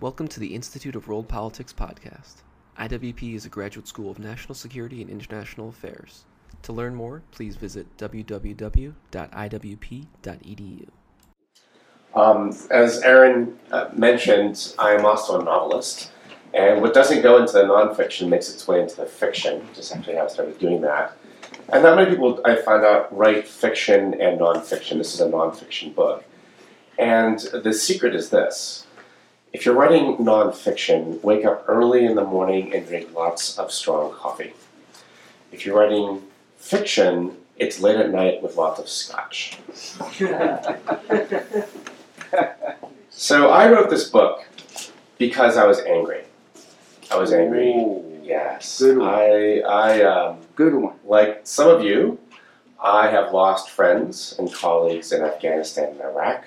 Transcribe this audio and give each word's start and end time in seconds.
Welcome 0.00 0.28
to 0.28 0.38
the 0.38 0.54
Institute 0.54 0.94
of 0.94 1.08
World 1.08 1.26
Politics 1.26 1.72
podcast. 1.72 2.42
IWP 2.78 3.34
is 3.34 3.44
a 3.46 3.48
graduate 3.48 3.88
school 3.88 4.12
of 4.12 4.20
national 4.20 4.54
security 4.54 5.02
and 5.02 5.10
international 5.10 5.70
affairs. 5.70 6.24
To 6.62 6.72
learn 6.72 6.94
more, 6.94 7.22
please 7.32 7.56
visit 7.56 7.88
www.iwp.edu. 7.96 8.94
Um, 12.14 12.56
as 12.70 13.00
Aaron 13.00 13.58
uh, 13.72 13.88
mentioned, 13.92 14.72
I 14.78 14.92
am 14.92 15.04
also 15.04 15.40
a 15.40 15.44
novelist, 15.44 16.12
and 16.54 16.80
what 16.80 16.94
doesn't 16.94 17.22
go 17.22 17.38
into 17.38 17.54
the 17.54 17.64
nonfiction 17.64 18.28
makes 18.28 18.54
its 18.54 18.68
way 18.68 18.80
into 18.80 18.94
the 18.94 19.06
fiction, 19.06 19.66
is 19.76 19.90
actually 19.90 20.14
how 20.14 20.26
I 20.26 20.28
started 20.28 20.60
doing 20.60 20.80
that. 20.82 21.16
And 21.70 21.82
not 21.82 21.96
many 21.96 22.08
people 22.08 22.40
I 22.44 22.54
find 22.54 22.84
out 22.84 23.12
write 23.12 23.48
fiction 23.48 24.14
and 24.20 24.38
nonfiction. 24.38 24.98
This 24.98 25.12
is 25.12 25.20
a 25.20 25.28
nonfiction 25.28 25.92
book. 25.92 26.24
And 27.00 27.40
the 27.40 27.72
secret 27.72 28.14
is 28.14 28.30
this 28.30 28.86
if 29.52 29.64
you're 29.64 29.74
writing 29.74 30.16
nonfiction, 30.18 31.22
wake 31.22 31.44
up 31.44 31.64
early 31.68 32.04
in 32.04 32.14
the 32.14 32.24
morning 32.24 32.74
and 32.74 32.86
drink 32.86 33.14
lots 33.14 33.58
of 33.58 33.72
strong 33.72 34.12
coffee. 34.12 34.52
If 35.52 35.64
you're 35.64 35.76
writing 35.78 36.22
fiction, 36.58 37.36
it's 37.56 37.80
late 37.80 37.96
at 37.96 38.10
night 38.10 38.42
with 38.42 38.56
lots 38.56 38.78
of 38.78 38.88
scotch. 38.88 39.58
so 43.10 43.50
I 43.50 43.70
wrote 43.70 43.90
this 43.90 44.08
book 44.08 44.46
because 45.16 45.56
I 45.56 45.66
was 45.66 45.80
angry. 45.80 46.22
I 47.10 47.16
was 47.16 47.32
angry. 47.32 47.70
Ooh, 47.72 48.04
Yes. 48.28 48.78
Good 48.78 48.98
one. 48.98 49.08
I 49.08 49.60
I 49.60 50.02
um, 50.02 50.36
good 50.54 50.74
one. 50.74 50.96
like 51.06 51.40
some 51.44 51.68
of 51.70 51.82
you, 51.82 52.18
I 52.82 53.08
have 53.08 53.32
lost 53.32 53.70
friends 53.70 54.34
and 54.38 54.52
colleagues 54.52 55.12
in 55.12 55.22
Afghanistan 55.22 55.92
and 55.92 56.00
Iraq. 56.02 56.44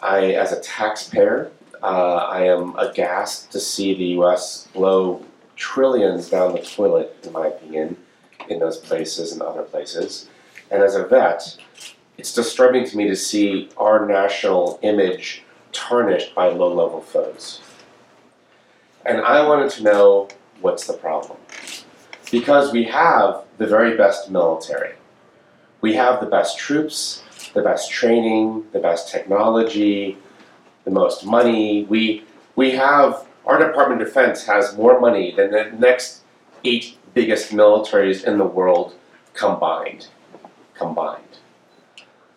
I, 0.00 0.32
as 0.32 0.52
a 0.52 0.60
taxpayer, 0.60 1.50
uh, 1.82 2.28
I 2.30 2.42
am 2.44 2.76
aghast 2.76 3.50
to 3.52 3.60
see 3.60 3.94
the 3.94 4.04
U.S. 4.18 4.68
blow 4.72 5.24
trillions 5.56 6.28
down 6.28 6.52
the 6.52 6.60
toilet, 6.60 7.16
in 7.24 7.32
my 7.32 7.48
opinion, 7.48 7.96
in 8.48 8.60
those 8.60 8.78
places 8.78 9.32
and 9.32 9.42
other 9.42 9.62
places. 9.62 10.28
And 10.70 10.82
as 10.82 10.94
a 10.94 11.06
vet, 11.06 11.56
it's 12.16 12.34
disturbing 12.34 12.84
to 12.86 12.96
me 12.96 13.08
to 13.08 13.16
see 13.16 13.68
our 13.76 14.06
national 14.06 14.78
image 14.82 15.42
tarnished 15.72 16.34
by 16.34 16.48
low-level 16.48 17.02
foes. 17.02 17.60
And 19.06 19.20
I 19.20 19.46
wanted 19.46 19.70
to 19.72 19.82
know 19.82 20.28
what's 20.60 20.86
the 20.86 20.94
problem 20.94 21.38
because 22.30 22.72
we 22.72 22.84
have 22.84 23.44
the 23.58 23.66
very 23.66 23.96
best 23.96 24.30
military. 24.30 24.94
We 25.80 25.94
have 25.94 26.20
the 26.20 26.26
best 26.26 26.58
troops, 26.58 27.22
the 27.54 27.62
best 27.62 27.90
training, 27.90 28.64
the 28.72 28.80
best 28.80 29.10
technology, 29.10 30.18
the 30.88 30.94
most 30.94 31.24
money. 31.24 31.84
We 31.84 32.24
we 32.56 32.70
have 32.72 33.26
our 33.46 33.58
Department 33.58 34.00
of 34.00 34.08
Defense 34.08 34.46
has 34.46 34.76
more 34.76 34.98
money 34.98 35.34
than 35.34 35.50
the 35.50 35.70
next 35.78 36.22
eight 36.64 36.96
biggest 37.14 37.52
militaries 37.52 38.24
in 38.24 38.38
the 38.38 38.44
world 38.44 38.94
combined. 39.34 40.08
Combined. 40.74 41.38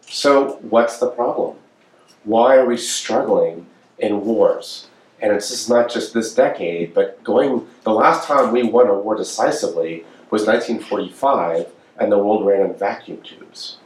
So 0.02 0.60
what's 0.62 1.00
the 1.00 1.10
problem? 1.10 1.58
Why 2.24 2.58
are 2.58 2.66
we 2.66 2.78
struggling 2.78 3.68
in 3.98 4.26
wars? 4.26 4.88
And 5.22 5.32
it's 5.32 5.50
just 5.50 5.70
not 5.70 5.90
just 5.90 6.14
this 6.14 6.34
decade, 6.34 6.94
but 6.94 7.24
going 7.24 7.68
the 7.84 7.94
last 7.94 8.28
time 8.28 8.52
we 8.52 8.64
won 8.64 8.88
a 8.88 8.94
war 8.94 9.16
decisively 9.16 10.04
was 10.30 10.46
1945, 10.46 11.68
and 12.00 12.12
the 12.12 12.18
world 12.18 12.46
ran 12.46 12.62
on 12.62 12.74
vacuum 12.74 13.22
tubes. 13.22 13.78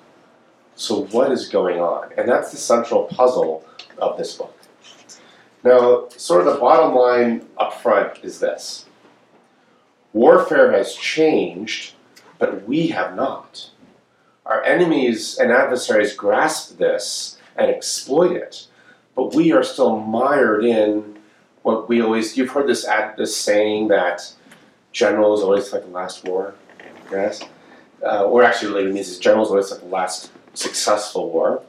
So 0.75 1.05
what 1.07 1.31
is 1.31 1.49
going 1.49 1.79
on? 1.79 2.11
And 2.17 2.29
that's 2.29 2.51
the 2.51 2.57
central 2.57 3.03
puzzle 3.05 3.65
of 3.97 4.17
this 4.17 4.35
book. 4.35 4.57
Now, 5.63 6.07
sort 6.09 6.45
of 6.45 6.53
the 6.53 6.59
bottom 6.59 6.95
line 6.95 7.45
up 7.57 7.81
front 7.81 8.23
is 8.23 8.39
this. 8.39 8.85
Warfare 10.13 10.71
has 10.71 10.95
changed, 10.95 11.95
but 12.37 12.67
we 12.67 12.87
have 12.87 13.15
not. 13.15 13.69
Our 14.45 14.63
enemies 14.63 15.37
and 15.39 15.51
adversaries 15.51 16.13
grasp 16.13 16.77
this 16.77 17.37
and 17.57 17.71
exploit 17.71 18.31
it, 18.31 18.67
but 19.15 19.33
we 19.33 19.51
are 19.51 19.63
still 19.63 19.99
mired 19.99 20.63
in 20.63 21.15
what 21.65 21.89
we 21.89 21.99
always 21.99 22.37
you've 22.37 22.51
heard 22.51 22.67
this 22.67 22.85
ad 22.85 23.17
this 23.17 23.35
saying 23.35 23.87
that 23.87 24.31
generals 24.91 25.41
always 25.41 25.67
fight 25.67 25.81
the 25.81 25.89
last 25.89 26.23
war 26.23 26.53
yes 27.11 27.43
uh, 28.03 28.23
or 28.25 28.43
actually 28.43 28.71
really 28.71 28.93
means 28.93 29.09
is 29.09 29.17
generals 29.17 29.49
always 29.49 29.69
fight 29.71 29.79
the 29.79 29.87
last 29.87 30.31
successful 30.53 31.31
war 31.31 31.63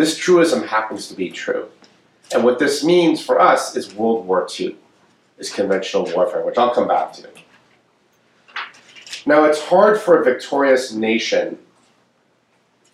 this 0.00 0.16
truism 0.16 0.66
happens 0.66 1.08
to 1.08 1.14
be 1.14 1.30
true 1.30 1.68
and 2.32 2.44
what 2.44 2.58
this 2.58 2.84
means 2.84 3.20
for 3.22 3.40
us 3.40 3.76
is 3.76 3.94
world 3.94 4.26
war 4.26 4.46
ii 4.58 4.76
is 5.38 5.52
conventional 5.52 6.04
warfare 6.14 6.44
which 6.44 6.58
i'll 6.58 6.74
come 6.74 6.88
back 6.88 7.12
to 7.12 7.28
now 9.26 9.44
it's 9.44 9.60
hard 9.60 10.00
for 10.00 10.20
a 10.20 10.24
victorious 10.24 10.92
nation 10.92 11.58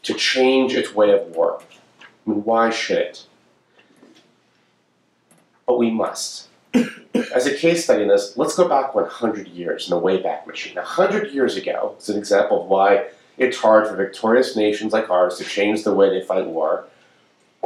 to 0.03 0.15
change 0.15 0.75
its 0.75 0.95
way 0.95 1.11
of 1.13 1.23
war 1.35 1.61
i 2.01 2.31
mean 2.31 2.43
why 2.45 2.71
should 2.71 2.99
it 2.99 3.27
but 5.67 5.79
we 5.79 5.91
must. 5.91 6.49
As 7.35 7.47
a 7.47 7.55
case 7.55 7.85
study 7.85 8.03
in 8.03 8.09
this, 8.09 8.37
let's 8.37 8.55
go 8.55 8.69
back 8.69 8.95
100 8.95 9.49
years 9.49 9.91
in 9.91 9.97
the 9.97 10.01
Wayback 10.01 10.47
Machine. 10.47 10.77
100 10.77 11.33
years 11.33 11.57
ago 11.57 11.97
is 11.99 12.09
an 12.09 12.19
example 12.19 12.63
of 12.63 12.69
why 12.69 13.07
it's 13.37 13.57
hard 13.57 13.89
for 13.89 13.97
victorious 13.97 14.57
nations 14.57 14.93
like 14.93 15.11
ours 15.11 15.39
to 15.39 15.45
change 15.45 15.83
the 15.83 15.95
way 15.95 16.09
they 16.09 16.25
fight 16.25 16.47
war. 16.47 16.87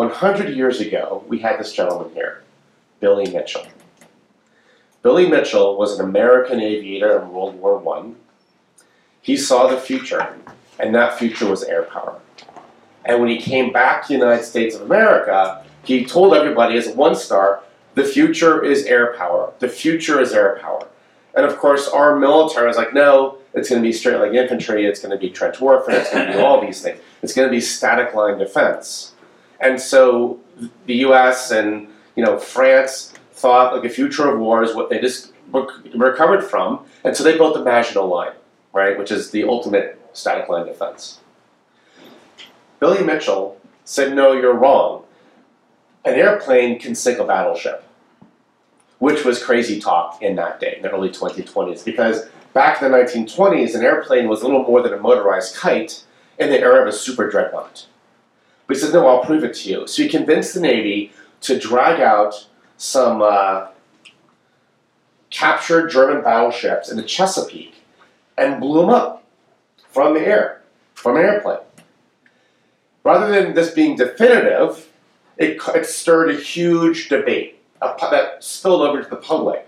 100 0.09 0.55
years 0.57 0.81
ago, 0.81 1.25
we 1.29 1.41
had 1.41 1.59
this 1.59 1.73
gentleman 1.73 2.13
here, 2.15 2.43
Billy 3.01 3.31
Mitchell. 3.31 3.67
Billy 5.03 5.29
Mitchell 5.29 5.77
was 5.77 5.99
an 5.99 6.05
American 6.05 6.61
aviator 6.61 7.21
in 7.21 7.33
World 7.33 7.55
War 7.61 7.83
I. 7.97 8.13
He 9.23 9.37
saw 9.37 9.67
the 9.67 9.77
future, 9.77 10.35
and 10.79 10.95
that 10.95 11.19
future 11.19 11.47
was 11.47 11.63
air 11.63 11.85
power. 11.85 12.19
And 13.05 13.21
when 13.21 13.29
he 13.29 13.39
came 13.39 13.73
back 13.73 14.03
to 14.03 14.09
the 14.09 14.15
United 14.15 14.45
States 14.45 14.75
of 14.75 14.83
America, 14.83 15.65
he 15.85 16.05
told 16.05 16.35
everybody 16.35 16.77
as 16.77 16.87
a 16.87 16.95
one 16.95 17.15
star, 17.15 17.63
the 17.95 18.05
future 18.05 18.65
is 18.65 18.85
air 18.85 19.15
power. 19.15 19.53
The 19.59 19.69
future 19.69 20.21
is 20.21 20.33
air 20.33 20.59
power. 20.61 20.87
And 21.35 21.47
of 21.47 21.59
course, 21.59 21.89
our 21.89 22.17
military 22.17 22.67
was 22.67 22.77
like, 22.77 22.93
no, 22.93 23.39
it's 23.55 23.69
going 23.69 23.83
to 23.83 23.87
be 23.87 23.93
straight 23.93 24.19
line 24.19 24.35
infantry, 24.35 24.85
it's 24.87 25.01
going 25.01 25.13
to 25.13 25.19
be 25.19 25.31
trench 25.31 25.61
warfare, 25.61 26.01
it's 26.01 26.13
going 26.13 26.27
to 26.27 26.33
be 26.33 26.39
all 26.39 26.61
these 26.61 26.83
things. 26.83 27.01
It's 27.23 27.33
going 27.33 27.49
to 27.49 27.53
be 27.53 27.61
static 27.61 28.15
line 28.15 28.39
defense. 28.39 29.13
And 29.61 29.81
so 29.81 30.41
the 30.87 30.95
US 31.07 31.51
and 31.51 31.89
you 32.17 32.25
know 32.25 32.39
France 32.39 33.13
thought 33.33 33.75
like 33.75 33.83
the 33.83 33.89
future 33.89 34.29
of 34.29 34.39
war 34.39 34.63
is 34.63 34.75
what 34.75 34.91
they 34.91 35.01
just 35.01 35.33
rec- 35.53 35.69
recovered 35.95 36.43
from. 36.43 36.85
And 37.05 37.17
so 37.17 37.25
they 37.25 37.37
built 37.37 37.55
the 37.55 37.65
Maginot 37.65 38.05
Line, 38.05 38.33
right, 38.73 38.99
which 38.99 39.11
is 39.11 39.31
the 39.31 39.45
ultimate 39.45 40.01
static 40.13 40.49
line 40.49 40.67
defense. 40.67 41.21
Billy 42.79 43.03
Mitchell 43.03 43.61
said, 43.85 44.15
no, 44.15 44.33
you're 44.33 44.55
wrong 44.55 45.05
an 46.05 46.15
airplane 46.15 46.79
can 46.79 46.95
sink 46.95 47.19
a 47.19 47.25
battleship, 47.25 47.85
which 48.99 49.25
was 49.25 49.43
crazy 49.43 49.81
talk 49.81 50.21
in 50.23 50.37
that 50.37 50.61
day, 50.61 50.75
in 50.77 50.83
the 50.83 50.91
early 50.91 51.11
2020s, 51.11 51.85
because 51.85 52.29
back 52.53 52.81
in 52.81 52.91
the 52.91 52.97
1920s, 52.97 53.75
an 53.75 53.83
airplane 53.83 54.29
was 54.29 54.43
little 54.43 54.63
more 54.63 54.83
than 54.83 54.93
a 54.93 54.99
motorized 54.99 55.57
kite 55.57 56.05
in 56.39 56.51
the 56.51 56.59
era 56.59 56.83
of 56.83 56.89
a 56.89 56.93
super 56.93 57.31
dreadnought. 57.31 57.87
But 58.71 58.77
he 58.77 58.85
said, 58.85 58.93
no, 58.93 59.09
I'll 59.09 59.25
prove 59.25 59.43
it 59.43 59.55
to 59.55 59.69
you. 59.69 59.87
So 59.89 60.05
he 60.05 60.09
convinced 60.09 60.55
the 60.55 60.61
Navy 60.61 61.11
to 61.41 61.59
drag 61.59 61.99
out 62.01 62.47
some 62.77 63.21
uh, 63.21 63.67
captured 65.29 65.89
German 65.89 66.23
battleships 66.23 66.89
in 66.89 66.97
the 66.97 67.03
Chesapeake 67.03 67.75
and 68.39 68.61
blew 68.61 68.83
them 68.83 68.91
up 68.91 69.25
from 69.89 70.15
the 70.15 70.21
air, 70.21 70.63
from 70.95 71.17
an 71.17 71.23
airplane. 71.23 71.59
Rather 73.03 73.29
than 73.29 73.55
this 73.55 73.73
being 73.73 73.97
definitive, 73.97 74.89
it, 75.37 75.61
it 75.75 75.85
stirred 75.85 76.31
a 76.31 76.37
huge 76.37 77.09
debate 77.09 77.61
that 77.81 78.37
spilled 78.39 78.83
over 78.83 79.03
to 79.03 79.11
the 79.11 79.17
public 79.17 79.67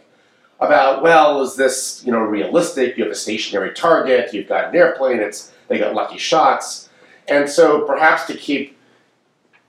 about 0.61 1.03
well 1.03 1.43
is 1.43 1.57
this 1.57 2.05
you 2.07 2.13
know 2.13 2.21
realistic 2.21 2.97
you 2.97 3.03
have 3.03 3.13
a 3.13 3.17
stationary 3.17 3.75
target 3.75 4.33
you've 4.33 4.49
got 4.49 4.69
an 4.69 4.77
airplane 4.77 5.19
it's 5.19 5.51
they 5.67 5.79
got 5.79 5.93
lucky 5.93 6.19
shots 6.19 6.89
and 7.27 7.49
so 7.49 7.85
perhaps 7.85 8.27
to 8.27 8.35
keep 8.35 8.79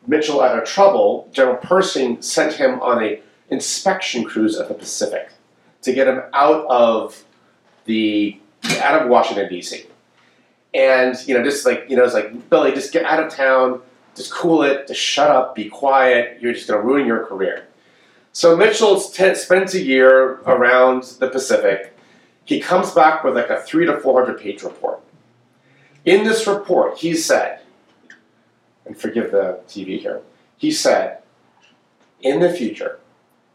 mitchell 0.08 0.42
out 0.42 0.58
of 0.58 0.68
trouble 0.68 1.30
general 1.32 1.58
pershing 1.58 2.22
sent 2.22 2.54
him 2.54 2.80
on 2.82 3.04
a 3.04 3.22
inspection 3.50 4.24
cruise 4.24 4.58
of 4.58 4.68
the 4.68 4.74
pacific 4.74 5.30
to 5.82 5.94
get 5.94 6.08
him 6.08 6.22
out 6.34 6.66
of 6.68 7.24
the 7.86 8.40
out 8.80 9.02
of 9.02 9.10
washington 9.10 9.48
d.c 9.50 9.86
and 10.74 11.16
you 11.28 11.34
know 11.34 11.44
just 11.44 11.66
like 11.66 11.86
you 11.90 11.96
know 11.96 12.04
it's 12.04 12.14
like 12.14 12.50
billy 12.50 12.72
just 12.72 12.92
get 12.92 13.06
out 13.06 13.24
of 13.24 13.32
town 13.32 13.82
just 14.16 14.32
cool 14.32 14.64
it, 14.64 14.88
just 14.88 15.00
shut 15.00 15.30
up, 15.30 15.56
be 15.56 15.70
quiet, 15.70 16.38
you're 16.42 16.54
just 16.54 16.68
going 16.68 16.80
to 16.80 16.86
ruin 16.86 17.08
your 17.08 17.26
career. 17.26 17.68
So 18.32 18.56
Mitchell 18.56 19.00
t- 19.00 19.36
spends 19.36 19.74
a 19.74 19.82
year 19.82 20.34
around 20.42 21.04
the 21.20 21.30
Pacific. 21.30 21.96
He 22.46 22.60
comes 22.60 22.92
back 22.92 23.24
with 23.24 23.36
like 23.36 23.50
a 23.50 23.62
three 23.62 23.86
to 23.86 24.00
400 24.00 24.40
page 24.40 24.64
report. 24.64 25.02
In 26.06 26.24
this 26.24 26.48
report, 26.48 26.98
he 26.98 27.16
said, 27.16 27.62
and 28.86 28.98
forgive 28.98 29.32
the 29.32 29.60
TV 29.68 30.00
here, 30.00 30.22
he 30.58 30.72
said, 30.72 31.20
in 32.22 32.40
the 32.40 32.52
future, 32.52 33.00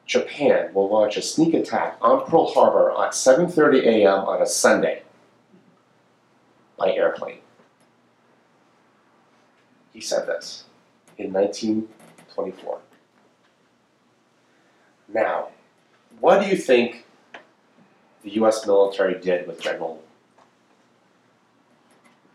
Japan 0.06 0.72
will 0.72 0.88
launch 0.88 1.16
a 1.16 1.22
sneak 1.22 1.54
attack 1.54 1.98
on 2.00 2.24
Pearl 2.26 2.52
Harbor 2.52 2.90
at 2.92 3.12
7:30 3.12 3.84
a.m. 3.84 4.20
on 4.20 4.40
a 4.42 4.46
Sunday 4.46 5.02
by 6.78 6.92
airplane. 6.92 7.40
He 9.92 10.00
said 10.00 10.26
this 10.26 10.64
in 11.18 11.32
1924. 11.32 12.78
Now, 15.12 15.48
what 16.20 16.40
do 16.40 16.48
you 16.48 16.56
think 16.56 17.04
the 18.22 18.30
U.S. 18.34 18.66
military 18.66 19.20
did 19.20 19.46
with 19.46 19.60
General 19.60 20.02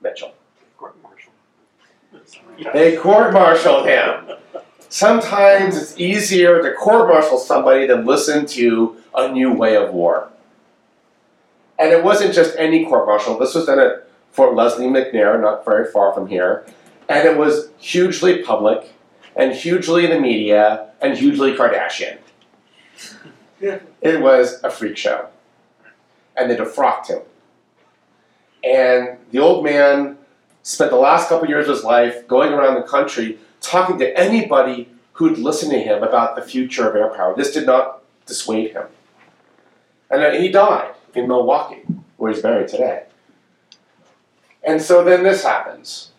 Mitchell? 0.02 0.34
Court 2.14 2.58
martial. 2.58 2.72
They 2.74 2.98
court-martialed 2.98 3.88
him. 3.88 4.38
Sometimes 4.90 5.76
it's 5.76 6.00
easier 6.00 6.62
to 6.62 6.74
court-martial 6.74 7.40
somebody 7.40 7.88
than 7.88 8.06
listen 8.06 8.46
to 8.48 8.98
a 9.16 9.32
new 9.32 9.52
way 9.52 9.76
of 9.76 9.94
war. 9.94 10.30
And 11.80 11.92
it 11.92 12.04
wasn't 12.04 12.34
just 12.34 12.56
any 12.58 12.86
court-martial. 12.86 13.40
This 13.40 13.56
was 13.56 13.66
done 13.66 13.80
at 13.80 14.08
Fort 14.32 14.56
Lesley 14.56 14.86
McNair, 14.86 15.42
not 15.42 15.66
very 15.66 15.92
far 15.92 16.14
from 16.14 16.28
here, 16.28 16.66
and 17.10 17.28
it 17.28 17.38
was 17.38 17.70
hugely 17.78 18.44
public, 18.44 18.94
and 19.36 19.54
hugely 19.54 20.06
in 20.06 20.12
the 20.12 20.20
media, 20.20 20.90
and 21.02 21.18
hugely 21.18 21.56
Kardashian. 21.56 22.20
It 23.60 24.22
was 24.22 24.60
a 24.64 24.70
freak 24.70 24.98
show, 24.98 25.28
and 26.36 26.50
they 26.52 26.56
defrocked 26.56 27.08
him. 27.08 27.22
And 28.64 29.18
the 29.32 29.40
old 29.40 29.64
man 29.64 30.18
spent 30.64 30.92
the 30.92 30.98
last 30.98 31.30
couple 31.30 31.48
years 31.48 31.68
of 31.68 31.76
his 31.76 31.84
life 31.84 32.28
going 32.28 32.54
around 32.54 32.76
the 32.76 32.88
country 32.88 33.38
talking 33.62 34.00
to 34.00 34.18
anybody 34.18 34.90
who'd 35.14 35.38
listen 35.38 35.70
to 35.70 35.80
him 35.80 36.02
about 36.02 36.36
the 36.36 36.42
future 36.42 36.90
of 36.90 36.96
air 36.96 37.14
power. 37.16 37.36
This 37.36 37.54
did 37.54 37.66
not 37.66 38.02
dissuade 38.26 38.72
him. 38.72 38.88
And 40.10 40.22
then 40.22 40.42
he 40.42 40.50
died 40.50 40.94
in 41.14 41.28
Milwaukee, 41.28 41.82
where 42.18 42.32
he's 42.32 42.42
buried 42.42 42.68
today. 42.68 43.04
And 44.64 44.82
so 44.82 45.04
then 45.04 45.24
this 45.24 45.44
happens 45.44 46.12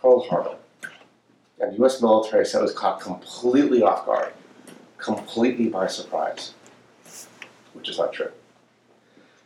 Pearl 0.00 0.20
Harbor. 0.20 0.56
And 1.60 1.72
the 1.72 1.84
US 1.84 2.02
military 2.02 2.44
said 2.44 2.58
it 2.58 2.62
was 2.62 2.74
caught 2.74 3.00
completely 3.00 3.82
off 3.82 4.04
guard, 4.04 4.32
completely 4.98 5.68
by 5.68 5.86
surprise, 5.86 6.52
which 7.72 7.88
is 7.88 7.98
not 7.98 8.12
true. 8.12 8.30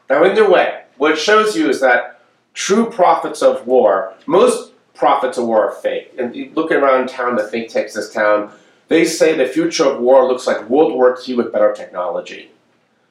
Now, 0.08 0.24
in 0.24 0.34
their 0.34 0.50
way, 0.50 0.84
what 0.96 1.12
it 1.12 1.18
shows 1.18 1.56
you 1.56 1.68
is 1.68 1.80
that 1.80 2.19
true 2.54 2.90
prophets 2.90 3.42
of 3.42 3.66
war, 3.66 4.14
most 4.26 4.72
prophets 4.94 5.38
of 5.38 5.46
war 5.46 5.68
are 5.68 5.72
fake. 5.72 6.12
And 6.18 6.34
you 6.34 6.52
look 6.54 6.70
around 6.70 7.08
town, 7.08 7.36
the 7.36 7.46
think 7.46 7.70
tanks 7.70 7.94
this 7.94 8.12
town, 8.12 8.52
they 8.88 9.04
say 9.04 9.36
the 9.36 9.46
future 9.46 9.84
of 9.84 10.00
war 10.00 10.26
looks 10.26 10.46
like 10.46 10.68
World 10.68 10.92
War 10.92 11.18
II 11.26 11.36
with 11.36 11.52
better 11.52 11.72
technology. 11.72 12.50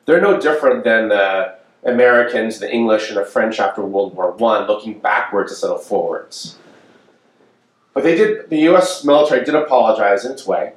They're 0.05 0.21
no 0.21 0.39
different 0.39 0.83
than 0.83 1.09
the 1.09 1.55
Americans, 1.83 2.59
the 2.59 2.71
English, 2.71 3.09
and 3.09 3.17
the 3.17 3.25
French 3.25 3.59
after 3.59 3.81
World 3.81 4.15
War 4.15 4.35
I, 4.43 4.65
looking 4.65 4.99
backwards 4.99 5.51
instead 5.51 5.71
of 5.71 5.83
forwards. 5.83 6.57
But 7.93 8.03
they 8.03 8.15
did. 8.15 8.49
The 8.49 8.59
U.S. 8.71 9.03
military 9.03 9.45
did 9.45 9.55
apologize 9.55 10.25
in 10.25 10.31
its 10.31 10.45
way. 10.45 10.73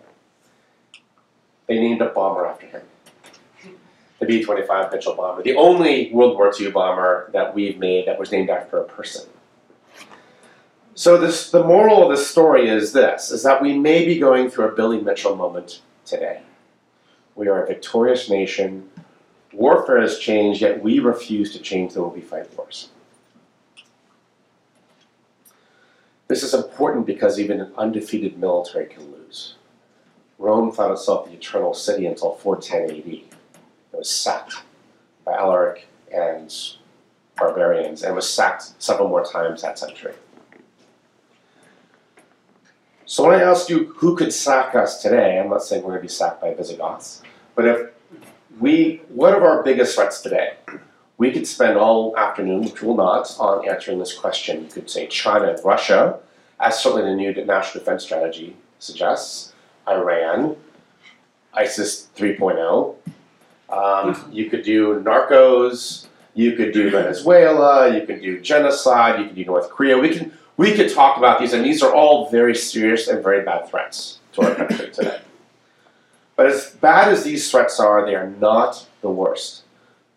They 1.67 1.79
named 1.79 2.01
a 2.01 2.07
bomber 2.07 2.47
after 2.47 2.67
him, 2.67 2.83
the 4.23 4.39
B-25 4.39 4.93
Mitchell 4.93 5.17
bomber, 5.17 5.43
the 5.43 5.57
only 5.57 6.09
World 6.13 6.37
War 6.37 6.53
II 6.57 6.71
bomber 6.71 7.29
that 7.33 7.53
we've 7.57 7.77
made 7.77 8.07
that 8.07 8.21
was 8.21 8.31
named 8.31 8.51
after 8.51 8.79
a 8.79 8.85
person. 8.85 9.29
So 10.95 11.19
this, 11.19 11.51
the 11.51 11.65
moral 11.65 12.05
of 12.05 12.17
this 12.17 12.31
story 12.31 12.69
is 12.69 12.93
this: 12.93 13.33
is 13.33 13.43
that 13.43 13.61
we 13.61 13.77
may 13.77 14.05
be 14.05 14.21
going 14.21 14.49
through 14.49 14.69
a 14.69 14.73
Billy 14.77 15.01
Mitchell 15.01 15.35
moment 15.35 15.83
today. 16.05 16.43
We 17.35 17.49
are 17.49 17.65
a 17.65 17.67
victorious 17.67 18.31
nation. 18.31 18.89
Warfare 19.53 20.01
has 20.01 20.19
changed, 20.19 20.61
yet 20.61 20.81
we 20.81 21.01
refuse 21.01 21.53
to 21.55 21.59
change 21.59 21.95
the 21.95 22.05
way 22.05 22.15
we 22.17 22.21
fight 22.21 22.57
wars. 22.57 22.91
This 26.29 26.45
is 26.45 26.55
important 26.55 27.07
because 27.07 27.41
even 27.41 27.61
an 27.61 27.73
undefeated 27.77 28.39
military 28.39 28.87
can 28.87 29.11
lose. 29.11 29.57
Rome 30.39 30.71
thought 30.71 30.93
itself 30.93 31.27
the 31.27 31.33
eternal 31.33 31.75
city 31.75 32.07
until 32.07 32.35
410 32.35 32.99
AD. 32.99 33.32
Was 34.03 34.11
sacked 34.11 34.65
by 35.25 35.35
Alaric 35.35 35.87
and 36.13 36.53
barbarians 37.37 38.03
and 38.03 38.17
was 38.17 38.29
sacked 38.29 38.83
several 38.83 39.09
more 39.09 39.25
times 39.25 39.63
that 39.63 39.79
century. 39.79 40.15
So 43.07 43.25
when 43.25 43.39
I 43.39 43.45
ask 43.45 43.71
you 43.71 43.95
who 43.99 44.17
could 44.17 44.33
sack 44.33 44.75
us 44.75 45.01
today, 45.01 45.39
I'm 45.39 45.51
not 45.51 45.63
saying 45.63 45.85
we're 45.85 45.91
going 45.91 46.01
to 46.01 46.03
be 46.03 46.09
sacked 46.09 46.41
by 46.41 46.53
Visigoths, 46.53 47.23
but 47.55 47.65
if 47.65 47.91
we, 48.59 49.03
what 49.09 49.35
are 49.35 49.47
our 49.47 49.63
biggest 49.63 49.95
threats 49.95 50.21
today? 50.21 50.55
We 51.17 51.31
could 51.31 51.47
spend 51.47 51.79
all 51.79 52.17
afternoon, 52.17 52.63
which 52.65 52.83
we'll 52.83 52.97
not, 52.97 53.33
on 53.39 53.69
answering 53.69 54.01
this 54.01 54.19
question. 54.19 54.65
You 54.65 54.69
could 54.69 54.91
say 54.91 55.07
China 55.07 55.53
and 55.53 55.65
Russia, 55.65 56.19
as 56.59 56.83
certainly 56.83 57.09
the 57.09 57.15
new 57.15 57.33
national 57.45 57.85
defense 57.85 58.03
strategy 58.03 58.57
suggests, 58.81 59.53
Iran, 59.87 60.57
ISIS 61.55 62.09
3.0. 62.17 62.97
Um, 63.73 64.29
you 64.31 64.51
could 64.51 64.63
do 64.63 65.01
narcos, 65.01 66.07
you 66.35 66.53
could 66.53 66.73
do 66.73 66.91
Venezuela, 66.91 67.95
you 67.95 68.07
could 68.07 68.21
do 68.21 68.41
genocide, 68.41 69.19
you 69.19 69.27
could 69.27 69.37
do 69.37 69.45
North 69.47 69.71
Korea. 69.71 69.99
We 69.99 70.17
can 70.17 70.33
we 70.59 70.75
could 70.75 70.93
talk 70.93 71.17
about 71.17 71.41
these, 71.41 71.55
and 71.55 71.65
these 71.65 71.83
are 71.83 71.95
all 71.95 72.31
very 72.31 72.55
serious 72.55 73.09
and 73.09 73.23
very 73.23 73.43
bad 73.43 73.69
threats 73.69 74.19
to 74.35 74.43
our 74.43 74.55
country 74.55 74.91
today. 74.91 75.21
But 76.35 76.47
as 76.47 76.71
bad 76.71 77.13
as 77.13 77.25
these 77.25 77.51
threats 77.51 77.79
are, 77.79 78.07
they 78.07 78.15
are 78.15 78.31
not 78.31 78.89
the 79.03 79.11
worst. 79.11 79.63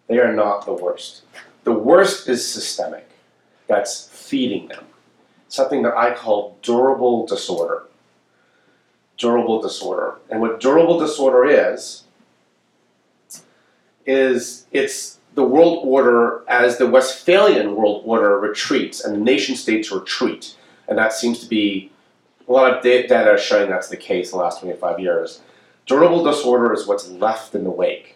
They 0.08 0.18
are 0.18 0.34
not 0.34 0.66
the 0.66 0.74
worst. 0.74 1.24
The 1.66 1.74
worst 1.74 2.30
is 2.30 2.50
systemic. 2.50 3.10
That's 3.68 4.08
feeding 4.08 4.70
them. 4.70 4.86
Something 5.50 5.84
that 5.84 5.96
I 5.96 6.14
call 6.14 6.58
durable 6.62 7.28
disorder. 7.28 7.84
Durable 9.18 9.62
disorder. 9.62 10.16
And 10.30 10.40
what 10.40 10.62
durable 10.62 11.00
disorder 11.00 11.46
is, 11.46 12.05
is 14.06 14.66
it's 14.72 15.20
the 15.36 15.44
world 15.44 15.80
order 15.84 16.44
as 16.48 16.78
the 16.78 16.88
Westphalian 16.88 17.76
world 17.76 18.04
order 18.06 18.40
retreats 18.40 19.04
and 19.04 19.14
the 19.16 19.20
nation 19.20 19.56
states 19.56 19.92
retreat. 19.92 20.56
And 20.88 20.98
that 20.98 21.14
seems 21.14 21.40
to 21.40 21.48
be 21.48 21.92
a 22.48 22.52
lot 22.52 22.74
of 22.74 22.84
data 22.84 23.38
showing 23.38 23.70
that's 23.70 23.90
the 23.90 23.98
case 23.98 24.32
in 24.32 24.38
the 24.38 24.44
last 24.44 24.62
25 24.62 25.00
years. 25.00 25.42
Durable 25.86 26.24
disorder 26.24 26.74
is 26.74 26.88
what's 26.88 27.10
left 27.10 27.54
in 27.54 27.64
the 27.64 27.70
wake. 27.70 28.16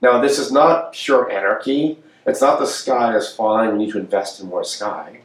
Now, 0.00 0.20
this 0.20 0.38
is 0.38 0.50
not 0.50 0.92
pure 0.92 1.30
anarchy. 1.30 1.98
It's 2.26 2.40
not 2.40 2.58
the 2.58 2.66
sky 2.66 3.16
is 3.16 3.32
falling, 3.32 3.72
we 3.72 3.84
need 3.84 3.92
to 3.92 3.98
invest 3.98 4.40
in 4.40 4.48
more 4.48 4.64
sky. 4.64 5.20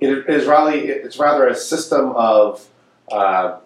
It 0.00 0.28
is 0.28 0.46
rather, 0.46 0.72
it's 0.72 1.18
rather 1.18 1.46
a 1.46 1.54
system 1.54 2.10
of 2.16 2.68
uh, 3.10 3.58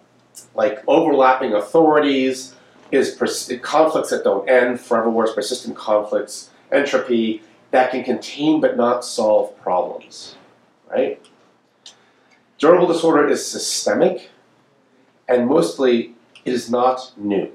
like 0.55 0.83
overlapping 0.87 1.53
authorities, 1.53 2.55
is 2.91 3.11
pers- 3.11 3.51
conflicts 3.61 4.09
that 4.09 4.23
don't 4.23 4.49
end, 4.49 4.79
forever 4.79 5.09
wars, 5.09 5.31
persistent 5.33 5.75
conflicts, 5.75 6.49
entropy 6.71 7.41
that 7.71 7.91
can 7.91 8.03
contain 8.03 8.61
but 8.61 8.77
not 8.77 9.03
solve 9.05 9.57
problems, 9.61 10.35
right? 10.89 11.25
Durable 12.57 12.87
disorder 12.87 13.27
is 13.27 13.45
systemic, 13.45 14.29
and 15.27 15.47
mostly 15.47 16.13
it 16.45 16.53
is 16.53 16.69
not 16.69 17.13
new. 17.17 17.51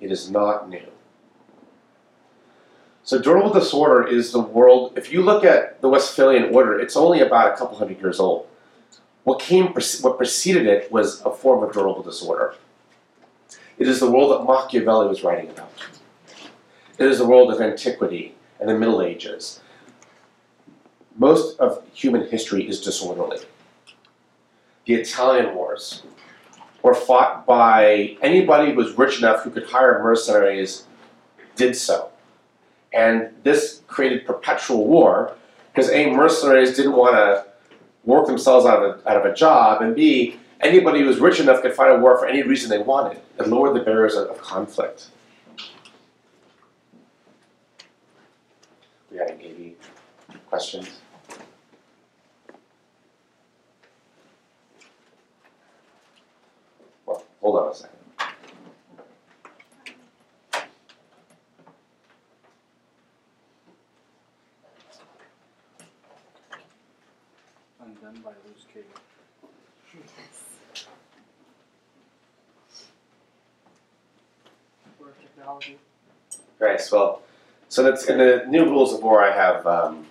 It 0.00 0.12
is 0.12 0.30
not 0.30 0.68
new. 0.68 0.86
So 3.02 3.20
durable 3.20 3.52
disorder 3.52 4.06
is 4.06 4.32
the 4.32 4.40
world. 4.40 4.92
If 4.96 5.12
you 5.12 5.22
look 5.22 5.42
at 5.42 5.80
the 5.80 5.88
Westphalian 5.88 6.54
order, 6.54 6.78
it's 6.78 6.96
only 6.96 7.20
about 7.20 7.54
a 7.54 7.56
couple 7.56 7.76
hundred 7.76 8.00
years 8.00 8.20
old. 8.20 8.46
What 9.24 9.40
came, 9.40 9.68
what 9.72 10.16
preceded 10.16 10.66
it, 10.66 10.92
was 10.92 11.22
a 11.22 11.30
form 11.30 11.64
of 11.64 11.72
durable 11.72 12.02
disorder. 12.02 12.54
It 13.78 13.86
is 13.86 14.00
the 14.00 14.10
world 14.10 14.32
that 14.32 14.44
Machiavelli 14.44 15.06
was 15.08 15.22
writing 15.22 15.50
about. 15.50 15.70
It 16.98 17.06
is 17.06 17.18
the 17.18 17.26
world 17.26 17.52
of 17.52 17.60
antiquity 17.60 18.34
and 18.58 18.68
the 18.68 18.76
Middle 18.76 19.02
Ages. 19.02 19.60
Most 21.16 21.58
of 21.60 21.82
human 21.94 22.28
history 22.28 22.68
is 22.68 22.80
disorderly. 22.80 23.38
The 24.86 24.94
Italian 24.94 25.54
Wars 25.54 26.02
were 26.82 26.94
fought 26.94 27.46
by 27.46 28.16
anybody 28.20 28.72
who 28.72 28.76
was 28.76 28.96
rich 28.98 29.18
enough 29.18 29.42
who 29.42 29.50
could 29.50 29.66
hire 29.66 30.02
mercenaries, 30.02 30.84
did 31.54 31.76
so. 31.76 32.10
And 32.92 33.30
this 33.42 33.82
created 33.86 34.26
perpetual 34.26 34.86
war 34.86 35.34
because 35.72 35.90
A, 35.90 36.10
mercenaries 36.10 36.74
didn't 36.74 36.96
want 36.96 37.14
to 37.14 37.44
work 38.04 38.26
themselves 38.26 38.66
out 38.66 38.82
of, 38.82 39.00
a, 39.00 39.10
out 39.10 39.24
of 39.24 39.30
a 39.30 39.34
job, 39.34 39.82
and 39.82 39.94
B, 39.94 40.36
anybody 40.60 41.00
who 41.00 41.06
was 41.06 41.18
rich 41.18 41.40
enough 41.40 41.62
could 41.62 41.74
fight 41.74 41.90
a 41.90 41.98
war 41.98 42.18
for 42.18 42.26
any 42.26 42.42
reason 42.42 42.70
they 42.70 42.78
wanted. 42.78 43.20
It 43.38 43.48
lowered 43.48 43.74
the 43.74 43.84
barriers 43.84 44.14
of, 44.14 44.28
of 44.28 44.38
conflict. 44.38 45.08
We 49.10 49.18
had 49.18 49.30
any 49.30 49.76
questions? 50.48 51.00
Well, 57.06 57.24
hold 57.40 57.58
on 57.58 57.72
a 57.72 57.74
second. 57.74 57.98
Luce 75.54 75.64
King. 75.64 75.74
Of 75.74 75.78
technology. 75.78 75.78
Right. 76.58 76.80
Well, 76.92 77.22
so 77.68 77.82
that's 77.82 78.06
in 78.06 78.18
the 78.18 78.44
new 78.48 78.64
rules 78.64 78.94
of 78.94 79.02
war. 79.02 79.22
I 79.22 79.32
have 79.34 79.66
um, 79.66 80.06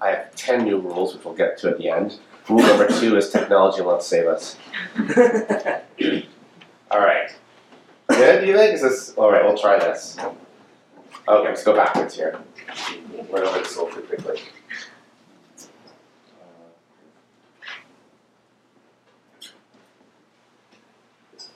I 0.00 0.10
have 0.10 0.34
ten 0.34 0.64
new 0.64 0.78
rules, 0.78 1.14
which 1.14 1.24
we'll 1.24 1.34
get 1.34 1.58
to 1.58 1.70
at 1.70 1.78
the 1.78 1.88
end. 1.88 2.18
Rule 2.48 2.60
number 2.60 2.88
two 3.00 3.16
is 3.16 3.30
technology 3.30 3.82
won't 3.82 4.02
save 4.02 4.26
us. 4.26 4.56
All 6.90 7.00
right. 7.00 7.30
Good, 8.08 8.40
do 8.42 8.46
you 8.46 8.56
think? 8.56 8.74
Is 8.74 8.82
this 8.82 9.14
all 9.16 9.32
right? 9.32 9.44
We'll 9.44 9.58
try 9.58 9.78
this. 9.78 10.16
Okay, 11.28 11.48
let's 11.48 11.64
go 11.64 11.74
backwards 11.74 12.14
here. 12.14 12.38
Went 13.28 13.44
over 13.44 13.58
this 13.58 13.76
a 13.76 13.82
little 13.82 14.00
too 14.00 14.06
quickly. 14.06 14.40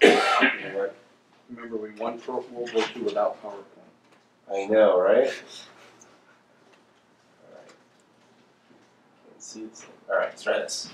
You 0.03 0.09
know 0.11 0.79
what? 0.79 0.97
Remember, 1.51 1.77
we 1.77 1.91
won 1.93 2.21
World 2.27 2.45
War 2.53 2.69
II 2.95 3.03
without 3.03 3.43
PowerPoint. 3.43 4.53
I 4.53 4.67
know, 4.67 5.01
right? 5.01 5.33
Alright. 7.45 7.73
Let's 9.31 9.47
see. 9.47 9.67
Alright, 10.09 10.29
let's 10.29 10.43
try 10.43 10.59
this. 10.59 10.91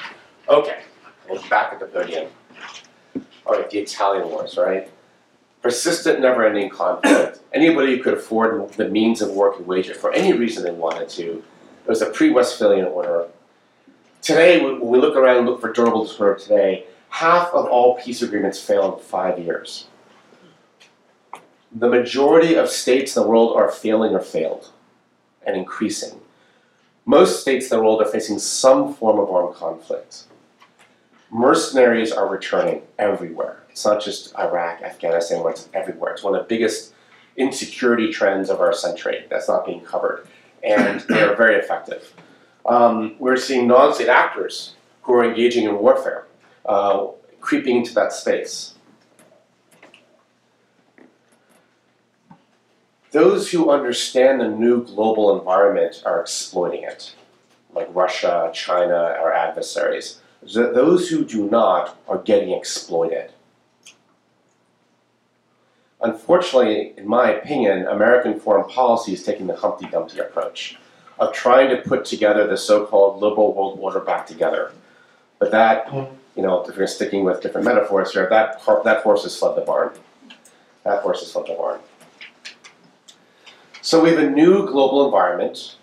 Okay, 0.48 0.80
we're 1.28 1.40
back 1.48 1.74
at 1.74 1.80
the 1.80 1.86
podium. 1.86 2.30
Alright, 3.46 3.68
the 3.68 3.78
Italian 3.78 4.28
Wars, 4.28 4.56
right? 4.56 4.90
Persistent, 5.60 6.20
never 6.20 6.46
ending 6.46 6.70
conflict. 6.70 7.40
Anybody 7.52 7.96
who 7.96 8.02
could 8.02 8.14
afford 8.14 8.72
the 8.74 8.88
means 8.88 9.20
of 9.20 9.30
war 9.30 9.52
could 9.52 9.66
wage 9.66 9.88
it 9.88 9.96
for 9.96 10.12
any 10.12 10.32
reason 10.32 10.62
they 10.62 10.70
wanted 10.70 11.08
to. 11.10 11.42
It 11.84 11.88
was 11.88 12.02
a 12.02 12.10
pre 12.10 12.30
Westphalian 12.30 12.86
order. 12.86 13.28
Today, 14.22 14.64
when 14.64 14.80
we 14.80 14.98
look 14.98 15.16
around 15.16 15.38
and 15.38 15.46
look 15.46 15.60
for 15.60 15.72
durable 15.72 16.04
disorder 16.04 16.38
today, 16.38 16.86
half 17.10 17.48
of 17.48 17.66
all 17.66 17.98
peace 17.98 18.22
agreements 18.22 18.60
fail 18.60 18.94
in 18.94 19.02
five 19.02 19.38
years 19.38 19.86
the 21.78 21.88
majority 21.88 22.54
of 22.54 22.70
states 22.70 23.16
in 23.16 23.22
the 23.22 23.28
world 23.28 23.54
are 23.54 23.70
failing 23.70 24.14
or 24.14 24.20
failed 24.20 24.70
and 25.46 25.56
increasing. 25.56 26.18
Most 27.04 27.42
states 27.42 27.70
in 27.70 27.76
the 27.76 27.84
world 27.84 28.00
are 28.00 28.10
facing 28.10 28.38
some 28.38 28.94
form 28.94 29.18
of 29.18 29.30
armed 29.30 29.54
conflict. 29.54 30.24
Mercenaries 31.30 32.12
are 32.12 32.28
returning 32.28 32.82
everywhere. 32.98 33.62
It's 33.68 33.84
not 33.84 34.02
just 34.02 34.34
Iraq, 34.38 34.80
Afghanistan, 34.82 35.42
it's 35.46 35.68
everywhere. 35.74 36.14
It's 36.14 36.22
one 36.22 36.34
of 36.34 36.40
the 36.40 36.48
biggest 36.48 36.94
insecurity 37.36 38.10
trends 38.10 38.48
of 38.48 38.60
our 38.60 38.72
century 38.72 39.26
that's 39.28 39.48
not 39.48 39.66
being 39.66 39.82
covered. 39.82 40.26
And 40.64 41.00
they 41.00 41.22
are 41.22 41.36
very 41.36 41.56
effective. 41.56 42.14
Um, 42.64 43.16
we're 43.18 43.36
seeing 43.36 43.66
non 43.66 43.92
state 43.92 44.08
actors 44.08 44.74
who 45.02 45.12
are 45.12 45.28
engaging 45.28 45.64
in 45.64 45.78
warfare, 45.78 46.26
uh, 46.64 47.08
creeping 47.40 47.76
into 47.76 47.92
that 47.94 48.14
space. 48.14 48.75
Those 53.16 53.50
who 53.50 53.70
understand 53.70 54.38
the 54.38 54.48
new 54.48 54.84
global 54.84 55.38
environment 55.38 56.02
are 56.04 56.20
exploiting 56.20 56.82
it, 56.82 57.14
like 57.72 57.88
Russia, 57.94 58.50
China, 58.52 58.94
our 58.94 59.32
adversaries. 59.32 60.20
Those 60.42 61.08
who 61.08 61.24
do 61.24 61.48
not 61.48 61.96
are 62.08 62.18
getting 62.18 62.50
exploited. 62.50 63.32
Unfortunately, 66.02 66.92
in 66.98 67.08
my 67.08 67.30
opinion, 67.30 67.86
American 67.86 68.38
foreign 68.38 68.68
policy 68.68 69.14
is 69.14 69.22
taking 69.22 69.46
the 69.46 69.56
Humpty 69.56 69.86
Dumpty 69.86 70.18
approach 70.18 70.76
of 71.18 71.32
trying 71.32 71.70
to 71.70 71.78
put 71.78 72.04
together 72.04 72.46
the 72.46 72.58
so 72.58 72.84
called 72.84 73.22
liberal 73.22 73.54
world 73.54 73.78
order 73.80 74.00
back 74.00 74.26
together. 74.26 74.72
But 75.38 75.50
that, 75.52 75.90
you 75.90 76.42
know, 76.42 76.62
if 76.66 76.76
you're 76.76 76.86
sticking 76.86 77.24
with 77.24 77.40
different 77.40 77.64
metaphors 77.64 78.12
here, 78.12 78.28
that, 78.28 78.62
that 78.84 79.02
horse 79.02 79.22
has 79.22 79.38
fled 79.38 79.56
the 79.56 79.62
barn. 79.62 79.92
That 80.84 81.00
horse 81.00 81.20
has 81.20 81.32
fled 81.32 81.46
the 81.46 81.54
barn. 81.54 81.80
So 83.86 84.02
we 84.02 84.08
have 84.08 84.18
a 84.18 84.28
new 84.28 84.66
global 84.66 85.04
environment, 85.04 85.76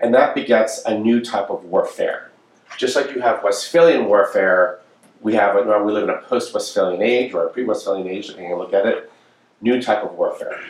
and 0.00 0.14
that 0.14 0.34
begets 0.34 0.82
a 0.86 0.98
new 0.98 1.20
type 1.20 1.50
of 1.50 1.62
warfare. 1.64 2.30
Just 2.78 2.96
like 2.96 3.14
you 3.14 3.20
have 3.20 3.44
Westphalian 3.44 4.06
warfare, 4.06 4.80
we 5.20 5.34
have 5.34 5.56
a, 5.56 5.82
we 5.82 5.92
live 5.92 6.04
in 6.04 6.08
a 6.08 6.22
post-Westphalian 6.22 7.02
age 7.02 7.34
or 7.34 7.44
a 7.44 7.50
pre-Westphalian 7.50 8.08
age, 8.08 8.28
depending 8.28 8.54
on 8.54 8.58
you 8.58 8.64
look 8.64 8.72
at 8.72 8.86
it. 8.86 9.12
New 9.60 9.82
type 9.82 10.02
of 10.02 10.12
warfare. 10.14 10.62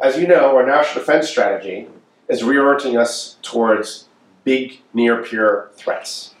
As 0.00 0.18
you 0.18 0.26
know, 0.26 0.56
our 0.56 0.66
national 0.66 1.04
defense 1.04 1.28
strategy 1.28 1.86
is 2.28 2.42
reorienting 2.42 2.98
us 2.98 3.36
towards 3.42 4.08
big, 4.42 4.80
near-peer 4.92 5.70
threats. 5.76 6.34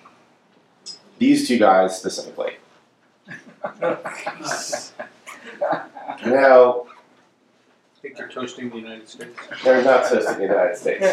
These 1.20 1.46
two 1.46 1.58
guys 1.60 1.96
specifically. 1.96 2.56
Now, 6.24 6.86
think 8.06 8.18
they're 8.18 8.28
toasting 8.28 8.70
the 8.70 8.76
United 8.76 9.08
States. 9.08 9.38
They're 9.64 9.82
not 9.82 10.06
supposed 10.06 10.28
to 10.28 10.36
be 10.36 10.44
in 10.44 10.48
the 10.48 10.54
United 10.54 10.76
States. 10.76 11.06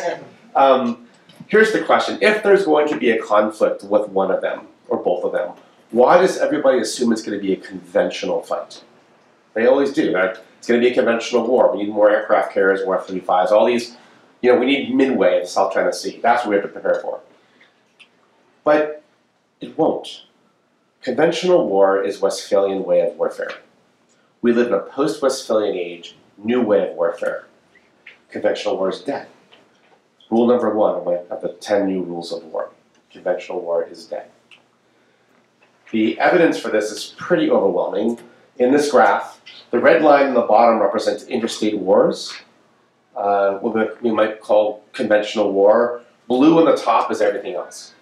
Um, 0.55 1.07
here's 1.47 1.71
the 1.71 1.81
question: 1.81 2.19
If 2.21 2.43
there's 2.43 2.65
going 2.65 2.88
to 2.89 2.97
be 2.97 3.12
a 3.12 3.21
conflict 3.21 3.83
with 3.83 4.09
one 4.09 4.31
of 4.31 4.41
them 4.41 4.67
or 4.88 4.97
both 4.97 5.23
of 5.23 5.31
them, 5.31 5.53
why 5.91 6.19
does 6.19 6.38
everybody 6.38 6.79
assume 6.79 7.12
it's 7.12 7.23
going 7.23 7.38
to 7.38 7.41
be 7.41 7.53
a 7.53 7.57
conventional 7.57 8.41
fight? 8.43 8.83
They 9.53 9.65
always 9.65 9.91
do. 9.91 10.13
Right? 10.13 10.38
It's 10.59 10.67
going 10.67 10.79
to 10.79 10.85
be 10.85 10.91
a 10.91 10.95
conventional 10.95 11.47
war. 11.47 11.75
We 11.75 11.83
need 11.83 11.91
more 11.91 12.09
aircraft 12.09 12.53
carriers, 12.53 12.85
more 12.85 12.97
F-35s, 13.00 13.51
all 13.51 13.65
these. 13.65 13.97
You 14.41 14.53
know, 14.53 14.59
we 14.59 14.65
need 14.65 14.93
Midway 14.93 15.38
in 15.38 15.41
the 15.43 15.47
South 15.47 15.73
China 15.73 15.91
Sea. 15.91 16.19
That's 16.21 16.43
what 16.43 16.50
we 16.50 16.55
have 16.55 16.65
to 16.65 16.69
prepare 16.69 17.00
for. 17.01 17.21
But 18.63 19.03
it 19.59 19.77
won't. 19.77 20.23
Conventional 21.01 21.67
war 21.67 22.01
is 22.01 22.21
Westphalian 22.21 22.83
way 22.83 23.01
of 23.01 23.15
warfare. 23.15 23.51
We 24.41 24.53
live 24.53 24.67
in 24.67 24.73
a 24.73 24.79
post-Westphalian 24.79 25.75
age, 25.75 26.15
new 26.37 26.61
way 26.61 26.89
of 26.89 26.95
warfare. 26.95 27.45
Conventional 28.29 28.77
war 28.77 28.89
is 28.89 29.01
dead. 29.01 29.27
Rule 30.29 30.47
number 30.47 30.73
one 30.73 30.95
of, 30.95 31.05
my, 31.05 31.15
of 31.29 31.41
the 31.41 31.49
10 31.49 31.87
new 31.87 32.01
rules 32.01 32.31
of 32.31 32.43
war 32.45 32.71
conventional 33.13 33.61
war 33.61 33.83
is 33.83 34.05
dead. 34.05 34.29
The 35.91 36.19
evidence 36.19 36.59
for 36.59 36.69
this 36.69 36.91
is 36.91 37.13
pretty 37.17 37.49
overwhelming. 37.49 38.19
In 38.57 38.71
this 38.71 38.91
graph, 38.91 39.39
the 39.71 39.79
red 39.79 40.01
line 40.01 40.27
in 40.27 40.33
the 40.33 40.41
bottom 40.41 40.79
represents 40.79 41.23
interstate 41.25 41.77
wars, 41.77 42.33
uh, 43.15 43.59
what 43.59 44.01
we 44.01 44.11
might 44.11 44.41
call 44.41 44.83
conventional 44.91 45.53
war. 45.53 46.01
Blue 46.27 46.59
on 46.59 46.65
the 46.65 46.75
top 46.75 47.11
is 47.11 47.21
everything 47.21 47.53
else. 47.53 47.93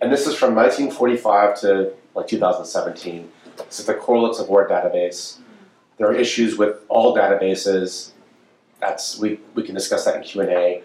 And 0.00 0.12
this 0.12 0.26
is 0.26 0.34
from 0.36 0.54
1945 0.54 1.60
to 1.60 1.92
like 2.14 2.28
2017. 2.28 3.30
This 3.56 3.80
is 3.80 3.86
the 3.86 3.94
Correlates 3.94 4.38
of 4.38 4.48
War 4.48 4.68
database. 4.68 5.38
There 6.00 6.08
are 6.08 6.14
issues 6.14 6.56
with 6.56 6.78
all 6.88 7.14
databases. 7.14 8.12
That's 8.80 9.18
we, 9.18 9.38
we 9.54 9.62
can 9.62 9.74
discuss 9.74 10.06
that 10.06 10.16
in 10.16 10.22
Q&A. 10.22 10.82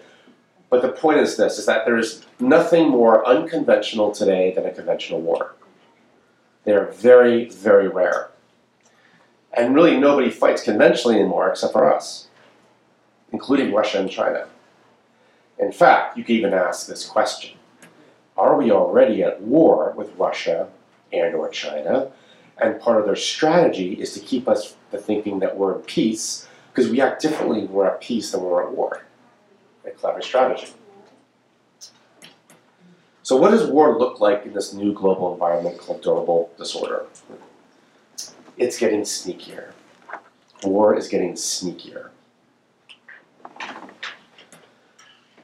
But 0.68 0.82
the 0.82 0.90
point 0.90 1.20
is 1.20 1.38
this, 1.38 1.58
is 1.58 1.64
that 1.64 1.86
there's 1.86 2.26
nothing 2.38 2.90
more 2.90 3.26
unconventional 3.26 4.12
today 4.12 4.52
than 4.52 4.66
a 4.66 4.70
conventional 4.70 5.22
war. 5.22 5.54
They 6.64 6.72
are 6.72 6.88
very, 6.88 7.48
very 7.48 7.88
rare. 7.88 8.28
And 9.54 9.74
really 9.74 9.98
nobody 9.98 10.28
fights 10.28 10.62
conventionally 10.62 11.18
anymore 11.18 11.48
except 11.48 11.72
for 11.72 11.90
us, 11.90 12.28
including 13.32 13.72
Russia 13.72 14.00
and 14.00 14.10
China. 14.10 14.48
In 15.58 15.72
fact, 15.72 16.18
you 16.18 16.24
could 16.24 16.36
even 16.36 16.52
ask 16.52 16.86
this 16.86 17.06
question. 17.06 17.56
Are 18.36 18.54
we 18.54 18.70
already 18.70 19.22
at 19.22 19.40
war 19.40 19.94
with 19.96 20.14
Russia 20.18 20.68
and 21.10 21.34
or 21.34 21.48
China? 21.48 22.10
And 22.58 22.78
part 22.78 23.00
of 23.00 23.06
their 23.06 23.16
strategy 23.16 23.94
is 23.94 24.12
to 24.12 24.20
keep 24.20 24.46
us 24.46 24.75
the 24.90 24.98
thinking 24.98 25.40
that 25.40 25.56
we're 25.56 25.76
in 25.76 25.82
peace, 25.82 26.46
because 26.72 26.90
we 26.90 27.00
act 27.00 27.22
differently 27.22 27.60
when 27.60 27.72
we're 27.72 27.86
at 27.86 28.00
peace 28.00 28.30
than 28.30 28.40
when 28.40 28.50
we're 28.50 28.66
at 28.66 28.72
war. 28.72 29.02
A 29.84 29.90
clever 29.90 30.20
strategy. 30.20 30.68
So, 33.22 33.36
what 33.36 33.50
does 33.50 33.68
war 33.68 33.98
look 33.98 34.20
like 34.20 34.46
in 34.46 34.52
this 34.52 34.72
new 34.72 34.92
global 34.92 35.32
environment 35.32 35.78
called 35.78 36.02
durable 36.02 36.52
disorder? 36.56 37.06
It's 38.56 38.78
getting 38.78 39.02
sneakier. 39.02 39.72
War 40.62 40.96
is 40.96 41.08
getting 41.08 41.34
sneakier. 41.34 42.10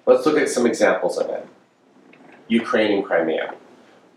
Let's 0.06 0.26
look 0.26 0.38
at 0.38 0.48
some 0.48 0.66
examples 0.66 1.18
of 1.18 1.28
it. 1.30 1.46
Ukraine 2.48 2.92
and 2.92 3.04
Crimea. 3.04 3.54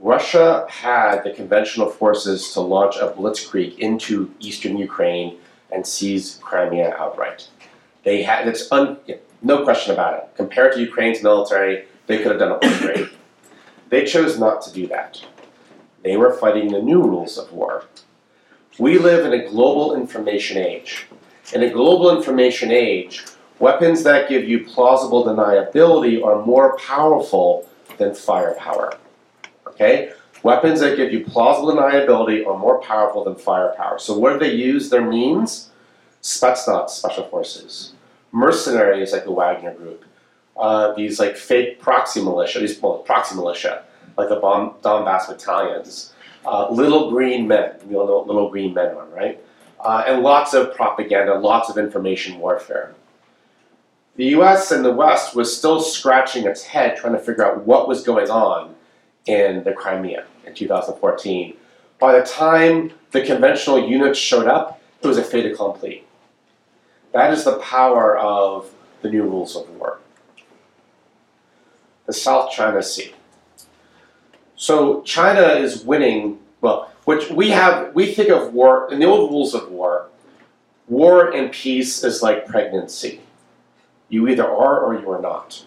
Russia 0.06 0.68
had 0.70 1.24
the 1.24 1.32
conventional 1.32 1.90
forces 1.90 2.54
to 2.54 2.62
launch 2.62 2.96
a 2.98 3.08
blitzkrieg 3.08 3.76
into 3.80 4.32
eastern 4.40 4.78
Ukraine 4.78 5.40
and 5.72 5.84
seize 5.84 6.38
Crimea 6.44 6.96
outright. 6.96 7.50
They 8.04 8.22
had 8.22 8.48
it's 8.48 8.72
un, 8.72 8.98
no 9.42 9.64
question 9.64 9.96
about 9.96 10.14
it. 10.20 10.30
Compared 10.36 10.74
to 10.74 10.80
Ukraine's 10.80 11.24
military, 11.24 11.86
they 12.06 12.20
could 12.20 12.28
have 12.28 12.38
done 12.38 12.60
it 12.62 12.82
great. 12.82 13.10
They 13.90 14.06
chose 14.06 14.38
not 14.38 14.62
to 14.62 14.72
do 14.72 14.86
that. 14.90 15.26
They 16.04 16.18
were 16.18 16.34
fighting 16.34 16.72
the 16.72 16.84
new 16.84 17.02
rules 17.02 17.40
of 17.40 17.52
war. 17.52 17.86
We 18.78 19.00
live 19.00 19.26
in 19.26 19.34
a 19.34 19.50
global 19.50 19.96
information 19.96 20.58
age. 20.60 21.08
In 21.52 21.64
a 21.64 21.72
global 21.72 22.16
information 22.16 22.70
age, 22.70 23.26
weapons 23.58 24.04
that 24.04 24.30
give 24.30 24.48
you 24.48 24.66
plausible 24.66 25.26
deniability 25.26 26.24
are 26.24 26.46
more 26.46 26.78
powerful 26.78 27.68
than 27.98 28.14
firepower. 28.14 29.00
Okay? 29.76 30.12
Weapons 30.44 30.80
that 30.80 30.96
give 30.96 31.12
you 31.12 31.26
plausible 31.26 31.74
deniability 31.74 32.46
are 32.46 32.58
more 32.58 32.80
powerful 32.80 33.24
than 33.24 33.36
firepower. 33.36 34.00
So, 34.00 34.18
what 34.18 34.34
do 34.34 34.40
they 34.40 34.54
use 34.54 34.90
their 34.90 35.02
means? 35.02 35.72
Spetsnaz, 36.22 36.90
special 36.90 37.26
forces, 37.26 37.94
mercenaries 38.32 39.12
like 39.12 39.26
the 39.26 39.32
Wagner 39.32 39.74
Group, 39.74 40.06
uh, 40.58 40.94
these 40.94 41.20
like 41.20 41.36
fake 41.36 41.80
proxy 41.80 42.22
militia, 42.22 42.60
these 42.60 42.80
well, 42.82 43.00
proxy 43.00 43.36
militia, 43.36 43.84
like 44.18 44.30
the 44.30 44.38
Bon- 44.38 44.74
Donbass 44.82 45.28
battalions, 45.28 46.14
uh, 46.46 46.70
little 46.70 47.10
green 47.12 47.48
men, 47.48 47.74
you 47.90 48.00
all 48.00 48.08
know 48.08 48.18
what 48.18 48.28
little 48.28 48.50
green 48.50 48.74
men 48.74 48.96
are, 48.96 49.06
right? 49.08 49.44
Uh, 49.80 50.04
and 50.08 50.24
lots 50.24 50.54
of 50.54 50.76
propaganda, 50.76 51.36
lots 51.36 51.70
of 51.70 51.78
information 51.78 52.40
warfare. 52.40 52.94
The 54.16 54.26
US 54.26 54.72
and 54.72 54.86
the 54.86 54.94
West 54.94 55.36
was 55.36 55.56
still 55.56 55.82
scratching 55.82 56.46
its 56.46 56.64
head 56.64 56.98
trying 56.98 57.14
to 57.14 57.20
figure 57.20 57.46
out 57.46 57.66
what 57.66 57.88
was 57.88 58.04
going 58.04 58.30
on 58.30 58.75
in 59.26 59.64
the 59.64 59.74
Crimea 59.74 60.26
in 60.46 60.54
2014. 60.54 61.56
By 62.00 62.20
the 62.20 62.26
time 62.26 62.92
the 63.12 63.22
conventional 63.22 63.88
units 63.88 64.20
showed 64.20 64.48
up, 64.48 64.82
it 65.02 65.08
was 65.08 65.18
a 65.18 65.24
fait 65.24 65.46
accompli. 65.46 66.04
That 67.14 67.34
is 67.34 67.46
the 67.46 67.58
power 67.60 68.18
of 68.18 68.72
the 69.02 69.10
new 69.10 69.24
rules 69.24 69.56
of 69.56 69.70
war. 69.70 70.00
The 72.06 72.14
South 72.14 72.52
China 72.52 72.84
Sea. 72.84 73.14
So 74.56 75.02
China 75.04 75.42
is 75.42 75.84
winning, 75.84 76.40
well, 76.62 76.92
which 77.06 77.30
we 77.30 77.50
have, 77.50 77.94
we 77.94 78.14
think 78.14 78.30
of 78.30 78.54
war, 78.54 78.92
in 78.92 79.00
the 79.00 79.06
old 79.06 79.32
rules 79.32 79.54
of 79.54 79.70
war, 79.70 80.08
war 80.88 81.32
and 81.32 81.52
peace 81.52 82.04
is 82.04 82.22
like 82.22 82.46
pregnancy. 82.46 83.22
You 84.10 84.28
either 84.28 84.46
are 84.46 84.82
or 84.82 85.00
you 85.00 85.10
are 85.12 85.22
not. 85.22 85.66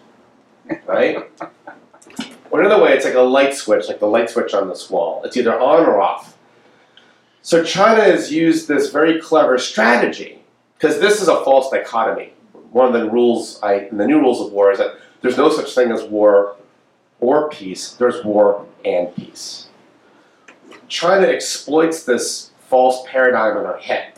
Right? 0.85 1.29
or 2.51 2.61
another 2.61 2.81
way, 2.81 2.93
it's 2.93 3.05
like 3.05 3.13
a 3.15 3.21
light 3.21 3.53
switch, 3.53 3.87
like 3.87 3.99
the 3.99 4.07
light 4.07 4.29
switch 4.29 4.53
on 4.53 4.67
this 4.67 4.89
wall. 4.89 5.21
It's 5.23 5.37
either 5.37 5.59
on 5.59 5.85
or 5.85 6.01
off. 6.01 6.37
So 7.41 7.63
China 7.63 8.01
has 8.01 8.31
used 8.31 8.67
this 8.67 8.91
very 8.91 9.21
clever 9.21 9.57
strategy, 9.57 10.41
because 10.77 10.99
this 10.99 11.21
is 11.21 11.27
a 11.27 11.43
false 11.43 11.69
dichotomy. 11.69 12.33
One 12.71 12.93
of 12.93 12.93
the 12.93 13.09
rules 13.09 13.59
I, 13.63 13.87
in 13.91 13.97
the 13.97 14.05
new 14.05 14.19
rules 14.19 14.45
of 14.45 14.51
war 14.51 14.71
is 14.71 14.77
that 14.77 14.95
there's 15.21 15.37
no 15.37 15.49
such 15.49 15.73
thing 15.73 15.91
as 15.91 16.03
war 16.03 16.55
or 17.19 17.49
peace, 17.49 17.93
there's 17.93 18.23
war 18.23 18.65
and 18.85 19.13
peace. 19.15 19.67
China 20.87 21.27
exploits 21.27 22.03
this 22.03 22.51
false 22.67 23.03
paradigm 23.07 23.57
in 23.57 23.65
our 23.65 23.77
head. 23.77 24.13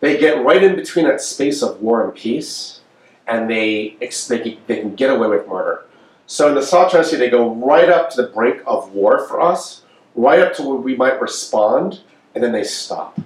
They 0.00 0.18
get 0.18 0.44
right 0.44 0.62
in 0.62 0.76
between 0.76 1.06
that 1.06 1.20
space 1.20 1.62
of 1.62 1.80
war 1.80 2.04
and 2.04 2.14
peace, 2.14 2.80
and 3.26 3.48
they, 3.48 3.96
they, 4.00 4.58
they 4.66 4.80
can 4.80 4.94
get 4.94 5.10
away 5.10 5.28
with 5.28 5.48
murder. 5.48 5.84
So 6.26 6.48
in 6.48 6.54
the 6.54 6.62
South 6.62 6.90
China 6.90 7.04
Sea, 7.04 7.16
they 7.16 7.30
go 7.30 7.54
right 7.54 7.88
up 7.88 8.10
to 8.10 8.22
the 8.22 8.28
brink 8.28 8.62
of 8.66 8.92
war 8.92 9.26
for 9.26 9.40
us, 9.40 9.82
right 10.14 10.40
up 10.40 10.54
to 10.54 10.62
where 10.62 10.76
we 10.76 10.96
might 10.96 11.20
respond, 11.20 12.00
and 12.34 12.42
then 12.42 12.52
they 12.52 12.64
stop. 12.64 13.20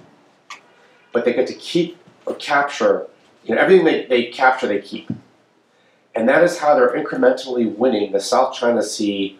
But 1.11 1.25
they 1.25 1.33
get 1.33 1.47
to 1.47 1.53
keep 1.53 1.97
or 2.25 2.35
capture, 2.35 3.07
you 3.45 3.55
know, 3.55 3.61
everything 3.61 3.85
they, 3.85 4.05
they 4.05 4.25
capture, 4.25 4.67
they 4.67 4.81
keep. 4.81 5.09
And 6.13 6.27
that 6.27 6.43
is 6.43 6.59
how 6.59 6.75
they're 6.75 6.93
incrementally 6.93 7.73
winning 7.73 8.11
the 8.11 8.19
South 8.19 8.53
China 8.53 8.83
Sea 8.83 9.39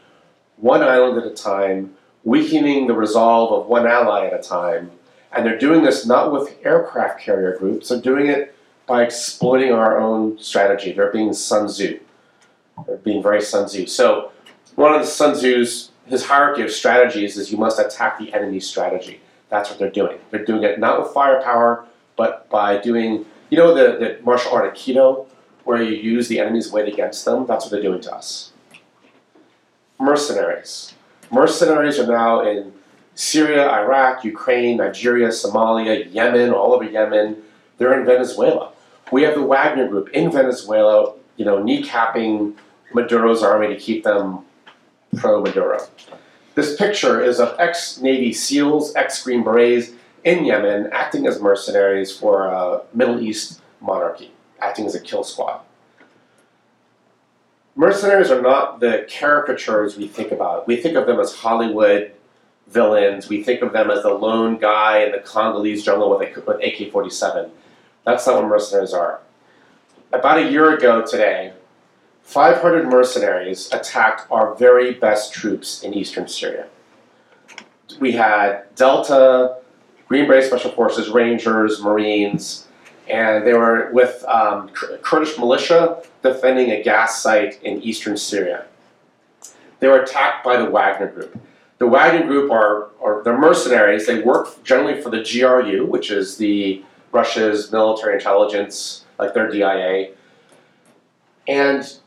one 0.58 0.82
island 0.82 1.18
at 1.18 1.26
a 1.26 1.34
time, 1.34 1.96
weakening 2.24 2.88
the 2.88 2.94
resolve 2.94 3.52
of 3.52 3.68
one 3.68 3.88
ally 3.88 4.26
at 4.26 4.34
a 4.34 4.42
time. 4.42 4.92
And 5.32 5.46
they're 5.46 5.58
doing 5.58 5.84
this 5.84 6.06
not 6.06 6.32
with 6.32 6.58
aircraft 6.64 7.20
carrier 7.20 7.58
groups, 7.58 7.90
they're 7.90 8.02
doing 8.02 8.28
it 8.28 8.56
by 8.88 9.04
exploiting 9.04 9.72
our 9.72 10.00
own 10.00 10.40
strategy. 10.40 10.92
They're 10.92 11.12
being 11.12 11.34
Sun 11.34 11.68
Tzu. 11.68 12.00
Being 13.04 13.24
very 13.24 13.42
Sun 13.42 13.68
Tzu. 13.68 13.88
So, 13.88 14.32
one 14.76 14.94
of 14.94 15.02
the 15.02 15.08
Sun 15.08 15.36
Tzu's 15.36 15.92
his 16.10 16.26
hierarchy 16.26 16.64
of 16.64 16.72
strategies 16.72 17.38
is 17.38 17.52
you 17.52 17.58
must 17.58 17.80
attack 17.80 18.18
the 18.18 18.34
enemy's 18.34 18.68
strategy. 18.68 19.22
That's 19.50 19.70
what 19.70 19.80
they're 19.80 19.92
doing. 19.92 20.18
They're 20.32 20.44
doing 20.44 20.64
it 20.64 20.80
not 20.80 21.02
with 21.02 21.14
firepower, 21.14 21.86
but 22.16 22.50
by 22.50 22.80
doing, 22.80 23.26
you 23.50 23.58
know, 23.58 23.74
the, 23.74 23.98
the 23.98 24.20
martial 24.24 24.52
art 24.52 24.74
Aikido, 24.74 25.28
where 25.64 25.82
you 25.82 25.96
use 25.96 26.28
the 26.28 26.40
enemy's 26.40 26.72
weight 26.72 26.92
against 26.92 27.26
them. 27.26 27.46
That's 27.46 27.66
what 27.66 27.72
they're 27.72 27.82
doing 27.82 28.02
to 28.02 28.16
us. 28.16 28.52
Mercenaries. 30.00 30.96
Mercenaries 31.32 32.00
are 32.00 32.08
now 32.08 32.42
in 32.42 32.74
Syria, 33.14 33.70
Iraq, 33.70 34.24
Ukraine, 34.24 34.78
Nigeria, 34.78 35.28
Somalia, 35.28 36.12
Yemen, 36.12 36.52
all 36.52 36.74
over 36.74 36.86
Yemen. 36.86 37.38
They're 37.78 38.00
in 38.00 38.06
Venezuela. 38.06 38.72
We 39.12 39.24
have 39.24 39.36
the 39.36 39.44
Wagner 39.44 39.88
Group 39.88 40.10
in 40.10 40.32
Venezuela, 40.32 41.14
you 41.38 41.46
know, 41.46 41.62
kneecapping 41.62 42.56
Maduro's 42.94 43.44
army 43.44 43.68
to 43.68 43.76
keep 43.76 44.04
them 44.04 44.40
pro 45.18 45.42
Maduro. 45.42 45.80
This 46.56 46.76
picture 46.76 47.22
is 47.22 47.40
of 47.40 47.56
ex 47.60 48.00
Navy 48.02 48.34
SEALs, 48.34 48.96
ex 48.96 49.24
Green 49.24 49.44
Berets 49.44 49.92
in 50.24 50.46
Yemen 50.46 50.90
acting 50.92 51.26
as 51.28 51.42
mercenaries 51.42 52.16
for 52.16 52.48
a 52.48 52.82
Middle 52.94 53.22
East 53.22 53.62
monarchy, 53.80 54.32
acting 54.60 54.86
as 54.86 54.96
a 54.96 55.00
kill 55.00 55.24
squad. 55.24 55.62
Mercenaries 57.76 58.30
are 58.30 58.42
not 58.42 58.82
the 58.82 59.08
caricatures 59.10 59.96
we 59.96 60.08
think 60.08 60.32
about. 60.32 60.68
We 60.68 60.76
think 60.76 60.96
of 60.96 61.08
them 61.08 61.20
as 61.20 61.34
Hollywood 61.34 62.12
villains. 62.68 63.30
We 63.30 63.44
think 63.44 63.62
of 63.62 63.72
them 63.72 63.90
as 63.90 64.04
the 64.04 64.14
lone 64.14 64.58
guy 64.58 65.04
in 65.04 65.12
the 65.12 65.20
Congolese 65.20 65.84
jungle 65.84 66.10
with, 66.10 66.38
a, 66.38 66.52
AK 66.52 66.92
47. 66.92 67.50
That's 68.06 68.28
not 68.28 68.36
what 68.36 68.50
mercenaries 68.50 68.94
are. 68.94 69.22
About 70.12 70.40
a 70.40 70.52
year 70.52 70.76
ago 70.76 71.06
today, 71.06 71.54
500 72.30 72.86
mercenaries 72.86 73.74
attacked 73.74 74.28
our 74.30 74.54
very 74.54 74.94
best 74.94 75.34
troops 75.34 75.82
in 75.82 75.96
eastern 75.96 76.28
Syria. 76.28 76.68
We 78.00 78.12
had 78.12 78.66
Delta, 78.76 79.58
Green 80.08 80.28
Beret 80.28 80.44
Special 80.44 80.70
Forces, 80.70 81.10
Rangers, 81.10 81.82
Marines, 81.82 82.68
and 83.08 83.48
they 83.48 83.54
were 83.56 83.90
with 83.94 84.24
um, 84.28 84.70
Kurdish 84.70 85.40
militia 85.40 86.04
defending 86.22 86.70
a 86.70 86.84
gas 86.84 87.20
site 87.20 87.60
in 87.64 87.82
eastern 87.82 88.16
Syria. 88.16 88.68
They 89.80 89.88
were 89.88 90.04
attacked 90.04 90.46
by 90.46 90.58
the 90.58 90.70
Wagner 90.70 91.12
Group. 91.12 91.36
The 91.80 91.88
Wagner 91.88 92.28
Group 92.28 92.52
are, 92.52 92.90
are 93.02 93.24
they're 93.24 93.40
mercenaries. 93.40 94.06
They 94.06 94.22
work 94.22 94.64
generally 94.64 95.02
for 95.02 95.10
the 95.10 95.24
GRU, 95.24 95.88
which 95.88 96.12
is 96.12 96.38
the 96.38 96.84
Russia's 97.12 97.72
military 97.72 98.14
intelligence, 98.14 99.06
like 99.18 99.34
their 99.34 99.50
DIA. 99.50 100.12
And 101.48 101.99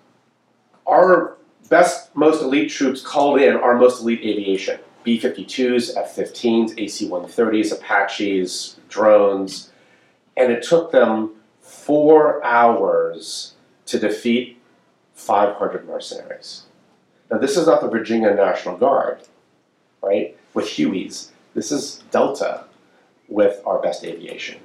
our 0.92 1.36
best, 1.68 2.14
most 2.14 2.42
elite 2.42 2.70
troops 2.70 3.00
called 3.00 3.40
in 3.40 3.56
our 3.56 3.76
most 3.76 4.02
elite 4.02 4.20
aviation 4.20 4.78
B 5.04 5.18
52s, 5.18 5.96
F 5.96 6.14
15s, 6.14 6.78
AC 6.78 7.08
130s, 7.08 7.72
Apaches, 7.72 8.76
drones. 8.88 9.70
And 10.36 10.52
it 10.52 10.62
took 10.62 10.92
them 10.92 11.32
four 11.60 12.44
hours 12.44 13.54
to 13.86 13.98
defeat 13.98 14.60
500 15.14 15.86
mercenaries. 15.86 16.64
Now, 17.30 17.38
this 17.38 17.56
is 17.56 17.66
not 17.66 17.80
the 17.80 17.88
Virginia 17.88 18.34
National 18.34 18.76
Guard, 18.76 19.22
right, 20.02 20.36
with 20.54 20.66
Hueys. 20.66 21.30
This 21.54 21.72
is 21.72 22.02
Delta 22.10 22.64
with 23.28 23.60
our 23.66 23.80
best 23.80 24.04
aviation 24.04 24.60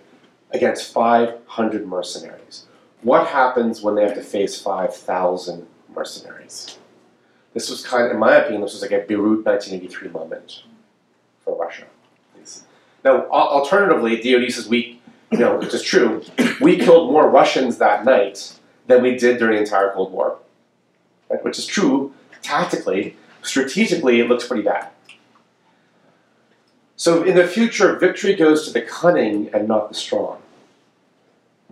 against 0.51 0.93
500 0.93 1.87
mercenaries. 1.87 2.65
What 3.01 3.27
happens 3.27 3.81
when 3.81 3.95
they 3.95 4.03
have 4.03 4.15
to 4.15 4.21
face 4.21 4.59
5,000 4.61 5.67
mercenaries? 5.95 6.77
This 7.53 7.69
was 7.69 7.85
kind 7.85 8.05
of, 8.05 8.11
in 8.11 8.19
my 8.19 8.35
opinion, 8.35 8.61
this 8.61 8.73
was 8.73 8.81
like 8.81 8.91
a 8.91 9.05
Beirut 9.05 9.45
1983 9.45 10.09
moment 10.09 10.63
for 11.43 11.57
Russia. 11.57 11.85
Now, 13.03 13.25
alternatively, 13.29 14.17
DoD 14.17 14.51
says 14.51 14.67
we, 14.67 14.99
you 15.31 15.37
know, 15.37 15.57
which 15.57 15.73
is 15.73 15.81
true, 15.81 16.23
we 16.61 16.77
killed 16.77 17.11
more 17.11 17.29
Russians 17.29 17.77
that 17.77 18.03
night 18.03 18.59
than 18.87 19.01
we 19.01 19.15
did 19.15 19.37
during 19.37 19.55
the 19.55 19.61
entire 19.61 19.93
Cold 19.93 20.11
War, 20.11 20.39
right? 21.29 21.43
which 21.43 21.57
is 21.57 21.65
true 21.65 22.13
tactically. 22.41 23.15
Strategically, 23.43 24.19
it 24.19 24.27
looks 24.27 24.45
pretty 24.45 24.63
bad. 24.63 24.89
So 26.97 27.23
in 27.23 27.35
the 27.35 27.47
future, 27.47 27.95
victory 27.97 28.35
goes 28.35 28.65
to 28.65 28.73
the 28.73 28.81
cunning 28.81 29.49
and 29.53 29.67
not 29.67 29.87
the 29.87 29.95
strong. 29.95 30.41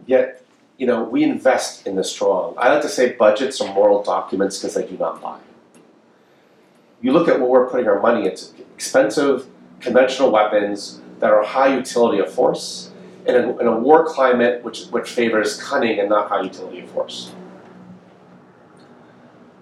Yet, 0.05 0.44
you 0.77 0.85
know, 0.85 1.03
we 1.03 1.23
invest 1.23 1.87
in 1.87 1.95
the 1.95 2.03
strong. 2.03 2.53
I 2.57 2.69
like 2.69 2.81
to 2.81 2.89
say 2.89 3.13
budgets 3.13 3.61
are 3.61 3.73
moral 3.73 4.03
documents 4.03 4.57
because 4.57 4.73
they 4.73 4.85
do 4.85 4.97
not 4.97 5.21
lie. 5.21 5.39
You 7.01 7.13
look 7.13 7.27
at 7.27 7.39
what 7.39 7.49
we're 7.49 7.69
putting 7.69 7.87
our 7.87 8.01
money 8.01 8.27
into 8.27 8.45
expensive 8.73 9.47
conventional 9.79 10.31
weapons 10.31 11.01
that 11.19 11.31
are 11.31 11.43
high 11.43 11.75
utility 11.75 12.19
of 12.19 12.33
force 12.33 12.91
in 13.25 13.35
a, 13.35 13.57
in 13.57 13.67
a 13.67 13.77
war 13.77 14.05
climate 14.05 14.63
which, 14.63 14.85
which 14.87 15.09
favors 15.09 15.61
cunning 15.61 15.99
and 15.99 16.09
not 16.09 16.29
high 16.29 16.41
utility 16.41 16.81
of 16.81 16.89
force. 16.89 17.33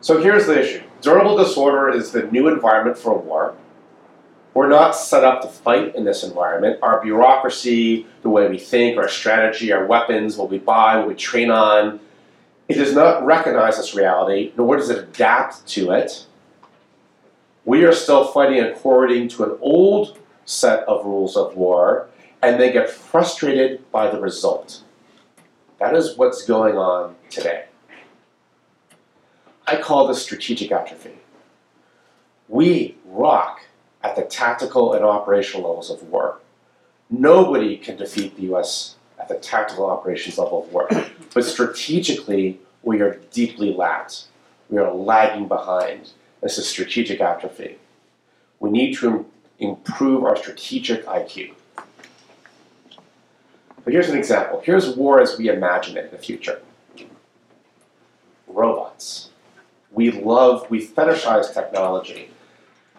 So 0.02 0.22
here's 0.22 0.48
the 0.48 0.62
issue 0.62 0.84
durable 1.02 1.38
disorder 1.38 1.90
is 1.90 2.12
the 2.12 2.24
new 2.24 2.48
environment 2.48 2.98
for 2.98 3.18
war. 3.18 3.56
We're 4.54 4.70
not 4.70 4.96
set 4.96 5.24
up 5.24 5.42
to 5.42 5.48
fight 5.48 5.96
in 5.96 6.04
this 6.04 6.24
environment. 6.24 6.80
Our 6.84 7.02
bureaucracy, 7.02 8.06
the 8.22 8.30
way 8.30 8.48
we 8.48 8.60
think, 8.60 8.98
our 8.98 9.10
strategy, 9.10 9.72
our 9.72 9.86
weapons, 9.86 10.38
what 10.38 10.50
we 10.50 10.60
buy, 10.60 10.98
what 10.98 11.08
we 11.08 11.16
train 11.16 11.50
on, 11.50 12.00
it 12.70 12.76
does 12.76 12.94
not 12.94 13.26
recognize 13.26 13.78
this 13.78 13.96
reality, 13.96 14.54
nor 14.56 14.78
does 14.78 14.90
it 14.90 15.00
adapt 15.00 15.66
to 15.70 15.92
it. 15.92 16.26
We 17.66 17.84
are 17.84 17.94
still 17.94 18.28
fighting 18.28 18.60
according 18.60 19.30
to 19.30 19.44
an 19.44 19.58
old 19.62 20.20
set 20.46 20.84
of 20.88 21.06
rules 21.06 21.36
of 21.36 21.56
war 21.56 22.10
and 22.42 22.60
they 22.60 22.72
get 22.72 22.90
frustrated 22.90 23.90
by 23.92 24.10
the 24.12 24.20
result. 24.20 24.84
That 25.80 25.96
is 25.96 26.18
what's 26.18 26.46
going 26.46 26.78
on 26.78 27.16
today. 27.30 27.66
I 29.66 29.78
call 29.78 30.08
this 30.08 30.22
strategic 30.22 30.72
atrophy. 30.72 31.18
We 32.50 32.98
rock 33.06 33.62
at 34.04 34.16
the 34.16 34.24
tactical 34.24 34.94
and 34.94 35.04
operational 35.04 35.68
levels 35.68 35.90
of 35.90 36.04
war. 36.04 36.40
Nobody 37.10 37.78
can 37.78 37.96
defeat 37.96 38.36
the 38.36 38.54
US 38.54 38.96
at 39.20 39.28
the 39.28 39.36
tactical 39.36 39.86
operations 39.86 40.38
level 40.38 40.64
of 40.64 40.74
war. 40.74 40.90
But 41.34 41.46
strategically, 41.46 42.60
we 42.84 43.02
are 43.02 43.16
deeply 43.32 43.74
lagged. 43.74 44.26
We 44.70 44.78
are 44.78 44.94
lagging 44.94 45.48
behind. 45.48 46.12
This 46.42 46.60
is 46.60 46.70
strategic 46.70 47.22
atrophy. 47.22 47.78
We 48.60 48.70
need 48.70 48.96
to 48.98 49.26
improve 49.58 50.24
our 50.24 50.36
strategic 50.36 51.06
IQ. 51.08 51.54
But 53.84 53.94
here's 53.94 54.10
an 54.10 54.18
example. 54.18 54.62
Here's 54.64 54.96
war 54.96 55.20
as 55.20 55.38
we 55.38 55.50
imagine 55.50 55.98
it 55.98 56.06
in 56.06 56.12
the 56.12 56.18
future. 56.18 56.62
Robots. 58.48 59.30
We 59.92 60.12
love, 60.12 60.70
we 60.70 60.86
fetishize 60.86 61.54
technology. 61.54 62.30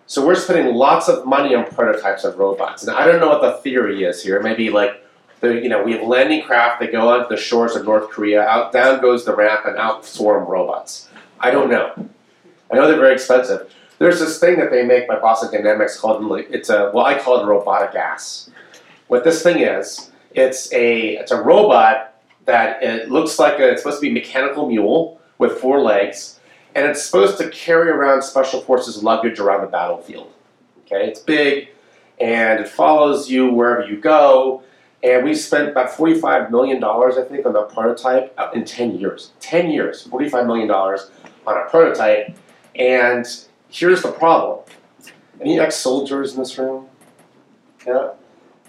So 0.06 0.26
we're 0.26 0.34
spending 0.34 0.74
lots 0.74 1.08
of 1.08 1.26
money 1.26 1.54
on 1.54 1.64
prototypes 1.64 2.24
of 2.24 2.38
robots. 2.38 2.82
And 2.82 2.94
I 2.94 3.06
don't 3.06 3.20
know 3.20 3.28
what 3.28 3.40
the 3.40 3.52
theory 3.62 4.04
is 4.04 4.22
here. 4.22 4.40
Maybe 4.42 4.70
like 4.70 5.02
the, 5.40 5.54
you 5.54 5.68
know, 5.68 5.82
we 5.82 5.92
have 5.92 6.02
landing 6.02 6.42
craft 6.42 6.80
that 6.80 6.92
go 6.92 7.08
onto 7.08 7.28
the 7.28 7.40
shores 7.40 7.74
of 7.74 7.84
North 7.84 8.10
Korea, 8.10 8.42
out 8.42 8.72
down 8.72 9.00
goes 9.00 9.24
the 9.24 9.34
ramp 9.34 9.64
and 9.64 9.76
out 9.76 10.04
swarm 10.04 10.46
robots. 10.46 11.08
I 11.40 11.50
don't 11.50 11.70
know. 11.70 11.92
I 12.70 12.76
know 12.76 12.86
they're 12.86 12.96
very 12.96 13.14
expensive. 13.14 13.72
There's 13.98 14.20
this 14.20 14.38
thing 14.38 14.58
that 14.58 14.70
they 14.70 14.84
make 14.84 15.08
by 15.08 15.18
Boston 15.18 15.52
Dynamics 15.52 15.98
called 15.98 16.40
it's 16.50 16.68
a 16.68 16.90
well 16.92 17.06
I 17.06 17.18
call 17.18 17.38
it 17.38 17.44
a 17.44 17.46
robotic 17.46 17.94
ass. 17.94 18.50
What 19.08 19.24
this 19.24 19.42
thing 19.42 19.60
is, 19.60 20.10
it's 20.32 20.72
a 20.72 21.16
it's 21.16 21.30
a 21.30 21.40
robot 21.40 22.14
that 22.46 22.82
it 22.82 23.10
looks 23.10 23.38
like 23.38 23.58
a, 23.60 23.70
it's 23.70 23.82
supposed 23.82 23.98
to 23.98 24.02
be 24.02 24.10
a 24.10 24.12
mechanical 24.12 24.68
mule 24.68 25.20
with 25.38 25.58
four 25.58 25.80
legs, 25.80 26.40
and 26.74 26.86
it's 26.86 27.04
supposed 27.04 27.38
to 27.38 27.48
carry 27.50 27.88
around 27.88 28.22
special 28.22 28.60
forces 28.60 29.02
luggage 29.02 29.38
around 29.38 29.62
the 29.62 29.68
battlefield. 29.68 30.32
Okay, 30.80 31.06
it's 31.08 31.20
big, 31.20 31.68
and 32.20 32.60
it 32.60 32.68
follows 32.68 33.30
you 33.30 33.50
wherever 33.50 33.86
you 33.88 34.00
go. 34.00 34.62
And 35.02 35.22
we 35.22 35.34
spent 35.34 35.68
about 35.68 35.90
$45 35.90 36.50
million, 36.50 36.82
I 36.82 37.26
think, 37.28 37.44
on 37.44 37.52
the 37.52 37.64
prototype 37.64 38.32
uh, 38.38 38.50
in 38.54 38.64
10 38.64 38.98
years. 38.98 39.32
10 39.40 39.70
years, 39.70 40.06
$45 40.06 40.46
million 40.46 40.70
on 40.70 40.98
a 41.46 41.68
prototype. 41.68 42.34
And 42.74 43.26
here's 43.68 44.02
the 44.02 44.12
problem. 44.12 44.60
Any 45.40 45.60
ex-soldiers 45.60 46.32
in 46.32 46.38
this 46.38 46.56
room? 46.56 46.88
Yeah. 47.86 48.12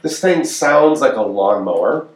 This 0.02 0.20
thing 0.20 0.44
sounds 0.44 1.00
like 1.02 1.16
a 1.16 1.22
lawnmower. 1.22 2.08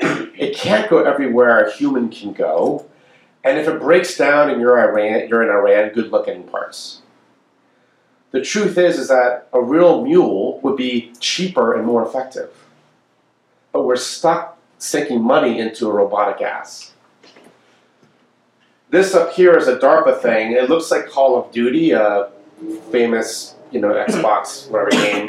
It 0.38 0.54
can't 0.54 0.88
go 0.88 1.02
everywhere 1.02 1.64
a 1.64 1.72
human 1.72 2.10
can 2.10 2.32
go. 2.32 2.87
And 3.44 3.58
if 3.58 3.68
it 3.68 3.80
breaks 3.80 4.16
down 4.16 4.50
and 4.50 4.60
you're 4.60 4.78
Iran, 4.78 5.28
you're 5.28 5.42
in 5.42 5.48
Iran, 5.48 5.92
good 5.94 6.10
luck 6.10 6.26
getting 6.26 6.42
parts. 6.42 7.02
The 8.30 8.42
truth 8.42 8.76
is, 8.76 8.98
is 8.98 9.08
that 9.08 9.48
a 9.52 9.62
real 9.62 10.04
mule 10.04 10.60
would 10.60 10.76
be 10.76 11.12
cheaper 11.18 11.74
and 11.74 11.86
more 11.86 12.06
effective 12.06 12.50
but 13.72 13.84
we're 13.84 13.96
stuck 13.96 14.58
sinking 14.78 15.22
money 15.22 15.60
into 15.60 15.88
a 15.88 15.92
robotic 15.92 16.42
ass. 16.42 16.94
This 18.90 19.14
up 19.14 19.32
here 19.32 19.56
is 19.56 19.68
a 19.68 19.78
DARPA 19.78 20.20
thing. 20.20 20.52
It 20.52 20.68
looks 20.68 20.90
like 20.90 21.08
Call 21.08 21.38
of 21.38 21.52
Duty, 21.52 21.92
a 21.92 22.30
famous, 22.90 23.54
you 23.70 23.80
know, 23.80 23.92
Xbox 23.92 24.68
whatever 24.70 24.90
game. 24.90 25.28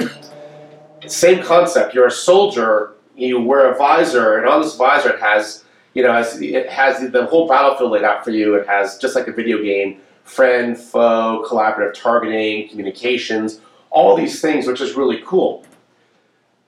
Same 1.07 1.43
concept. 1.43 1.93
You're 1.93 2.07
a 2.07 2.11
soldier. 2.11 2.95
You 3.15 3.41
wear 3.41 3.71
a 3.71 3.77
visor, 3.77 4.37
and 4.37 4.47
on 4.47 4.61
this 4.61 4.75
visor 4.75 5.09
it 5.09 5.19
has, 5.19 5.65
you 5.99 6.05
know, 6.05 6.17
it 6.17 6.69
has 6.69 7.11
the 7.11 7.25
whole 7.25 7.47
battlefield 7.47 7.91
laid 7.91 8.03
out 8.03 8.23
for 8.23 8.31
you. 8.31 8.55
It 8.55 8.67
has 8.67 8.97
just 8.97 9.15
like 9.15 9.27
a 9.27 9.33
video 9.33 9.61
game: 9.61 9.99
friend, 10.23 10.77
foe, 10.77 11.45
collaborative 11.47 11.93
targeting, 11.93 12.69
communications, 12.69 13.59
all 13.89 14.15
these 14.15 14.41
things, 14.41 14.65
which 14.65 14.79
is 14.79 14.95
really 14.95 15.21
cool. 15.25 15.65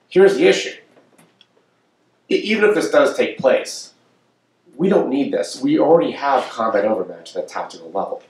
Here's 0.08 0.36
the 0.36 0.46
issue 0.46 0.76
even 2.36 2.68
if 2.68 2.74
this 2.74 2.90
does 2.90 3.16
take 3.16 3.38
place, 3.38 3.92
we 4.76 4.88
don't 4.88 5.08
need 5.08 5.32
this. 5.32 5.60
We 5.60 5.78
already 5.78 6.12
have 6.12 6.48
combat 6.48 6.84
overmatch 6.84 7.36
at 7.36 7.44
a 7.44 7.46
tactical 7.46 7.90
level. 7.90 8.22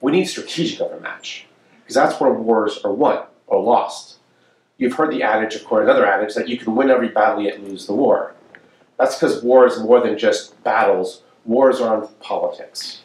We 0.00 0.12
need 0.12 0.24
strategic 0.24 0.80
overmatch, 0.80 1.46
because 1.80 1.94
that's 1.94 2.20
where 2.20 2.32
wars 2.32 2.78
are 2.84 2.92
won 2.92 3.24
or 3.46 3.62
lost. 3.62 4.18
You've 4.78 4.94
heard 4.94 5.12
the 5.12 5.22
adage, 5.22 5.54
of 5.54 5.64
course, 5.64 5.84
another 5.84 6.06
adage, 6.06 6.34
that 6.34 6.48
you 6.48 6.58
can 6.58 6.74
win 6.74 6.90
every 6.90 7.08
battle 7.08 7.42
yet 7.42 7.62
lose 7.62 7.86
the 7.86 7.94
war. 7.94 8.34
That's 8.98 9.16
because 9.16 9.42
war 9.42 9.66
is 9.66 9.78
more 9.80 10.00
than 10.00 10.16
just 10.18 10.62
battles. 10.62 11.22
Wars 11.44 11.80
are 11.80 11.96
on 11.96 12.08
politics. 12.20 13.02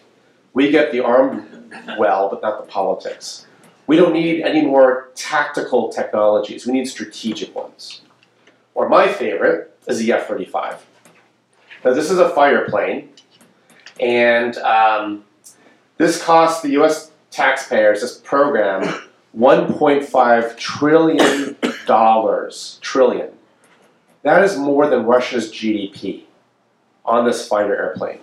We 0.54 0.72
get 0.72 0.92
the 0.92 1.02
armed 1.02 1.74
well, 1.98 2.30
but 2.30 2.42
not 2.42 2.64
the 2.64 2.72
politics. 2.72 3.46
We 3.88 3.96
don't 3.96 4.14
need 4.14 4.42
any 4.42 4.64
more 4.64 5.10
tactical 5.16 5.90
technologies. 5.90 6.66
We 6.66 6.74
need 6.74 6.88
strategic 6.88 7.56
ones. 7.56 8.02
Or 8.76 8.90
my 8.90 9.08
favorite, 9.08 9.78
is 9.88 10.00
the 10.00 10.12
F-35. 10.12 10.78
Now 11.84 11.94
this 11.94 12.12
is 12.12 12.20
a 12.20 12.30
fighter 12.30 12.66
plane, 12.70 13.10
and 14.00 14.58
um, 14.58 15.24
this 15.98 16.22
cost 16.22 16.64
the 16.64 16.72
U.S. 16.72 17.12
taxpayers, 17.32 18.02
this 18.02 18.18
program, 18.18 18.84
1.5 19.38 20.58
trillion 20.58 21.56
dollars. 21.86 22.80
Trillion. 22.82 23.30
That 24.28 24.44
is 24.44 24.58
more 24.58 24.90
than 24.90 25.06
Russia's 25.06 25.50
GDP 25.50 26.24
on 27.06 27.26
this 27.26 27.48
fighter 27.48 27.74
airplane. 27.74 28.20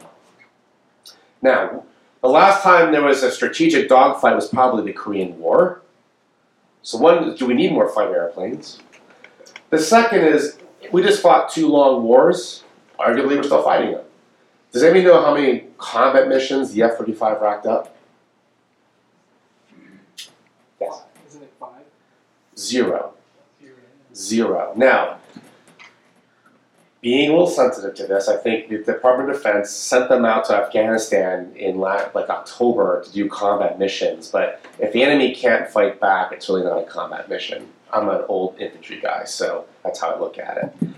Now, 1.41 1.85
the 2.21 2.29
last 2.29 2.63
time 2.63 2.93
there 2.93 3.03
was 3.03 3.23
a 3.23 3.31
strategic 3.31 3.89
dogfight 3.89 4.35
was 4.35 4.47
probably 4.49 4.85
the 4.85 4.93
Korean 4.93 5.39
War. 5.39 5.81
So 6.83 6.99
one, 6.99 7.35
do 7.37 7.47
we 7.47 7.55
need 7.55 7.73
more 7.73 7.89
fighter 7.89 8.15
airplanes? 8.15 8.81
The 9.71 9.79
second 9.79 10.25
is 10.25 10.59
we 10.93 11.03
just 11.03 11.23
fought 11.23 11.51
two 11.51 11.69
long 11.69 12.03
wars. 12.03 12.65
Arguably, 12.99 13.37
we're 13.37 13.43
still 13.43 13.63
fighting 13.63 13.93
them. 13.93 14.05
Does 14.73 14.83
anybody 14.83 15.07
know 15.07 15.23
how 15.23 15.35
many 15.35 15.69
combat 15.79 16.29
missions 16.29 16.73
the 16.73 16.83
F 16.83 16.99
35 16.99 17.41
racked 17.41 17.65
up? 17.65 17.97
Yes. 20.79 21.03
Isn't 21.29 21.45
it 21.45 21.53
five? 21.59 21.85
Zero. 22.59 23.15
Zero. 24.15 24.75
Now, 24.77 25.19
being 27.05 27.29
a 27.29 27.33
little 27.33 27.47
sensitive 27.47 27.95
to 27.95 28.07
this, 28.07 28.29
I 28.29 28.37
think 28.39 28.71
the 28.71 28.79
Department 28.79 29.29
of 29.29 29.37
Defense 29.37 29.69
sent 29.69 30.09
them 30.09 30.25
out 30.25 30.47
to 30.47 30.57
Afghanistan 30.57 31.53
in 31.55 31.77
like 31.77 32.17
October 32.17 33.05
to 33.05 33.13
do 33.13 33.29
combat 33.29 33.79
missions. 33.79 34.31
But 34.31 34.65
if 34.79 34.95
the 34.95 35.03
enemy 35.03 35.35
can't 35.35 35.69
fight 35.69 36.01
back, 36.01 36.33
it's 36.33 36.49
really 36.49 36.65
not 36.65 36.79
a 36.79 36.85
combat 36.85 37.29
mission. 37.29 37.69
I'm 37.93 38.09
an 38.09 38.23
old 38.27 38.59
infantry 38.59 39.03
guy, 39.03 39.25
so 39.25 39.67
that's 39.85 40.01
how 40.01 40.13
I 40.13 40.19
look 40.19 40.39
at 40.39 40.57
it. 40.57 40.89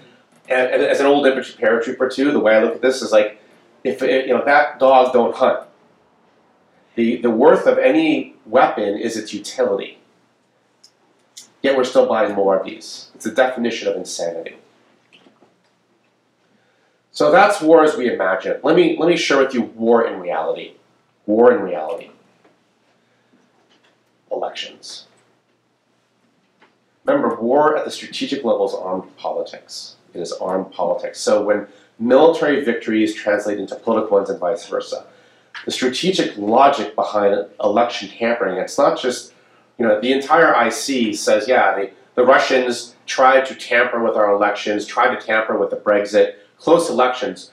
And, 0.48 0.80
as 0.80 1.00
an 1.00 1.06
old 1.06 1.26
infantry 1.26 1.56
paratrooper 1.60 2.14
too, 2.14 2.30
the 2.30 2.38
way 2.38 2.54
I 2.54 2.62
look 2.62 2.76
at 2.76 2.82
this 2.82 3.02
is 3.02 3.10
like, 3.10 3.40
if 3.82 4.00
you 4.00 4.28
know 4.28 4.44
that 4.44 4.78
dog 4.78 5.12
don't 5.12 5.34
hunt. 5.34 5.66
The 6.94 7.16
the 7.16 7.30
worth 7.30 7.66
of 7.66 7.78
any 7.78 8.36
weapon 8.46 8.96
is 8.96 9.16
its 9.16 9.34
utility. 9.34 9.98
Yet 11.62 11.76
we're 11.76 11.82
still 11.82 12.06
buying 12.06 12.32
more 12.36 12.56
of 12.56 12.64
these. 12.64 13.10
It's 13.16 13.26
a 13.26 13.34
definition 13.34 13.88
of 13.88 13.96
insanity. 13.96 14.56
So 17.16 17.30
that's 17.30 17.62
war 17.62 17.82
as 17.82 17.96
we 17.96 18.12
imagine. 18.12 18.60
Let 18.62 18.76
me 18.76 18.98
let 18.98 19.08
me 19.08 19.16
share 19.16 19.38
with 19.38 19.54
you 19.54 19.62
war 19.62 20.06
in 20.06 20.20
reality. 20.20 20.74
War 21.24 21.50
in 21.50 21.62
reality. 21.62 22.10
Elections. 24.30 25.06
Remember, 27.06 27.34
war 27.36 27.74
at 27.74 27.86
the 27.86 27.90
strategic 27.90 28.44
level 28.44 28.68
is 28.68 28.74
armed 28.74 29.16
politics. 29.16 29.96
It 30.12 30.20
is 30.20 30.30
armed 30.30 30.70
politics. 30.72 31.18
So 31.18 31.42
when 31.42 31.66
military 31.98 32.62
victories 32.62 33.14
translate 33.14 33.58
into 33.58 33.76
political 33.76 34.18
ones 34.18 34.28
and 34.28 34.38
vice 34.38 34.68
versa, 34.68 35.06
the 35.64 35.70
strategic 35.70 36.36
logic 36.36 36.94
behind 36.94 37.46
election 37.64 38.10
tampering, 38.10 38.58
it's 38.58 38.76
not 38.76 39.00
just, 39.00 39.32
you 39.78 39.86
know, 39.86 39.98
the 40.02 40.12
entire 40.12 40.52
IC 40.66 41.16
says, 41.16 41.48
yeah, 41.48 41.74
the, 41.76 41.90
the 42.14 42.26
Russians 42.26 42.94
tried 43.06 43.46
to 43.46 43.54
tamper 43.54 44.04
with 44.04 44.16
our 44.16 44.34
elections, 44.34 44.84
tried 44.84 45.18
to 45.18 45.26
tamper 45.26 45.56
with 45.56 45.70
the 45.70 45.76
Brexit, 45.76 46.34
close 46.58 46.90
elections. 46.90 47.50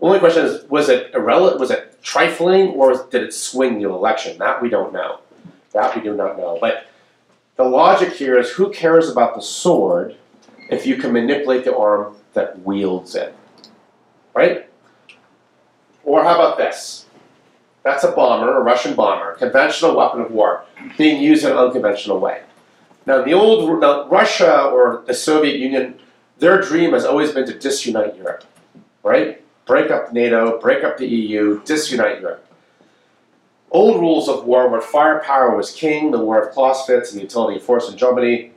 The 0.00 0.06
only 0.06 0.18
question 0.18 0.44
is, 0.44 0.64
was 0.68 0.88
it 0.88 1.14
irrelevant, 1.14 1.60
was 1.60 1.70
it 1.70 2.02
trifling, 2.02 2.68
or 2.70 3.06
did 3.10 3.22
it 3.22 3.34
swing 3.34 3.80
the 3.80 3.88
election? 3.88 4.38
That 4.38 4.60
we 4.60 4.68
don't 4.68 4.92
know. 4.92 5.20
That 5.72 5.94
we 5.94 6.02
do 6.02 6.14
not 6.14 6.36
know. 6.36 6.58
But 6.60 6.86
the 7.56 7.64
logic 7.64 8.12
here 8.12 8.38
is 8.38 8.50
who 8.50 8.70
cares 8.70 9.08
about 9.08 9.34
the 9.34 9.42
sword 9.42 10.16
if 10.68 10.86
you 10.86 10.96
can 10.96 11.12
manipulate 11.12 11.64
the 11.64 11.76
arm 11.76 12.16
that 12.34 12.58
wields 12.60 13.14
it? 13.14 13.34
Right? 14.34 14.68
Or 16.04 16.24
how 16.24 16.34
about 16.34 16.58
this? 16.58 17.06
That's 17.82 18.04
a 18.04 18.12
bomber, 18.12 18.56
a 18.56 18.62
Russian 18.62 18.94
bomber, 18.94 19.34
conventional 19.34 19.96
weapon 19.96 20.20
of 20.20 20.30
war, 20.30 20.64
being 20.96 21.22
used 21.22 21.44
in 21.44 21.52
an 21.52 21.58
unconventional 21.58 22.18
way. 22.18 22.42
Now, 23.06 23.22
the 23.22 23.32
old 23.32 23.80
now, 23.80 24.08
Russia 24.08 24.64
or 24.64 25.02
the 25.06 25.14
Soviet 25.14 25.58
Union, 25.58 25.98
their 26.42 26.60
dream 26.60 26.92
has 26.92 27.04
always 27.04 27.30
been 27.30 27.46
to 27.46 27.56
disunite 27.56 28.16
Europe, 28.16 28.42
right? 29.04 29.40
Break 29.64 29.92
up 29.92 30.12
NATO, 30.12 30.58
break 30.58 30.82
up 30.82 30.98
the 30.98 31.06
EU, 31.06 31.62
disunite 31.62 32.20
Europe. 32.20 32.44
Old 33.70 34.00
rules 34.00 34.28
of 34.28 34.44
war, 34.44 34.68
where 34.68 34.80
firepower 34.80 35.56
was 35.56 35.70
king, 35.70 36.10
the 36.10 36.18
War 36.18 36.42
of 36.42 36.52
Clausewitz 36.52 37.12
and 37.12 37.20
the 37.20 37.22
utility 37.22 37.58
of 37.58 37.62
force 37.62 37.88
in 37.88 37.96
Germany, 37.96 38.50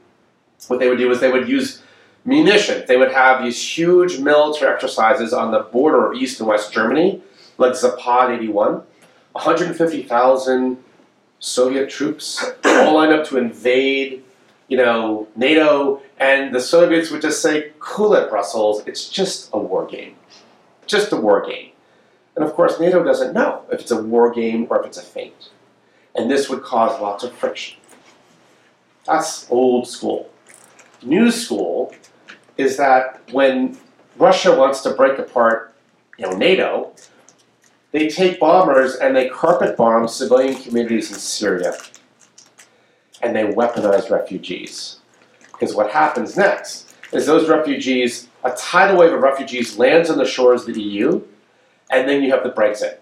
what 0.67 0.79
they 0.79 0.89
would 0.89 0.97
do 0.97 1.11
is 1.11 1.19
they 1.19 1.31
would 1.31 1.47
use 1.47 1.83
munitions. 2.25 2.87
They 2.87 2.97
would 2.97 3.11
have 3.11 3.43
these 3.43 3.61
huge 3.61 4.17
military 4.17 4.73
exercises 4.73 5.31
on 5.31 5.51
the 5.51 5.59
border 5.59 6.11
of 6.11 6.17
East 6.17 6.39
and 6.39 6.49
West 6.49 6.73
Germany, 6.73 7.21
like 7.59 7.73
Zapad 7.73 8.35
81. 8.35 8.81
150,000 9.33 10.83
Soviet 11.37 11.87
troops 11.87 12.43
all 12.63 12.95
lined 12.95 13.13
up 13.13 13.27
to 13.27 13.37
invade, 13.37 14.23
you 14.67 14.77
know, 14.77 15.27
NATO, 15.35 16.01
and 16.19 16.53
the 16.53 16.59
Soviets 16.59 17.11
would 17.11 17.21
just 17.21 17.41
say, 17.41 17.71
"Cool 17.79 18.13
it, 18.15 18.29
Brussels. 18.29 18.83
It's 18.85 19.09
just 19.09 19.49
a 19.53 19.57
war 19.57 19.85
game, 19.85 20.15
just 20.87 21.11
a 21.11 21.17
war 21.17 21.45
game." 21.45 21.71
And 22.35 22.43
of 22.43 22.53
course, 22.53 22.79
NATO 22.79 23.03
doesn't 23.03 23.33
know 23.33 23.61
if 23.71 23.81
it's 23.81 23.91
a 23.91 24.01
war 24.01 24.31
game 24.31 24.67
or 24.69 24.79
if 24.81 24.87
it's 24.87 24.97
a 24.97 25.01
feint, 25.01 25.49
and 26.15 26.29
this 26.29 26.49
would 26.49 26.63
cause 26.63 26.99
lots 26.99 27.23
of 27.23 27.33
friction. 27.33 27.77
That's 29.05 29.49
old 29.51 29.87
school. 29.87 30.29
New 31.03 31.29
school 31.31 31.93
is 32.57 32.77
that 32.77 33.21
when 33.31 33.77
Russia 34.17 34.55
wants 34.55 34.81
to 34.81 34.91
break 34.91 35.19
apart, 35.19 35.73
you 36.17 36.25
know, 36.25 36.35
NATO, 36.35 36.93
they 37.91 38.07
take 38.07 38.39
bombers 38.39 38.95
and 38.95 39.15
they 39.15 39.29
carpet 39.29 39.77
bomb 39.77 40.07
civilian 40.07 40.55
communities 40.55 41.11
in 41.11 41.17
Syria. 41.17 41.75
And 43.21 43.35
they 43.35 43.43
weaponize 43.43 44.09
refugees. 44.09 44.99
Because 45.51 45.75
what 45.75 45.91
happens 45.91 46.35
next 46.37 46.93
is 47.11 47.25
those 47.25 47.49
refugees, 47.49 48.27
a 48.43 48.51
tidal 48.51 48.97
wave 48.97 49.13
of 49.13 49.21
refugees 49.21 49.77
lands 49.77 50.09
on 50.09 50.17
the 50.17 50.25
shores 50.25 50.67
of 50.67 50.75
the 50.75 50.81
EU, 50.81 51.21
and 51.89 52.09
then 52.09 52.23
you 52.23 52.31
have 52.31 52.43
the 52.43 52.51
Brexit. 52.51 52.97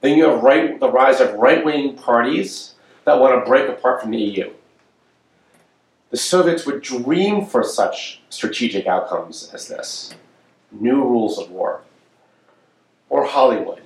Then 0.00 0.16
you 0.16 0.28
have 0.28 0.42
right, 0.42 0.78
the 0.78 0.90
rise 0.90 1.20
of 1.20 1.34
right 1.34 1.64
wing 1.64 1.96
parties 1.96 2.74
that 3.04 3.18
want 3.18 3.42
to 3.42 3.48
break 3.48 3.68
apart 3.68 4.00
from 4.00 4.10
the 4.10 4.18
EU. 4.18 4.52
The 6.10 6.16
Soviets 6.16 6.66
would 6.66 6.82
dream 6.82 7.46
for 7.46 7.62
such 7.62 8.20
strategic 8.30 8.86
outcomes 8.86 9.50
as 9.52 9.68
this 9.68 10.14
new 10.70 11.02
rules 11.02 11.38
of 11.38 11.50
war. 11.50 11.82
Or 13.08 13.26
Hollywood. 13.26 13.82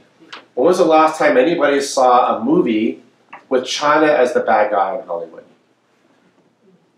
When 0.54 0.66
was 0.66 0.78
the 0.78 0.84
last 0.84 1.18
time 1.18 1.36
anybody 1.36 1.80
saw 1.80 2.36
a 2.36 2.44
movie 2.44 3.02
with 3.48 3.66
China 3.66 4.06
as 4.06 4.32
the 4.32 4.40
bad 4.40 4.70
guy 4.70 4.98
in 4.98 5.06
Hollywood? 5.06 5.39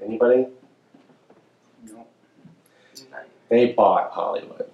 Anybody? 0.04 0.46
No. 1.86 2.06
They 3.48 3.72
bought 3.72 4.10
Hollywood, 4.10 4.66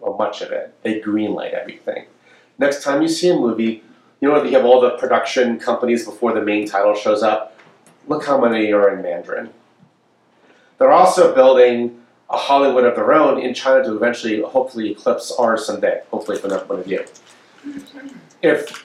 or 0.00 0.16
much 0.16 0.40
of 0.40 0.50
it. 0.50 0.74
They 0.82 1.00
greenlight 1.00 1.52
everything. 1.52 2.06
Next 2.58 2.82
time 2.82 3.02
you 3.02 3.08
see 3.08 3.28
a 3.28 3.36
movie, 3.36 3.82
you 4.20 4.28
know 4.28 4.42
you 4.42 4.54
have 4.56 4.64
all 4.64 4.80
the 4.80 4.90
production 4.90 5.58
companies 5.58 6.04
before 6.04 6.32
the 6.32 6.42
main 6.42 6.66
title 6.66 6.94
shows 6.94 7.22
up. 7.22 7.58
Look 8.08 8.24
how 8.24 8.40
many 8.40 8.72
are 8.72 8.94
in 8.94 9.02
Mandarin. 9.02 9.50
They're 10.78 10.90
also 10.90 11.34
building 11.34 12.00
a 12.28 12.36
Hollywood 12.36 12.84
of 12.84 12.96
their 12.96 13.12
own 13.12 13.40
in 13.40 13.54
China 13.54 13.84
to 13.84 13.94
eventually, 13.94 14.40
hopefully, 14.42 14.90
eclipse 14.90 15.30
ours 15.38 15.66
someday. 15.66 16.00
Hopefully, 16.10 16.38
from 16.38 16.50
that 16.50 16.66
point 16.66 16.80
of 16.80 16.86
view. 16.86 17.04
If 18.42 18.84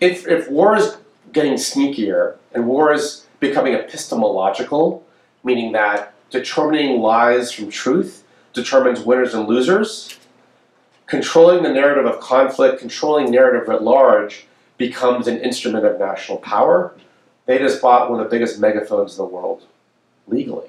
if 0.00 0.26
if 0.26 0.48
war 0.48 0.76
is 0.76 0.96
getting 1.32 1.54
sneakier 1.54 2.36
and 2.54 2.66
war 2.66 2.92
is 2.92 3.26
becoming 3.40 3.74
epistemological, 3.74 5.04
meaning 5.44 5.72
that 5.72 6.14
determining 6.30 7.00
lies 7.00 7.52
from 7.52 7.70
truth 7.70 8.24
determines 8.52 9.00
winners 9.00 9.34
and 9.34 9.48
losers, 9.48 10.18
controlling 11.06 11.62
the 11.62 11.68
narrative 11.68 12.06
of 12.06 12.20
conflict, 12.20 12.80
controlling 12.80 13.30
narrative 13.30 13.68
at 13.68 13.82
large 13.82 14.46
becomes 14.76 15.26
an 15.26 15.38
instrument 15.38 15.84
of 15.84 15.98
national 15.98 16.38
power. 16.38 16.94
They 17.46 17.58
just 17.58 17.80
bought 17.80 18.10
one 18.10 18.20
of 18.20 18.26
the 18.26 18.30
biggest 18.30 18.60
megaphones 18.60 19.12
in 19.12 19.24
the 19.24 19.24
world, 19.24 19.64
legally. 20.26 20.68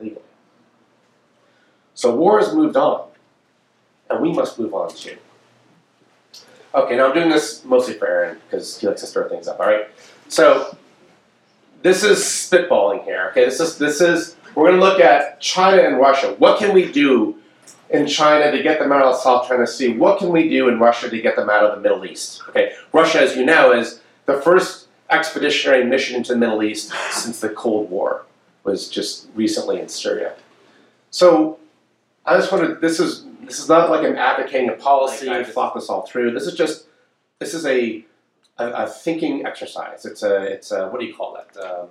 Legally. 0.00 0.22
So 1.94 2.14
war 2.14 2.40
has 2.40 2.54
moved 2.54 2.76
on, 2.76 3.08
and 4.10 4.20
we 4.20 4.32
must 4.32 4.58
move 4.58 4.74
on 4.74 4.94
too. 4.94 5.16
Okay, 6.74 6.96
now 6.96 7.08
I'm 7.08 7.14
doing 7.14 7.28
this 7.28 7.64
mostly 7.64 7.94
for 7.94 8.08
Aaron 8.08 8.38
because 8.44 8.78
he 8.80 8.86
likes 8.86 9.02
to 9.02 9.06
stir 9.06 9.28
things 9.28 9.46
up. 9.46 9.60
All 9.60 9.66
right, 9.66 9.86
so 10.28 10.76
this 11.84 12.02
is 12.02 12.18
spitballing 12.18 13.04
here. 13.04 13.28
Okay, 13.30 13.44
this 13.44 13.60
is 13.60 13.76
this 13.78 14.00
is 14.00 14.36
we're 14.54 14.68
going 14.68 14.80
to 14.80 14.84
look 14.84 15.00
at 15.00 15.38
China 15.40 15.82
and 15.82 15.98
Russia. 15.98 16.34
What 16.38 16.58
can 16.58 16.72
we 16.74 16.90
do 16.90 17.36
in 17.90 18.06
China 18.06 18.50
to 18.50 18.62
get 18.62 18.78
them 18.78 18.90
out 18.90 19.02
of 19.02 19.12
the 19.12 19.18
South 19.18 19.46
China 19.46 19.66
Sea? 19.66 19.96
What 19.96 20.18
can 20.18 20.30
we 20.30 20.48
do 20.48 20.68
in 20.68 20.80
Russia 20.80 21.10
to 21.10 21.20
get 21.20 21.36
them 21.36 21.50
out 21.50 21.62
of 21.62 21.74
the 21.76 21.80
Middle 21.82 22.04
East? 22.06 22.42
Okay, 22.48 22.72
Russia, 22.94 23.20
as 23.20 23.36
you 23.36 23.44
know, 23.44 23.72
is 23.72 24.00
the 24.24 24.40
first 24.40 24.88
expeditionary 25.10 25.84
mission 25.84 26.16
into 26.16 26.32
the 26.32 26.38
Middle 26.38 26.62
East 26.62 26.90
since 27.10 27.40
the 27.40 27.50
Cold 27.50 27.90
War 27.90 28.24
was 28.64 28.88
just 28.88 29.28
recently 29.34 29.78
in 29.78 29.88
Syria. 29.88 30.32
So 31.10 31.58
I 32.24 32.38
just 32.38 32.50
wanted 32.50 32.80
this 32.80 32.98
is 32.98 33.26
this 33.42 33.58
is 33.58 33.68
not 33.68 33.90
like 33.90 34.06
I'm 34.06 34.16
advocating 34.16 34.70
a 34.70 34.72
policy 34.72 35.26
Like 35.26 35.42
just- 35.42 35.52
thought 35.52 35.74
this 35.74 35.90
all 35.90 36.06
through. 36.06 36.32
This 36.32 36.46
is 36.46 36.54
just 36.54 36.86
this 37.40 37.52
is 37.52 37.66
a 37.66 38.06
a, 38.58 38.68
a 38.68 38.86
thinking 38.86 39.46
exercise. 39.46 40.04
It's 40.04 40.22
a 40.22 40.42
it's 40.42 40.70
a 40.70 40.88
what 40.88 41.00
do 41.00 41.06
you 41.06 41.14
call 41.14 41.36
that? 41.36 41.64
Um, 41.64 41.88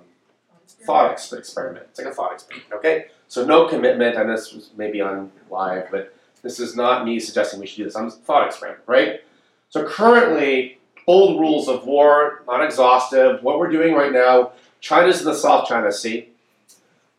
thought 0.66 1.12
ex- 1.12 1.32
experiment. 1.32 1.86
It's 1.90 1.98
like 1.98 2.08
a 2.08 2.14
thought 2.14 2.32
experiment. 2.32 2.72
Okay, 2.72 3.06
so 3.28 3.44
no 3.44 3.68
commitment, 3.68 4.16
and 4.16 4.28
this 4.28 4.52
was 4.52 4.70
maybe 4.76 5.00
on 5.00 5.30
live, 5.50 5.88
but 5.90 6.14
this 6.42 6.60
is 6.60 6.76
not 6.76 7.04
me 7.04 7.18
suggesting 7.20 7.60
we 7.60 7.66
should 7.66 7.78
do 7.78 7.84
this. 7.84 7.96
I'm 7.96 8.10
thought 8.10 8.46
experiment, 8.46 8.82
right? 8.86 9.22
So 9.70 9.84
currently, 9.84 10.78
old 11.06 11.40
rules 11.40 11.68
of 11.68 11.86
war, 11.86 12.42
not 12.46 12.64
exhaustive. 12.64 13.42
What 13.42 13.58
we're 13.58 13.70
doing 13.70 13.94
right 13.94 14.12
now, 14.12 14.52
China's 14.80 15.20
in 15.20 15.26
the 15.26 15.34
South 15.34 15.66
China 15.66 15.90
Sea. 15.92 16.28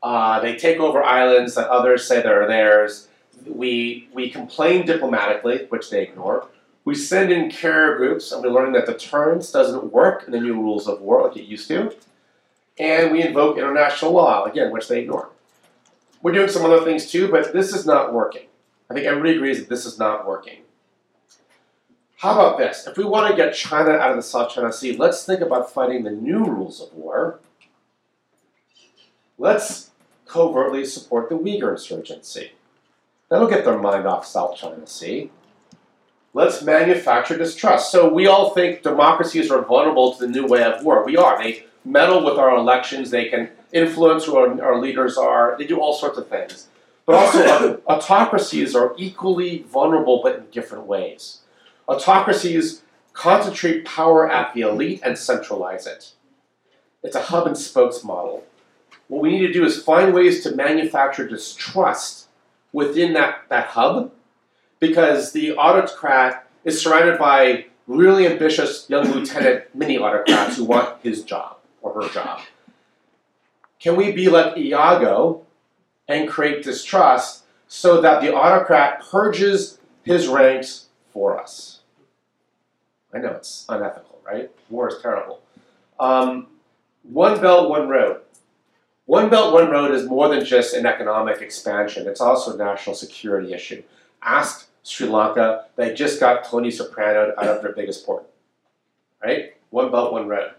Uh, 0.01 0.39
they 0.39 0.55
take 0.55 0.79
over 0.79 1.03
islands 1.03 1.55
that 1.55 1.67
others 1.69 2.07
say 2.07 2.17
that 2.17 2.31
are 2.31 2.47
theirs. 2.47 3.07
We 3.45 4.07
we 4.13 4.29
complain 4.29 4.85
diplomatically, 4.85 5.65
which 5.69 5.89
they 5.89 6.03
ignore. 6.03 6.47
We 6.85 6.93
send 6.93 7.31
in 7.31 7.49
carrier 7.49 7.97
groups, 7.97 8.31
and 8.31 8.43
we're 8.43 8.51
learning 8.51 8.73
that 8.73 8.85
deterrence 8.85 9.51
doesn't 9.51 9.91
work 9.91 10.23
in 10.25 10.31
the 10.31 10.39
new 10.39 10.53
rules 10.53 10.87
of 10.87 11.01
war 11.01 11.23
like 11.23 11.35
it 11.35 11.45
used 11.45 11.67
to. 11.69 11.95
And 12.77 13.11
we 13.11 13.23
invoke 13.23 13.57
international 13.57 14.11
law, 14.11 14.45
again, 14.45 14.71
which 14.71 14.87
they 14.87 15.01
ignore. 15.01 15.29
We're 16.21 16.33
doing 16.33 16.49
some 16.49 16.63
other 16.63 16.83
things 16.83 17.09
too, 17.09 17.27
but 17.27 17.53
this 17.53 17.73
is 17.73 17.85
not 17.85 18.13
working. 18.13 18.47
I 18.89 18.93
think 18.93 19.07
everybody 19.07 19.35
agrees 19.35 19.59
that 19.59 19.69
this 19.69 19.85
is 19.85 19.97
not 19.97 20.27
working. 20.27 20.61
How 22.17 22.33
about 22.33 22.57
this? 22.57 22.87
If 22.87 22.97
we 22.97 23.03
want 23.03 23.29
to 23.29 23.35
get 23.35 23.53
China 23.53 23.91
out 23.91 24.11
of 24.11 24.17
the 24.17 24.23
South 24.23 24.51
China 24.51 24.71
Sea, 24.71 24.95
let's 24.95 25.25
think 25.25 25.41
about 25.41 25.71
fighting 25.71 26.03
the 26.03 26.11
new 26.11 26.45
rules 26.45 26.81
of 26.81 26.93
war. 26.93 27.39
Let's 29.37 29.91
covertly 30.25 30.85
support 30.85 31.29
the 31.29 31.37
Uyghur 31.37 31.71
insurgency. 31.71 32.51
That'll 33.29 33.47
get 33.47 33.65
their 33.65 33.77
mind 33.77 34.05
off 34.05 34.25
South 34.25 34.55
China 34.55 34.85
Sea. 34.87 35.31
Let's 36.35 36.61
manufacture 36.61 37.37
distrust. 37.37 37.93
So 37.93 38.13
we 38.13 38.27
all 38.27 38.49
think 38.49 38.83
democracies 38.83 39.49
are 39.49 39.61
vulnerable 39.61 40.13
to 40.13 40.19
the 40.19 40.27
new 40.29 40.45
way 40.45 40.63
of 40.63 40.83
war. 40.83 41.05
We 41.05 41.15
are. 41.15 41.41
They 41.41 41.65
meddle 41.85 42.25
with 42.25 42.37
our 42.37 42.53
elections. 42.53 43.09
They 43.09 43.29
can 43.29 43.51
influence 43.71 44.25
who 44.25 44.35
our, 44.35 44.61
our 44.61 44.77
leaders 44.77 45.17
are. 45.17 45.55
They 45.57 45.65
do 45.65 45.79
all 45.79 45.93
sorts 45.93 46.17
of 46.17 46.27
things. 46.27 46.67
But 47.05 47.15
also, 47.15 47.81
autocracies 47.87 48.75
are 48.75 48.93
equally 48.97 49.59
vulnerable, 49.59 50.19
but 50.21 50.35
in 50.35 50.45
different 50.51 50.87
ways. 50.87 51.39
Autocracies 51.87 52.81
concentrate 53.13 53.85
power 53.85 54.29
at 54.29 54.53
the 54.53 54.59
elite 54.59 54.99
and 55.05 55.17
centralize 55.17 55.87
it. 55.87 56.11
It's 57.01 57.15
a 57.15 57.21
hub 57.21 57.47
and 57.47 57.57
spokes 57.57 58.03
model. 58.03 58.43
What 59.07 59.21
we 59.21 59.31
need 59.31 59.47
to 59.47 59.53
do 59.53 59.63
is 59.63 59.81
find 59.81 60.13
ways 60.13 60.43
to 60.43 60.53
manufacture 60.53 61.25
distrust 61.25 62.27
within 62.73 63.13
that, 63.13 63.43
that 63.47 63.67
hub 63.67 64.11
because 64.79 65.31
the 65.31 65.55
autocrat 65.55 66.47
is 66.63 66.81
surrounded 66.81 67.17
by 67.17 67.65
really 67.87 68.25
ambitious 68.27 68.89
young 68.89 69.11
lieutenant 69.11 69.63
mini 69.75 69.97
autocrats 69.97 70.57
who 70.57 70.65
want 70.65 71.01
his 71.01 71.23
job 71.23 71.57
or 71.81 72.01
her 72.01 72.09
job. 72.09 72.41
Can 73.79 73.95
we 73.95 74.11
be 74.11 74.29
like 74.29 74.57
Iago 74.57 75.43
and 76.07 76.27
create 76.27 76.63
distrust 76.63 77.43
so 77.67 78.01
that 78.01 78.21
the 78.21 78.33
autocrat 78.33 79.03
purges 79.09 79.79
his 80.03 80.27
ranks 80.27 80.87
for 81.11 81.39
us? 81.39 81.79
I 83.13 83.19
know 83.19 83.29
it's 83.29 83.65
unethical, 83.69 84.19
right? 84.25 84.51
War 84.69 84.89
is 84.89 85.01
terrible. 85.01 85.41
Um, 85.99 86.47
one 87.03 87.39
belt, 87.39 87.69
one 87.69 87.87
road. 87.87 88.21
One 89.05 89.29
belt, 89.29 89.53
one 89.53 89.69
road 89.69 89.91
is 89.91 90.05
more 90.05 90.27
than 90.27 90.43
just 90.43 90.73
an 90.73 90.85
economic 90.85 91.41
expansion, 91.41 92.07
it's 92.07 92.21
also 92.21 92.55
a 92.55 92.57
national 92.57 92.95
security 92.95 93.53
issue. 93.53 93.83
Ask 94.25 94.67
Sri 94.83 95.07
Lanka, 95.07 95.65
they 95.75 95.93
just 95.93 96.19
got 96.19 96.43
Tony 96.43 96.71
Soprano 96.71 97.33
out 97.37 97.47
of 97.47 97.61
their 97.61 97.73
biggest 97.73 98.05
port. 98.05 98.27
right? 99.23 99.53
One 99.69 99.91
belt, 99.91 100.11
one 100.11 100.27
road. 100.27 100.51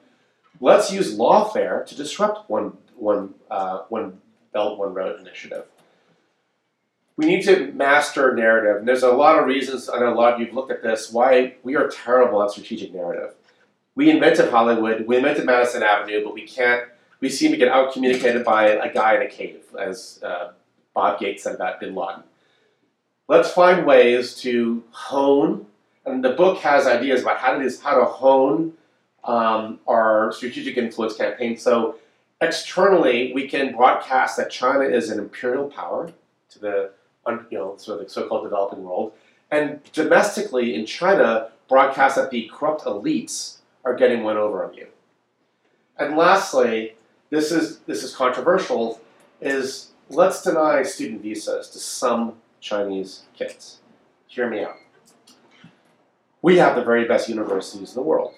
Let's 0.61 0.93
use 0.93 1.19
lawfare 1.19 1.85
to 1.87 1.95
disrupt 1.95 2.49
one, 2.49 2.79
one, 2.97 3.35
uh, 3.51 3.81
one 3.89 4.21
belt, 4.53 4.79
one 4.79 4.95
road 4.95 5.21
initiative. 5.21 5.65
We 7.17 7.27
need 7.27 7.43
to 7.45 7.73
master 7.73 8.35
narrative, 8.35 8.77
and 8.77 8.89
there's 8.89 9.03
a 9.03 9.13
lot 9.13 9.39
of 9.39 9.47
reasons. 9.47 9.89
Know 9.89 10.13
a 10.13 10.15
lot 10.15 10.35
of 10.35 10.41
you've 10.41 10.55
looked 10.55 10.71
at 10.71 10.83
this. 10.83 11.11
Why 11.13 11.55
we 11.63 11.75
are 11.77 11.89
terrible 11.89 12.43
at 12.43 12.51
strategic 12.51 12.93
narrative. 12.95 13.35
We 13.95 14.11
invented 14.11 14.51
Hollywood, 14.51 15.07
we 15.07 15.17
invented 15.17 15.47
Madison 15.47 15.83
Avenue, 15.83 16.23
but 16.23 16.35
we 16.35 16.47
can't. 16.47 16.85
We 17.21 17.31
seem 17.31 17.51
to 17.53 17.57
get 17.57 17.69
out 17.69 17.95
communicated 17.95 18.45
by 18.45 18.69
a 18.69 18.93
guy 18.93 19.17
in 19.17 19.23
a 19.23 19.29
cave, 19.29 19.63
as 19.79 20.21
uh, 20.23 20.53
Bob 20.93 21.19
Gates 21.19 21.43
said 21.43 21.55
about 21.55 21.81
Bin 21.81 21.95
Laden. 21.95 22.23
Let's 23.29 23.51
find 23.51 23.85
ways 23.85 24.37
to 24.43 24.85
hone, 24.91 25.67
and 26.05 26.25
the 26.25 26.31
book 26.31 26.59
has 26.59 26.87
ideas 26.87 27.23
about 27.23 27.39
how 27.39 27.59
to 27.59 27.69
do 27.69 27.77
how 27.83 27.99
to 27.99 28.05
hone 28.05 28.75
um, 29.25 29.81
our 29.89 30.33
strategic 30.33 30.77
influence 30.77 31.17
campaign. 31.17 31.57
So 31.57 31.97
externally, 32.41 33.33
we 33.35 33.49
can 33.49 33.75
broadcast 33.75 34.37
that 34.37 34.51
China 34.51 34.85
is 34.85 35.11
an 35.11 35.19
imperial 35.19 35.69
power 35.69 36.13
to 36.51 36.59
the 36.61 36.91
you 37.51 37.59
know 37.59 37.77
sort 37.79 38.01
of 38.01 38.07
the 38.07 38.13
so-called 38.13 38.45
developing 38.45 38.85
world, 38.85 39.13
and 39.51 39.81
domestically 39.93 40.77
in 40.77 40.87
China, 40.87 41.51
broadcast 41.69 42.15
that 42.15 42.31
the 42.31 42.49
corrupt 42.53 42.85
elites 42.85 43.59
are 43.85 43.97
getting 43.97 44.23
one 44.23 44.37
over 44.37 44.65
on 44.65 44.75
you. 44.75 44.87
And 45.99 46.17
lastly, 46.17 46.95
this 47.31 47.51
is 47.51 47.81
this 47.81 48.05
is 48.05 48.15
controversial. 48.15 49.01
Is 49.41 49.91
let's 50.11 50.43
deny 50.43 50.85
student 50.85 51.23
visas 51.23 51.69
to 51.71 51.79
some 51.81 52.35
Chinese 52.67 53.23
kids. 53.33 53.79
Hear 54.27 54.51
me 54.51 54.65
out. 54.65 54.77
We 56.43 56.59
have 56.59 56.75
the 56.75 56.83
very 56.83 57.07
best 57.07 57.29
universities 57.29 57.91
in 57.91 57.95
the 57.95 58.03
world. 58.03 58.35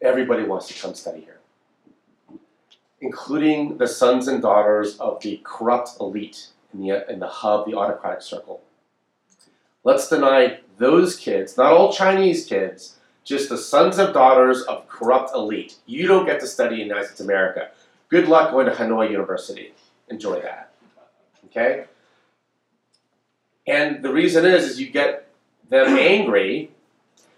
Everybody 0.00 0.44
wants 0.44 0.66
to 0.68 0.74
come 0.74 0.94
study 0.94 1.20
here, 1.20 1.40
including 3.00 3.76
the 3.76 3.86
sons 3.86 4.28
and 4.28 4.40
daughters 4.40 4.98
of 4.98 5.20
the 5.20 5.40
corrupt 5.44 5.90
elite 6.00 6.48
in 6.72 6.80
the, 6.80 7.10
in 7.10 7.18
the 7.20 7.28
hub, 7.28 7.66
the 7.66 7.76
autocratic 7.76 8.22
circle. 8.22 8.62
Let's 9.84 10.08
deny 10.08 10.60
those 10.78 11.16
kids, 11.16 11.56
not 11.58 11.72
all 11.72 11.92
Chinese 11.92 12.46
kids, 12.46 12.96
just 13.24 13.50
the 13.50 13.58
sons 13.58 13.98
and 13.98 14.12
daughters 14.12 14.62
of 14.62 14.88
corrupt 14.88 15.34
elite. 15.34 15.76
You 15.84 16.06
don't 16.06 16.26
get 16.26 16.40
to 16.40 16.46
study 16.46 16.76
in 16.76 16.88
United 16.88 17.06
States 17.06 17.20
America. 17.20 17.70
Good 18.08 18.26
luck 18.28 18.52
going 18.52 18.66
to 18.66 18.72
Hanoi 18.72 19.10
University. 19.10 19.74
Enjoy 20.08 20.40
that. 20.40 20.72
Okay? 21.46 21.84
And 23.66 24.02
the 24.02 24.12
reason 24.12 24.44
is, 24.44 24.64
is 24.64 24.80
you 24.80 24.90
get 24.90 25.28
them 25.68 25.96
angry 25.96 26.70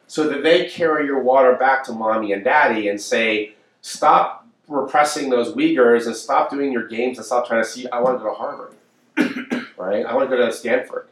so 0.06 0.28
that 0.28 0.42
they 0.42 0.68
carry 0.68 1.06
your 1.06 1.22
water 1.22 1.54
back 1.54 1.84
to 1.84 1.92
mommy 1.92 2.32
and 2.32 2.44
daddy 2.44 2.88
and 2.88 3.00
say, 3.00 3.54
stop 3.80 4.46
repressing 4.68 5.30
those 5.30 5.54
Uyghurs 5.54 6.06
and 6.06 6.16
stop 6.16 6.50
doing 6.50 6.72
your 6.72 6.86
games 6.86 7.18
and 7.18 7.26
stop 7.26 7.46
trying 7.46 7.62
to 7.62 7.68
see, 7.68 7.88
I 7.88 8.00
want 8.00 8.18
to 8.18 8.24
go 8.24 8.30
to 8.30 8.34
Harvard, 8.34 8.74
right? 9.76 10.04
I 10.04 10.14
want 10.14 10.28
to 10.30 10.36
go 10.36 10.44
to 10.44 10.52
Stanford. 10.52 11.08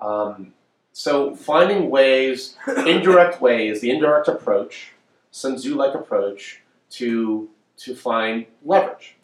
Um, 0.00 0.52
so 0.92 1.34
finding 1.34 1.90
ways, 1.90 2.56
indirect 2.66 3.40
ways, 3.40 3.80
the 3.80 3.90
indirect 3.90 4.28
approach, 4.28 4.92
Sun 5.30 5.56
Tzu-like 5.56 5.94
approach 5.94 6.62
to 6.90 7.48
to 7.76 7.94
find 7.94 8.46
leverage. 8.64 9.14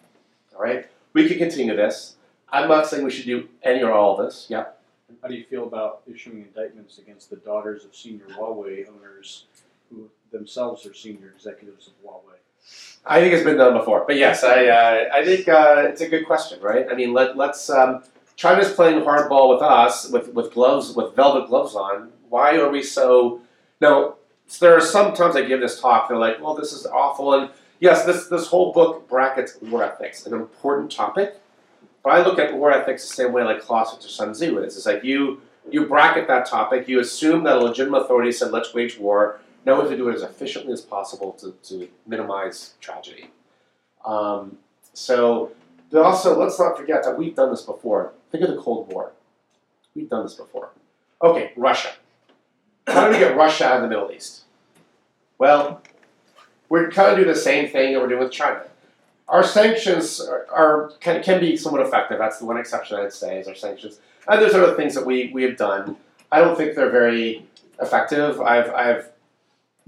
All 0.55 0.63
right, 0.63 0.87
we 1.13 1.27
could 1.27 1.39
continue 1.39 1.75
this. 1.75 2.15
I'm 2.51 2.69
not 2.69 2.87
saying 2.87 3.05
we 3.05 3.11
should 3.11 3.27
do 3.27 3.49
any 3.65 3.83
or 3.83 3.93
all 3.93 4.17
of 4.17 4.25
this. 4.25 4.47
Yeah. 4.49 4.67
How 5.23 5.29
do 5.29 5.35
you 5.35 5.45
feel 5.45 5.67
about 5.67 6.03
issuing 6.07 6.43
indictments 6.43 6.99
against 6.99 7.31
the 7.31 7.37
daughters 7.37 7.85
of 7.85 7.95
senior 7.95 8.27
Huawei 8.37 8.87
owners 8.89 9.47
who 9.91 10.11
themselves 10.33 10.85
are 10.87 10.95
senior 10.95 11.33
executives 11.35 11.89
of 11.89 11.93
Huawei? 12.03 12.37
I 13.07 13.21
think 13.21 13.35
it's 13.35 13.45
been 13.45 13.59
done 13.59 13.75
before, 13.75 14.05
but 14.07 14.17
yes, 14.17 14.43
I, 14.43 14.67
uh, 14.67 15.11
I 15.13 15.25
think 15.25 15.49
uh, 15.49 15.85
it's 15.87 16.01
a 16.01 16.09
good 16.09 16.27
question, 16.27 16.61
right? 16.61 16.87
I 16.91 16.95
mean, 16.95 17.13
let, 17.13 17.37
let's. 17.37 17.69
Um, 17.69 18.03
China's 18.37 18.73
playing 18.73 19.01
hardball 19.03 19.51
with 19.51 19.63
us, 19.63 20.11
with, 20.11 20.33
with 20.35 20.53
gloves, 20.53 20.95
with 20.97 21.15
velvet 21.15 21.49
gloves 21.49 21.75
on. 21.75 22.11
Why 22.29 22.57
are 22.57 22.69
we 22.69 22.83
so? 22.83 23.41
Now, 23.81 24.17
there 24.61 24.77
are 24.77 24.81
sometimes 24.81 25.37
I 25.37 25.43
give 25.43 25.61
this 25.61 25.81
talk. 25.81 26.09
They're 26.09 26.19
like, 26.19 26.43
"Well, 26.43 26.55
this 26.55 26.73
is 26.73 26.87
awful," 26.87 27.35
and 27.35 27.51
yes, 27.81 28.05
this 28.05 28.27
this 28.27 28.47
whole 28.47 28.73
book 28.73 29.09
brackets 29.09 29.57
war 29.63 29.85
ethics, 29.85 30.27
an 30.27 30.33
important 30.33 30.91
topic. 30.91 31.41
But 32.05 32.11
I 32.11 32.23
look 32.23 32.39
at 32.39 32.55
war 32.55 32.71
ethics 32.71 33.09
the 33.09 33.15
same 33.15 33.33
way 33.33 33.43
like 33.43 33.63
Clausewitz 33.63 34.05
or 34.05 34.11
Sun 34.11 34.33
Tzu 34.33 34.59
is. 34.59 34.77
It's 34.77 34.87
like 34.87 35.03
you 35.03 35.41
you 35.71 35.87
bracket 35.87 36.29
that 36.29 36.45
topic, 36.45 36.87
you 36.87 37.01
assume 37.01 37.43
that 37.45 37.57
a 37.57 37.61
legitimate 37.61 38.01
authority 38.01 38.31
said, 38.31 38.53
"Let's 38.53 38.75
wage 38.75 38.99
war." 38.99 39.41
Know 39.65 39.81
how 39.81 39.89
to 39.89 39.97
do 39.97 40.11
it 40.11 40.15
as 40.15 40.21
efficiently 40.21 40.75
as 40.75 40.83
possible 40.83 41.33
to, 41.41 41.53
to 41.71 41.89
minimize 42.07 42.75
tragedy. 42.83 43.31
Um, 44.05 44.59
so, 44.93 45.53
but 45.91 46.03
also, 46.03 46.39
let's 46.39 46.59
not 46.59 46.77
forget 46.77 47.03
that 47.03 47.17
we've 47.17 47.35
done 47.35 47.51
this 47.51 47.63
before. 47.63 48.13
Think 48.31 48.45
of 48.45 48.51
the 48.51 48.61
Cold 48.61 48.93
War. 48.93 49.13
We've 49.95 50.11
done 50.11 50.25
this 50.25 50.35
before. 50.35 50.69
Okay, 51.23 51.53
Russia. 51.57 51.93
How 52.87 53.07
do 53.07 53.13
we 53.13 53.19
get 53.19 53.35
Russia 53.35 53.65
out 53.65 53.77
of 53.77 53.83
the 53.83 53.89
Middle 53.89 54.13
East? 54.13 54.43
Well, 55.39 55.81
we're 56.69 56.91
kind 56.91 57.13
of 57.13 57.17
doing 57.17 57.29
the 57.29 57.35
same 57.35 57.71
thing 57.71 57.95
that 57.95 58.01
we're 58.03 58.09
doing 58.09 58.21
with 58.21 58.33
China. 58.33 58.65
Our 59.29 59.43
sanctions 59.43 60.21
are, 60.21 60.47
are 60.51 60.93
can, 61.01 61.23
can 61.23 61.41
be 61.41 61.57
somewhat 61.57 61.81
effective. 61.87 62.19
That's 62.19 62.39
the 62.39 62.45
one 62.45 62.59
exception 62.59 62.99
I'd 62.99 63.13
say 63.13 63.39
is 63.39 63.49
our 63.49 63.55
sanctions. 63.55 64.01
And 64.29 64.41
there's 64.41 64.55
other 64.55 64.75
things 64.75 64.95
that 64.95 65.07
we, 65.07 65.31
we 65.33 65.43
have 65.45 65.57
done. 65.57 65.97
I 66.31 66.41
don't 66.41 66.57
think 66.57 66.75
they're 66.75 66.91
very 66.91 67.47
effective. 67.81 68.41
I've, 68.41 68.71
I've 68.71 69.11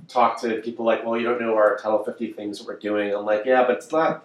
talked 0.09 0.43
to 0.43 0.61
people 0.63 0.85
like, 0.85 1.05
well, 1.05 1.19
you 1.19 1.25
don't 1.25 1.41
know 1.41 1.55
our 1.55 1.77
Title 1.77 2.03
50 2.03 2.33
things 2.33 2.59
that 2.59 2.67
we're 2.67 2.79
doing. 2.79 3.15
I'm 3.15 3.25
like, 3.25 3.45
yeah, 3.45 3.65
but 3.67 3.77
it's 3.77 3.91
not. 3.93 4.25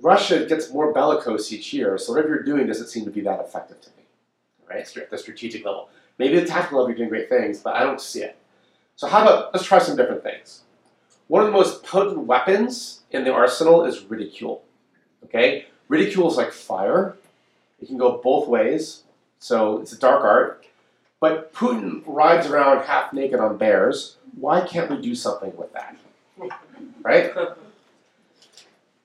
Russia 0.00 0.46
gets 0.46 0.70
more 0.72 0.92
bellicose 0.92 1.52
each 1.52 1.72
year, 1.72 1.98
so 1.98 2.12
whatever 2.12 2.28
you're 2.28 2.44
doing 2.44 2.66
doesn't 2.66 2.86
seem 2.86 3.04
to 3.04 3.10
be 3.10 3.20
that 3.22 3.40
effective 3.40 3.80
to 3.80 3.90
me, 3.90 4.04
right? 4.68 4.96
At 4.96 5.10
the 5.10 5.18
strategic 5.18 5.64
level. 5.64 5.90
Maybe 6.18 6.38
the 6.38 6.46
tactical 6.46 6.78
level 6.78 6.90
you're 6.90 6.98
doing 6.98 7.08
great 7.08 7.28
things, 7.28 7.58
but 7.58 7.74
I 7.74 7.82
don't 7.82 8.00
see 8.00 8.22
it. 8.22 8.36
So 8.94 9.08
how 9.08 9.22
about, 9.22 9.52
let's 9.52 9.66
try 9.66 9.78
some 9.78 9.96
different 9.96 10.22
things. 10.22 10.62
One 11.28 11.42
of 11.42 11.46
the 11.46 11.52
most 11.52 11.82
potent 11.82 12.26
weapons 12.26 13.02
in 13.10 13.24
the 13.24 13.32
arsenal 13.32 13.84
is 13.84 14.02
ridicule, 14.04 14.64
okay? 15.24 15.66
Ridicule 15.88 16.30
is 16.30 16.36
like 16.36 16.52
fire. 16.52 17.16
It 17.80 17.86
can 17.86 17.98
go 17.98 18.18
both 18.18 18.48
ways, 18.48 19.02
so 19.38 19.78
it's 19.80 19.92
a 19.92 19.98
dark 19.98 20.24
art. 20.24 20.64
But 21.20 21.52
Putin 21.52 22.02
rides 22.06 22.46
around 22.46 22.84
half 22.84 23.12
naked 23.12 23.40
on 23.40 23.58
bears. 23.58 24.16
Why 24.38 24.66
can't 24.66 24.90
we 24.90 25.00
do 25.00 25.14
something 25.14 25.54
with 25.56 25.72
that? 25.74 25.96
Right? 27.02 27.32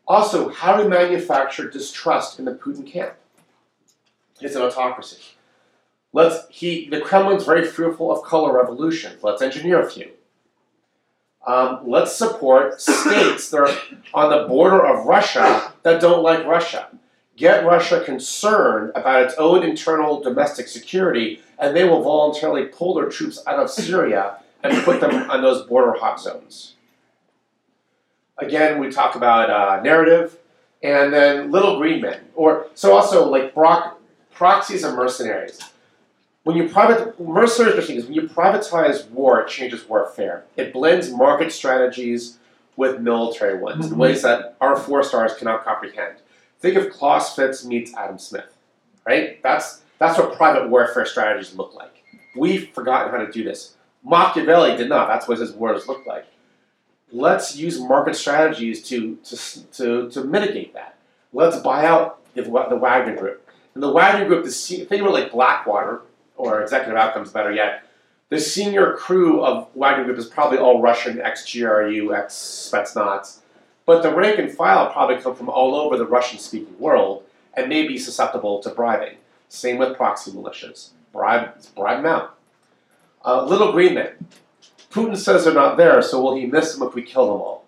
Also, 0.08 0.50
how 0.50 0.78
do 0.78 0.84
we 0.84 0.90
manufacture 0.90 1.70
distrust 1.70 2.40
in 2.40 2.46
the 2.46 2.54
Putin 2.54 2.86
camp? 2.86 3.16
It's 4.40 4.56
an 4.56 4.62
autocracy. 4.62 5.22
Let's 6.12 6.46
he 6.50 6.88
the 6.90 7.02
Kremlin's 7.02 7.46
very 7.46 7.66
fearful 7.66 8.12
of 8.12 8.24
color 8.24 8.54
revolutions. 8.54 9.24
Let's 9.24 9.42
engineer 9.42 9.82
a 9.82 9.90
few. 9.90 10.12
Um, 11.46 11.82
let's 11.86 12.16
support 12.16 12.80
states 12.80 13.50
that 13.50 13.60
are 13.60 13.78
on 14.14 14.30
the 14.30 14.48
border 14.48 14.86
of 14.86 15.06
Russia 15.06 15.74
that 15.84 16.00
don't 16.00 16.24
like 16.24 16.46
Russia. 16.46 16.88
Get 17.36 17.66
Russia 17.66 18.04
concerned 18.04 18.92
about 18.96 19.24
its 19.24 19.34
own 19.36 19.64
internal 19.64 20.22
domestic 20.22 20.68
security, 20.68 21.42
and 21.60 21.76
they 21.76 21.84
will 21.84 22.02
voluntarily 22.02 22.66
pull 22.66 22.94
their 22.94 23.10
troops 23.10 23.42
out 23.46 23.60
of 23.60 23.70
Syria 23.70 24.38
and 24.64 24.84
put 24.84 25.02
them 25.02 25.30
on 25.30 25.42
those 25.42 25.66
border 25.66 25.94
hot 25.94 26.22
zones. 26.22 26.76
Again, 28.38 28.80
we 28.80 28.90
talk 28.90 29.16
about 29.16 29.50
uh, 29.50 29.82
narrative, 29.82 30.38
and 30.82 31.12
then 31.14 31.52
little 31.52 31.78
green 31.78 32.02
men, 32.02 32.22
or 32.36 32.68
so 32.74 32.96
also 32.96 33.30
like 33.30 33.54
proxies 33.54 34.84
and 34.84 34.96
mercenaries. 34.96 35.60
When 36.44 36.58
you 36.58 36.68
private 36.68 37.20
mercenaries 37.20 37.90
is 37.90 38.06
when 38.06 38.14
you 38.14 38.24
privatize 38.24 39.10
war, 39.10 39.42
it 39.42 39.48
changes 39.48 39.88
warfare. 39.88 40.44
It 40.58 40.74
blends 40.74 41.10
market 41.10 41.54
strategies 41.54 42.38
with 42.76 43.00
military 43.00 43.60
ones 43.60 43.86
in 43.86 43.92
mm-hmm. 43.92 44.02
ways 44.02 44.24
that 44.24 44.56
our 44.60 44.76
four 44.76 45.04
stars 45.04 45.36
cannot 45.36 45.64
comprehend. 45.64 46.18
Think 46.60 46.76
of 46.76 46.90
Clausewitz 46.90 47.64
meets 47.64 47.94
Adam 47.94 48.18
Smith, 48.18 48.58
right? 49.06 49.42
That's 49.42 49.84
that's 50.00 50.18
what 50.18 50.36
private 50.36 50.70
warfare 50.70 51.06
strategies 51.06 51.56
look 51.56 51.74
like. 51.76 52.04
We've 52.36 52.70
forgotten 52.72 53.12
how 53.12 53.26
to 53.26 53.32
do 53.32 53.44
this. 53.44 53.76
Machiavelli 54.04 54.76
did 54.76 54.90
not. 54.90 55.08
That's 55.08 55.28
what 55.30 55.38
his 55.38 55.54
wars 55.54 55.88
looked 55.88 56.08
like. 56.08 56.26
Let's 57.12 57.56
use 57.56 57.80
market 57.80 58.16
strategies 58.16 58.84
to, 58.90 59.16
to, 59.24 59.64
to, 59.74 60.10
to 60.10 60.24
mitigate 60.24 60.74
that. 60.74 60.98
Let's 61.32 61.58
buy 61.58 61.86
out 61.86 62.20
the, 62.34 62.42
the 62.42 62.76
Wagner 62.76 63.16
Group. 63.16 63.48
And 63.76 63.84
the 63.84 63.92
Wagner 63.92 64.28
Group, 64.28 64.44
the, 64.44 64.52
think 64.52 65.02
of 65.02 65.08
it 65.08 65.12
like 65.12 65.32
Blackwater, 65.32 66.02
or 66.36 66.62
Executive 66.62 66.98
Outcomes, 66.98 67.32
better 67.32 67.52
yet. 67.52 67.84
The 68.30 68.40
senior 68.40 68.94
crew 68.94 69.44
of 69.44 69.68
Wagner 69.76 70.06
Group 70.06 70.18
is 70.18 70.26
probably 70.26 70.58
all 70.58 70.82
Russian, 70.82 71.22
ex-GRU, 71.22 72.16
ex-Spetsnaz. 72.16 73.40
But 73.86 74.02
the 74.02 74.14
rank 74.14 74.40
and 74.40 74.52
file 74.52 74.92
probably 74.92 75.18
come 75.18 75.36
from 75.36 75.50
all 75.50 75.76
over 75.76 75.98
the 75.98 76.06
Russian-speaking 76.06 76.80
world 76.80 77.24
and 77.54 77.70
may 77.70 77.88
be 77.88 77.98
susceptible 77.98 78.60
to 78.64 78.70
bribing. 78.70 79.18
Same 79.50 79.78
with 79.78 79.96
proxy 79.96 80.32
militias. 80.32 80.90
Bribe, 81.12 81.54
bribe 81.76 81.98
them 81.98 82.08
out. 82.08 82.38
Uh, 83.24 83.46
little 83.46 83.72
green 83.72 83.94
men. 83.94 84.14
Putin 84.90 85.18
says 85.18 85.46
they're 85.46 85.54
not 85.54 85.78
there, 85.78 86.02
so 86.02 86.22
will 86.22 86.36
he 86.36 86.46
miss 86.46 86.74
them 86.74 86.88
if 86.88 86.96
we 86.96 87.04
kill 87.04 87.28
them 87.28 87.42
all? 87.42 87.66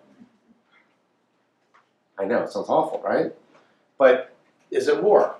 I 2.18 2.24
know, 2.24 2.42
it 2.42 2.50
sounds 2.50 2.68
awful, 2.68 3.00
right? 3.02 3.32
But 3.98 4.34
is 4.70 4.88
it 4.88 5.02
war? 5.02 5.36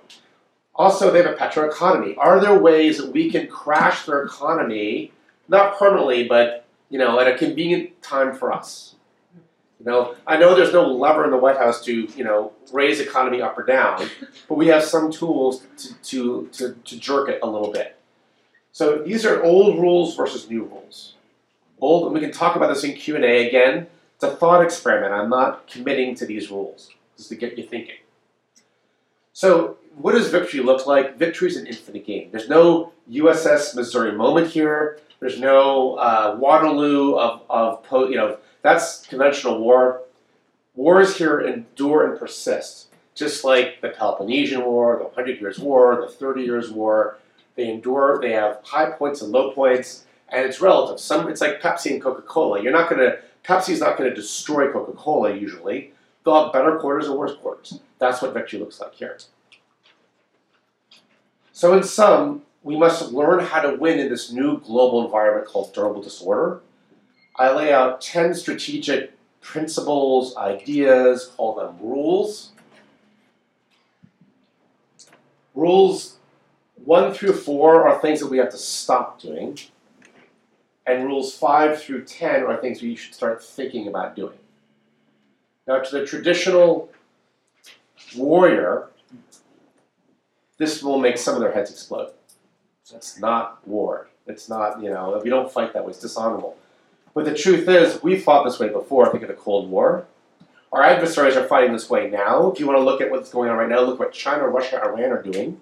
Also, 0.77 1.11
they 1.11 1.23
have 1.23 1.33
a 1.33 1.35
petro 1.35 1.67
economy. 1.67 2.15
Are 2.17 2.39
there 2.39 2.57
ways 2.57 2.99
that 2.99 3.11
we 3.11 3.31
can 3.31 3.47
crash 3.47 4.05
their 4.05 4.23
economy, 4.23 5.11
not 5.47 5.77
permanently, 5.77 6.27
but 6.27 6.65
you 6.89 6.99
know, 6.99 7.19
at 7.19 7.27
a 7.27 7.37
convenient 7.37 8.01
time 8.03 8.35
for 8.35 8.53
us? 8.53 8.95
You 9.79 9.85
know, 9.85 10.15
I 10.25 10.37
know 10.37 10.55
there's 10.55 10.73
no 10.73 10.87
lever 10.87 11.25
in 11.25 11.31
the 11.31 11.37
White 11.37 11.57
House 11.57 11.83
to, 11.85 11.93
you 11.93 12.23
know, 12.23 12.53
raise 12.71 12.99
economy 12.99 13.41
up 13.41 13.57
or 13.57 13.63
down, 13.63 14.07
but 14.49 14.55
we 14.55 14.67
have 14.67 14.83
some 14.83 15.11
tools 15.11 15.63
to, 15.77 15.93
to, 15.95 16.49
to, 16.53 16.75
to 16.83 16.99
jerk 16.99 17.29
it 17.29 17.39
a 17.43 17.49
little 17.49 17.71
bit. 17.71 17.95
So 18.71 19.03
these 19.03 19.25
are 19.25 19.43
old 19.43 19.79
rules 19.79 20.15
versus 20.15 20.49
new 20.49 20.63
rules. 20.63 21.15
Old, 21.79 22.05
and 22.05 22.13
we 22.13 22.19
can 22.19 22.31
talk 22.31 22.55
about 22.55 22.73
this 22.73 22.83
in 22.83 22.93
Q 22.93 23.15
and 23.15 23.25
A 23.25 23.47
again. 23.47 23.87
It's 24.15 24.23
a 24.23 24.35
thought 24.35 24.63
experiment. 24.63 25.13
I'm 25.13 25.29
not 25.29 25.67
committing 25.67 26.15
to 26.15 26.25
these 26.25 26.49
rules, 26.49 26.89
just 27.15 27.29
to 27.29 27.35
get 27.35 27.57
you 27.57 27.65
thinking. 27.65 27.97
So, 29.33 29.77
what 29.97 30.13
does 30.13 30.29
victory 30.29 30.61
look 30.61 30.85
like? 30.85 31.17
Victory 31.17 31.49
is 31.49 31.57
an 31.57 31.67
infinite 31.67 32.05
game. 32.05 32.29
There's 32.31 32.49
no 32.49 32.93
USS 33.11 33.75
Missouri 33.75 34.11
moment 34.11 34.47
here. 34.47 34.99
There's 35.19 35.39
no 35.39 35.95
uh, 35.95 36.37
Waterloo 36.39 37.15
of, 37.15 37.41
of 37.49 37.83
po- 37.83 38.07
you 38.07 38.15
know 38.15 38.37
that's 38.61 39.05
conventional 39.07 39.59
war. 39.59 40.01
Wars 40.75 41.17
here 41.17 41.41
endure 41.41 42.07
and 42.07 42.19
persist, 42.19 42.89
just 43.15 43.43
like 43.43 43.81
the 43.81 43.89
Peloponnesian 43.89 44.63
War, 44.63 44.99
the 45.01 45.15
Hundred 45.15 45.41
Years' 45.41 45.57
War, 45.57 45.99
the 45.99 46.07
Thirty 46.07 46.43
Years' 46.43 46.69
War. 46.69 47.17
They 47.55 47.69
endure. 47.69 48.19
They 48.21 48.33
have 48.33 48.59
high 48.63 48.91
points 48.91 49.23
and 49.23 49.31
low 49.31 49.51
points, 49.51 50.05
and 50.29 50.45
it's 50.45 50.61
relative. 50.61 50.99
Some 50.99 51.27
it's 51.27 51.41
like 51.41 51.59
Pepsi 51.59 51.91
and 51.91 52.01
Coca 52.01 52.21
Cola. 52.21 52.61
You're 52.61 52.71
not 52.71 52.87
going 52.87 53.01
to 53.01 53.17
Pepsi's 53.43 53.79
not 53.79 53.97
going 53.97 54.09
to 54.09 54.15
destroy 54.15 54.71
Coca 54.71 54.91
Cola 54.91 55.33
usually. 55.33 55.93
They'll 56.23 56.43
have 56.43 56.53
better 56.53 56.77
quarters 56.77 57.07
and 57.07 57.17
worse 57.17 57.35
quarters. 57.37 57.79
That's 57.97 58.21
what 58.21 58.33
victory 58.35 58.59
looks 58.59 58.79
like 58.79 58.93
here. 58.93 59.17
So, 61.57 61.75
in 61.75 61.81
sum, 61.81 62.43
we 62.61 62.77
must 62.77 63.11
learn 63.13 63.43
how 63.43 63.61
to 63.61 63.77
win 63.77 63.97
in 63.97 64.09
this 64.09 64.31
new 64.31 64.59
global 64.59 65.03
environment 65.03 65.47
called 65.47 65.73
durable 65.73 66.03
disorder. 66.03 66.61
I 67.35 67.51
lay 67.51 67.73
out 67.73 67.99
10 67.99 68.35
strategic 68.35 69.17
principles, 69.41 70.37
ideas, 70.37 71.31
call 71.35 71.55
them 71.55 71.75
rules. 71.81 72.51
Rules 75.55 76.17
1 76.85 77.15
through 77.15 77.33
4 77.33 77.87
are 77.87 77.99
things 78.01 78.19
that 78.19 78.27
we 78.27 78.37
have 78.37 78.51
to 78.51 78.57
stop 78.57 79.19
doing, 79.19 79.57
and 80.85 81.05
rules 81.05 81.35
5 81.35 81.81
through 81.81 82.03
10 82.03 82.43
are 82.43 82.57
things 82.57 82.83
we 82.83 82.95
should 82.95 83.15
start 83.15 83.43
thinking 83.43 83.87
about 83.87 84.15
doing. 84.15 84.37
Now, 85.67 85.79
to 85.79 85.99
the 85.99 86.05
traditional 86.05 86.91
warrior, 88.15 88.89
this 90.57 90.83
will 90.83 90.99
make 90.99 91.17
some 91.17 91.35
of 91.35 91.41
their 91.41 91.51
heads 91.51 91.71
explode. 91.71 92.11
It's 92.93 93.19
not 93.19 93.65
war. 93.67 94.07
It's 94.25 94.49
not, 94.49 94.81
you 94.81 94.89
know, 94.89 95.19
we 95.23 95.29
don't 95.29 95.51
fight 95.51 95.73
that 95.73 95.83
way. 95.83 95.91
It's 95.91 95.99
dishonorable. 95.99 96.57
But 97.13 97.25
the 97.25 97.33
truth 97.33 97.67
is, 97.67 98.01
we 98.03 98.19
fought 98.19 98.43
this 98.43 98.59
way 98.59 98.69
before. 98.69 99.09
Think 99.11 99.23
of 99.23 99.29
the 99.29 99.35
Cold 99.35 99.69
War. 99.69 100.05
Our 100.71 100.83
adversaries 100.83 101.35
are 101.35 101.47
fighting 101.47 101.73
this 101.73 101.89
way 101.89 102.09
now. 102.09 102.51
If 102.51 102.59
you 102.59 102.67
want 102.67 102.77
to 102.77 102.83
look 102.83 103.01
at 103.01 103.09
what's 103.09 103.31
going 103.31 103.49
on 103.49 103.57
right 103.57 103.69
now, 103.69 103.81
look 103.81 103.99
what 103.99 104.11
China, 104.11 104.47
Russia, 104.47 104.81
Iran 104.83 105.11
are 105.11 105.21
doing. 105.21 105.61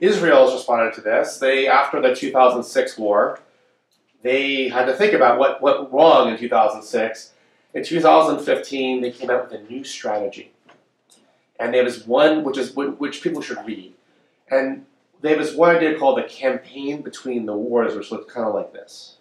Israel 0.00 0.44
has 0.44 0.54
responded 0.54 0.94
to 0.94 1.00
this. 1.00 1.38
They, 1.38 1.66
after 1.68 2.00
the 2.00 2.14
2006 2.14 2.98
war, 2.98 3.40
they 4.22 4.68
had 4.68 4.86
to 4.86 4.92
think 4.92 5.12
about 5.12 5.38
what 5.38 5.62
went 5.62 5.90
wrong 5.92 6.28
in 6.28 6.38
2006. 6.38 7.32
In 7.74 7.84
2015, 7.84 9.00
they 9.00 9.10
came 9.10 9.30
out 9.30 9.50
with 9.50 9.60
a 9.60 9.64
new 9.64 9.84
strategy, 9.84 10.52
and 11.58 11.74
there 11.74 11.84
was 11.84 12.06
one 12.06 12.44
which 12.44 12.58
is 12.58 12.74
which 12.74 13.22
people 13.22 13.42
should 13.42 13.64
read, 13.66 13.94
and 14.50 14.86
there 15.20 15.36
was 15.36 15.54
one 15.54 15.76
idea 15.76 15.98
called 15.98 16.18
the 16.18 16.22
campaign 16.22 17.02
between 17.02 17.46
the 17.46 17.56
wars, 17.56 17.94
which 17.94 18.10
looked 18.10 18.30
kind 18.30 18.46
of 18.46 18.54
like 18.54 18.72
this. 18.72 19.16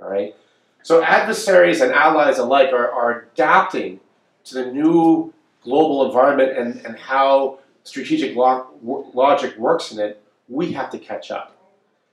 All 0.00 0.08
right. 0.08 0.34
So 0.82 1.02
adversaries 1.02 1.80
and 1.80 1.92
allies 1.92 2.38
alike 2.38 2.72
are, 2.72 2.90
are 2.90 3.28
adapting 3.32 4.00
to 4.44 4.54
the 4.54 4.70
new 4.70 5.32
global 5.62 6.04
environment 6.06 6.58
and, 6.58 6.84
and 6.84 6.96
how 6.96 7.60
strategic 7.84 8.36
lo- 8.36 8.66
logic 9.14 9.56
works 9.56 9.92
in 9.92 9.98
it. 9.98 10.22
We 10.48 10.72
have 10.72 10.90
to 10.90 10.98
catch 10.98 11.30
up. 11.30 11.56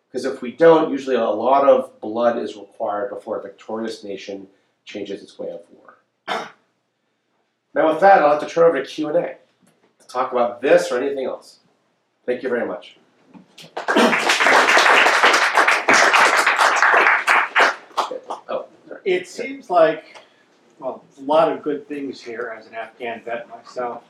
Because 0.09 0.23
if 0.25 0.41
we 0.41 0.53
don't, 0.53 0.89
usually 0.89 1.17
a 1.17 1.23
lot 1.23 1.67
of 1.67 1.99
blood 1.99 2.37
is 2.37 2.55
required 2.55 3.09
before 3.09 3.39
a 3.39 3.41
victorious 3.41 4.03
nation 4.03 4.47
changes 4.85 5.21
its 5.21 5.37
way 5.37 5.49
of 5.49 5.61
war. 5.71 5.97
Now 7.73 7.91
with 7.91 8.01
that, 8.01 8.21
I'll 8.21 8.39
have 8.39 8.41
to 8.41 8.53
turn 8.53 8.67
over 8.67 8.81
to 8.81 8.89
Q&A 8.89 9.11
to 9.11 9.37
talk 10.11 10.31
about 10.31 10.61
this 10.61 10.91
or 10.91 11.01
anything 11.01 11.25
else. 11.25 11.59
Thank 12.25 12.43
you 12.43 12.49
very 12.49 12.67
much. 12.67 12.97
Oh. 18.49 18.65
It 19.03 19.27
seems 19.27 19.69
like, 19.69 20.17
well, 20.79 21.03
a 21.17 21.21
lot 21.21 21.51
of 21.51 21.63
good 21.63 21.87
things 21.87 22.21
here 22.21 22.53
as 22.57 22.67
an 22.67 22.75
Afghan 22.75 23.21
vet 23.23 23.49
myself. 23.49 24.03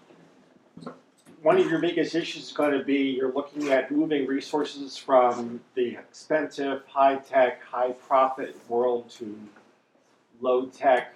One 1.42 1.58
of 1.58 1.68
your 1.70 1.80
biggest 1.80 2.14
issues 2.14 2.44
is 2.44 2.52
going 2.52 2.78
to 2.78 2.84
be 2.84 2.98
you're 2.98 3.34
looking 3.34 3.70
at 3.70 3.90
moving 3.92 4.28
resources 4.28 4.96
from 4.96 5.60
the 5.74 5.96
expensive, 5.96 6.84
high 6.88 7.16
tech, 7.16 7.64
high 7.64 7.94
profit 7.94 8.56
world 8.70 9.10
to 9.12 9.36
low 10.40 10.68
tech, 10.68 11.16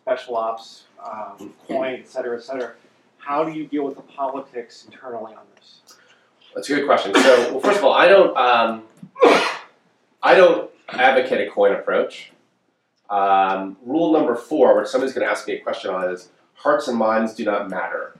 special 0.00 0.36
ops, 0.36 0.84
um, 1.04 1.52
coin, 1.66 1.94
et 1.94 2.08
cetera, 2.08 2.36
et 2.36 2.42
cetera. 2.42 2.74
How 3.28 3.44
do 3.44 3.52
you 3.52 3.66
deal 3.66 3.84
with 3.84 3.96
the 3.96 4.02
politics 4.02 4.86
internally 4.90 5.34
on 5.34 5.42
this? 5.54 5.82
That's 6.54 6.70
a 6.70 6.76
good 6.76 6.86
question. 6.86 7.12
So, 7.14 7.52
well, 7.52 7.60
first 7.60 7.78
of 7.78 7.84
all, 7.84 7.92
I 7.92 8.08
don't, 8.08 8.34
um, 8.38 8.84
I 10.22 10.34
don't 10.34 10.70
advocate 10.88 11.46
a 11.46 11.50
coin 11.50 11.74
approach. 11.74 12.32
Um, 13.10 13.76
rule 13.84 14.14
number 14.14 14.34
four, 14.34 14.78
which 14.80 14.88
somebody's 14.88 15.14
going 15.14 15.26
to 15.26 15.30
ask 15.30 15.46
me 15.46 15.56
a 15.56 15.60
question 15.60 15.90
on, 15.90 16.10
is 16.10 16.30
hearts 16.54 16.88
and 16.88 16.96
minds 16.96 17.34
do 17.34 17.44
not 17.44 17.68
matter. 17.68 18.16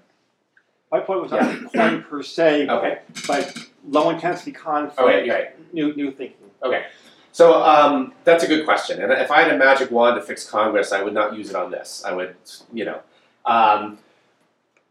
My 0.93 1.01
point 1.01 1.23
was 1.23 1.31
not 1.31 1.73
coin 1.73 2.03
per 2.03 2.23
se, 2.23 2.69
Okay. 2.69 2.99
but 3.27 3.57
low 3.89 4.11
intensity 4.11 4.53
conflict, 4.53 5.01
Okay. 5.01 5.31
Right. 5.31 5.73
new 5.73 5.95
new 5.97 6.11
thinking. 6.11 6.51
Okay. 6.63 6.85
So 7.33 7.63
um, 7.63 8.13
that's 8.25 8.45
a 8.45 8.47
good 8.47 8.67
question. 8.67 9.01
And 9.01 9.11
if 9.11 9.31
I 9.31 9.41
had 9.41 9.55
a 9.55 9.57
magic 9.57 9.91
wand 9.91 10.21
to 10.21 10.23
fix 10.27 10.47
Congress, 10.47 10.93
I 10.93 11.03
would 11.03 11.15
not 11.15 11.35
use 11.35 11.49
it 11.49 11.57
on 11.57 11.71
this. 11.71 12.05
I 12.05 12.13
would, 12.13 12.37
you 12.75 12.85
know. 12.85 13.01
Um, 13.47 13.99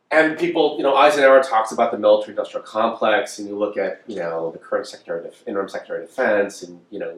and 0.09 0.37
people, 0.37 0.75
you 0.77 0.83
know, 0.83 0.95
Eisenhower 0.95 1.43
talks 1.43 1.71
about 1.71 1.91
the 1.91 1.97
military-industrial 1.97 2.65
complex, 2.65 3.39
and 3.39 3.47
you 3.47 3.57
look 3.57 3.77
at, 3.77 4.01
you 4.07 4.15
know, 4.15 4.51
the 4.51 4.57
current 4.57 4.87
secretary, 4.87 5.27
of, 5.27 5.35
interim 5.45 5.67
secretary 5.67 6.03
of 6.03 6.09
defense, 6.09 6.63
and 6.63 6.79
you 6.89 6.99
know, 6.99 7.17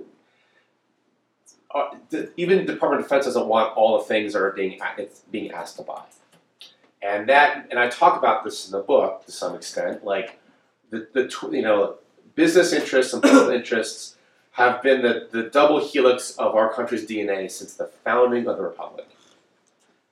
uh, 1.73 1.89
the, 2.09 2.31
even 2.35 2.65
Department 2.65 3.01
of 3.01 3.07
Defense 3.07 3.25
doesn't 3.25 3.47
want 3.47 3.77
all 3.77 3.99
the 3.99 4.05
things 4.05 4.33
that 4.33 4.41
are 4.41 4.51
being 4.51 4.79
it's 4.97 5.19
being 5.31 5.51
asked 5.51 5.77
to 5.77 5.83
buy. 5.83 6.01
And 7.01 7.29
that, 7.29 7.67
and 7.69 7.79
I 7.79 7.89
talk 7.89 8.17
about 8.17 8.43
this 8.43 8.65
in 8.65 8.71
the 8.71 8.81
book 8.81 9.25
to 9.25 9.31
some 9.31 9.55
extent, 9.55 10.03
like 10.03 10.39
the, 10.89 11.07
the 11.13 11.31
you 11.51 11.61
know, 11.61 11.95
business 12.35 12.73
interests 12.73 13.13
and 13.13 13.21
political 13.21 13.49
interests 13.55 14.17
have 14.51 14.81
been 14.81 15.01
the, 15.01 15.27
the 15.31 15.43
double 15.43 15.79
helix 15.79 16.31
of 16.37 16.55
our 16.55 16.73
country's 16.73 17.05
DNA 17.05 17.49
since 17.49 17.75
the 17.75 17.85
founding 18.03 18.47
of 18.47 18.57
the 18.57 18.63
republic. 18.63 19.07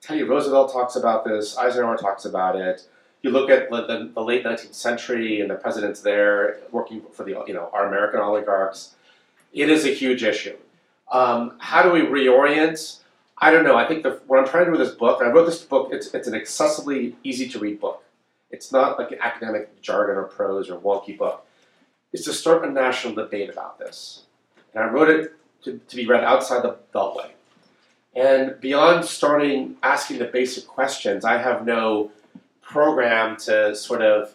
Teddy 0.08 0.24
Roosevelt 0.24 0.72
talks 0.72 0.96
about 0.96 1.26
this. 1.26 1.58
Eisenhower 1.58 1.98
talks 1.98 2.24
about 2.24 2.56
it. 2.56 2.88
You 3.24 3.30
look 3.30 3.50
at 3.50 3.70
the, 3.70 4.10
the, 4.14 4.22
late 4.22 4.46
19th 4.46 4.74
century 4.74 5.42
and 5.42 5.50
the 5.52 5.56
presidents 5.56 6.00
there 6.00 6.60
working 6.72 7.02
for 7.12 7.26
the 7.26 7.44
you 7.46 7.54
know 7.54 7.70
our 7.74 7.88
American 7.88 8.22
oligarchs. 8.22 8.96
It 9.52 9.70
is 9.70 9.84
a 9.84 9.90
huge 9.90 10.24
issue. 10.24 10.56
Um, 11.12 11.58
how 11.60 11.82
do 11.84 11.92
we 11.92 12.02
reorient? 12.04 13.00
I 13.38 13.52
don't 13.52 13.66
know. 13.66 13.76
I 13.76 13.86
think 13.86 14.04
the, 14.04 14.22
what 14.28 14.40
I'm 14.40 14.48
trying 14.48 14.66
to 14.66 14.72
do 14.72 14.78
with 14.78 14.88
this 14.88 14.96
book, 14.96 15.22
I 15.22 15.30
wrote 15.30 15.46
this 15.46 15.62
book. 15.62 15.90
It's 15.92 16.14
it's 16.14 16.28
an 16.28 16.36
accessibly 16.36 17.16
easy 17.26 17.50
to 17.50 17.60
read 17.60 17.82
book. 17.82 18.02
It's 18.50 18.72
not 18.72 18.98
like 18.98 19.12
an 19.12 19.20
academic 19.22 19.82
jargon 19.82 20.16
or 20.16 20.24
prose 20.24 20.70
or 20.70 20.80
wonky 20.80 21.18
book. 21.18 21.46
It's 22.14 22.24
to 22.24 22.34
start 22.34 22.64
a 22.64 22.72
national 22.72 23.14
debate 23.14 23.50
about 23.50 23.78
this. 23.78 24.22
And 24.74 24.86
I 24.86 24.88
wrote 24.88 25.10
it 25.10 25.34
to, 25.64 25.80
to 25.80 25.96
be 25.98 26.08
read 26.08 26.24
outside 26.24 26.64
the 26.64 26.78
Beltway. 26.96 27.32
And 28.18 28.60
beyond 28.60 29.06
starting 29.06 29.78
asking 29.84 30.18
the 30.18 30.26
basic 30.26 30.66
questions, 30.66 31.24
I 31.24 31.38
have 31.38 31.68
no 31.68 32.12
program 32.64 33.38
to 33.38 33.76
sort 33.76 34.02
of, 34.02 34.34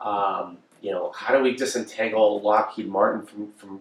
um, 0.00 0.58
you 0.82 0.90
know, 0.90 1.12
how 1.12 1.36
do 1.36 1.40
we 1.40 1.54
disentangle 1.54 2.40
Lockheed 2.40 2.88
Martin 2.88 3.24
from, 3.24 3.52
from, 3.52 3.80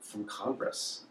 from 0.00 0.24
Congress? 0.24 1.02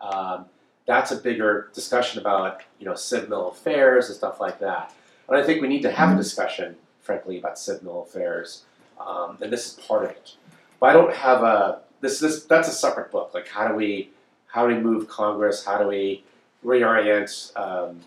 Um, 0.00 0.46
that's 0.86 1.12
a 1.12 1.16
bigger 1.16 1.70
discussion 1.74 2.20
about, 2.20 2.62
you 2.78 2.86
know, 2.86 2.94
civil 2.94 3.50
affairs 3.50 4.06
and 4.06 4.16
stuff 4.16 4.40
like 4.40 4.58
that. 4.60 4.94
And 5.28 5.36
I 5.36 5.42
think 5.42 5.60
we 5.60 5.68
need 5.68 5.82
to 5.82 5.90
have 5.90 6.14
a 6.14 6.16
discussion, 6.16 6.76
frankly, 7.02 7.38
about 7.38 7.58
civil 7.58 8.04
affairs. 8.04 8.64
Um, 8.98 9.36
and 9.42 9.52
this 9.52 9.66
is 9.66 9.72
part 9.84 10.04
of 10.04 10.10
it. 10.10 10.36
But 10.80 10.90
I 10.90 10.92
don't 10.94 11.14
have 11.14 11.42
a, 11.42 11.80
this, 12.00 12.18
this, 12.18 12.44
that's 12.44 12.68
a 12.68 12.72
separate 12.72 13.10
book. 13.12 13.32
Like, 13.34 13.48
how 13.48 13.68
do 13.68 13.74
we 13.74 14.10
How 14.46 14.66
do 14.66 14.74
we 14.74 14.80
move 14.80 15.06
Congress? 15.06 15.66
How 15.66 15.76
do 15.76 15.86
we 15.86 16.24
reorient 16.66 17.56
um, 17.56 18.00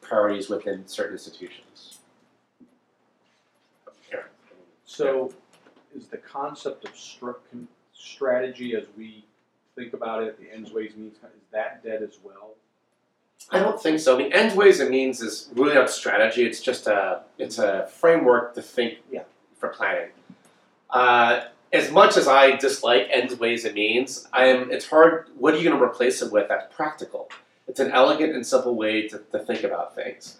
priorities 0.00 0.48
within 0.48 0.86
certain 0.88 1.12
institutions? 1.12 1.98
Aaron. 4.10 4.26
So, 4.86 5.32
is 5.94 6.06
the 6.06 6.16
concept 6.16 6.84
of 6.84 6.92
strategy 7.92 8.74
as 8.74 8.86
we 8.96 9.24
think 9.76 9.92
about 9.92 10.22
it, 10.22 10.40
the 10.40 10.52
ends, 10.52 10.72
ways, 10.72 10.92
means, 10.96 11.14
is 11.14 11.20
that 11.52 11.84
dead 11.84 12.02
as 12.02 12.18
well? 12.24 12.54
I 13.50 13.60
don't 13.60 13.80
think 13.80 14.00
so. 14.00 14.14
I 14.14 14.18
mean, 14.18 14.32
ends, 14.32 14.54
ways, 14.54 14.80
and 14.80 14.90
means 14.90 15.20
is 15.22 15.48
really 15.54 15.74
not 15.74 15.90
strategy. 15.90 16.44
It's 16.44 16.60
just 16.60 16.86
a 16.86 17.22
it's 17.38 17.58
a 17.58 17.86
framework 17.86 18.54
to 18.56 18.62
think 18.62 18.98
Yeah. 19.10 19.22
for 19.58 19.68
planning. 19.68 20.10
Uh, 20.90 21.44
as 21.72 21.90
much 21.90 22.16
as 22.16 22.26
I 22.26 22.56
dislike 22.56 23.08
ends, 23.10 23.38
ways, 23.38 23.64
and 23.64 23.74
means, 23.74 24.26
I 24.32 24.46
am. 24.46 24.70
It's 24.70 24.86
hard. 24.86 25.28
What 25.38 25.54
are 25.54 25.58
you 25.58 25.64
going 25.64 25.78
to 25.78 25.82
replace 25.84 26.20
it 26.20 26.32
with? 26.32 26.48
That's 26.48 26.74
practical. 26.74 27.28
It's 27.68 27.80
an 27.80 27.92
elegant 27.92 28.34
and 28.34 28.46
simple 28.46 28.74
way 28.74 29.06
to, 29.08 29.18
to 29.30 29.38
think 29.38 29.62
about 29.62 29.94
things. 29.94 30.38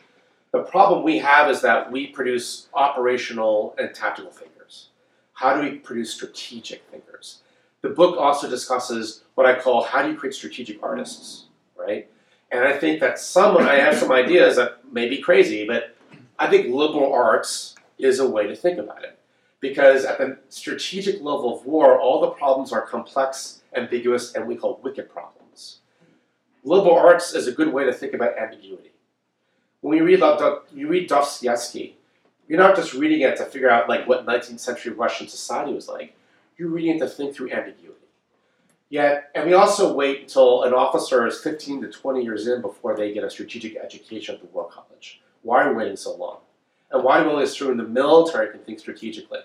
The 0.51 0.63
problem 0.63 1.05
we 1.05 1.19
have 1.19 1.51
is 1.51 1.61
that 1.61 1.93
we 1.93 2.07
produce 2.07 2.69
operational 2.73 3.75
and 3.79 3.95
tactical 3.95 4.31
thinkers. 4.31 4.89
How 5.35 5.55
do 5.55 5.63
we 5.63 5.77
produce 5.77 6.15
strategic 6.15 6.83
thinkers? 6.91 7.43
The 7.83 7.91
book 7.91 8.19
also 8.19 8.49
discusses 8.49 9.25
what 9.35 9.47
I 9.47 9.61
call 9.61 9.85
how 9.85 10.03
do 10.03 10.11
you 10.11 10.17
create 10.17 10.35
strategic 10.35 10.83
artists, 10.83 11.45
right? 11.77 12.09
And 12.51 12.65
I 12.65 12.77
think 12.79 13.01
that 13.01 13.19
some, 13.19 13.59
I 13.59 13.75
have 13.75 13.97
some 13.97 14.11
ideas 14.11 14.57
that 14.57 14.91
may 14.91 15.09
be 15.09 15.19
crazy, 15.19 15.67
but 15.67 15.95
I 16.39 16.49
think 16.49 16.75
liberal 16.75 17.13
arts 17.13 17.75
is 17.99 18.21
a 18.21 18.29
way 18.29 18.47
to 18.47 18.57
think 18.57 18.79
about 18.79 19.05
it. 19.05 19.19
Because 19.61 20.05
at 20.05 20.19
the 20.19 20.39
strategic 20.49 21.17
level 21.17 21.59
of 21.59 21.67
war, 21.67 22.01
all 22.01 22.21
the 22.21 22.31
problems 22.31 22.73
are 22.73 22.83
complex, 22.83 23.63
ambiguous, 23.77 24.35
and 24.35 24.47
we 24.47 24.57
call 24.57 24.81
wicked 24.83 25.11
problems. 25.11 25.79
Liberal 26.69 26.99
arts 26.99 27.35
is 27.35 27.47
a 27.47 27.53
good 27.53 27.73
way 27.73 27.87
to 27.87 27.93
think 27.95 28.13
about 28.13 28.37
ambiguity. 28.37 28.93
When 29.81 29.97
you 29.97 30.05
read, 30.05 30.21
Do- 30.21 30.61
you 30.75 30.87
read 30.87 31.09
Dostoevsky, 31.09 31.97
you're 32.47 32.59
not 32.59 32.77
just 32.77 32.93
reading 32.93 33.23
it 33.23 33.39
to 33.39 33.47
figure 33.47 33.71
out 33.71 33.89
like 33.89 34.07
what 34.07 34.27
19th 34.27 34.61
century 34.61 34.93
Russian 34.93 35.29
society 35.29 35.73
was 35.73 35.89
like. 35.89 36.15
You're 36.59 36.69
reading 36.69 36.97
it 36.97 36.99
to 36.99 37.09
think 37.09 37.35
through 37.35 37.53
ambiguity. 37.53 37.95
Yet, 38.91 39.31
and 39.35 39.47
we 39.47 39.55
also 39.55 39.95
wait 39.95 40.23
until 40.23 40.65
an 40.65 40.75
officer 40.75 41.27
is 41.27 41.41
15 41.41 41.83
to 41.83 41.89
20 41.89 42.23
years 42.23 42.47
in 42.47 42.61
before 42.61 42.95
they 42.95 43.15
get 43.15 43.25
a 43.25 43.31
strategic 43.31 43.77
education 43.77 44.35
at 44.35 44.43
the 44.43 44.49
War 44.49 44.69
College. 44.69 45.23
Why 45.43 45.65
are 45.65 45.71
we 45.71 45.77
waiting 45.77 45.97
so 45.97 46.17
long? 46.17 46.39
And 46.91 47.03
why 47.03 47.19
do 47.19 47.27
we 47.27 47.33
only 47.33 47.45
assume 47.45 47.79
the 47.79 47.85
military 47.85 48.51
can 48.51 48.61
think 48.61 48.79
strategically? 48.79 49.41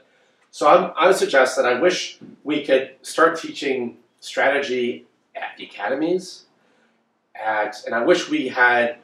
So 0.51 0.67
I'm, 0.67 0.91
I 0.97 1.07
would 1.07 1.15
suggest 1.15 1.55
that 1.55 1.65
I 1.65 1.79
wish 1.79 2.19
we 2.43 2.65
could 2.65 2.95
start 3.01 3.39
teaching 3.39 3.97
strategy 4.19 5.05
at 5.35 5.57
the 5.57 5.65
academies, 5.65 6.45
at, 7.35 7.83
and 7.85 7.95
I 7.95 8.03
wish 8.03 8.29
we 8.29 8.47
had 8.47 8.97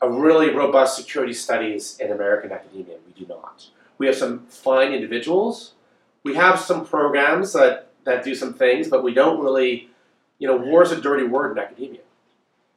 a 0.00 0.10
really 0.10 0.50
robust 0.50 0.96
security 0.96 1.32
studies 1.32 1.98
in 2.00 2.10
American 2.10 2.52
academia. 2.52 2.96
We 3.06 3.12
do 3.12 3.26
not. 3.28 3.66
We 3.98 4.06
have 4.06 4.16
some 4.16 4.46
fine 4.46 4.92
individuals. 4.92 5.74
We 6.24 6.34
have 6.34 6.58
some 6.58 6.84
programs 6.84 7.52
that 7.52 7.88
that 8.04 8.24
do 8.24 8.34
some 8.34 8.52
things, 8.52 8.88
but 8.88 9.04
we 9.04 9.14
don't 9.14 9.40
really, 9.40 9.88
you 10.38 10.48
know, 10.48 10.56
war 10.56 10.82
is 10.82 10.90
a 10.90 11.00
dirty 11.00 11.24
word 11.24 11.52
in 11.52 11.58
academia. 11.58 12.00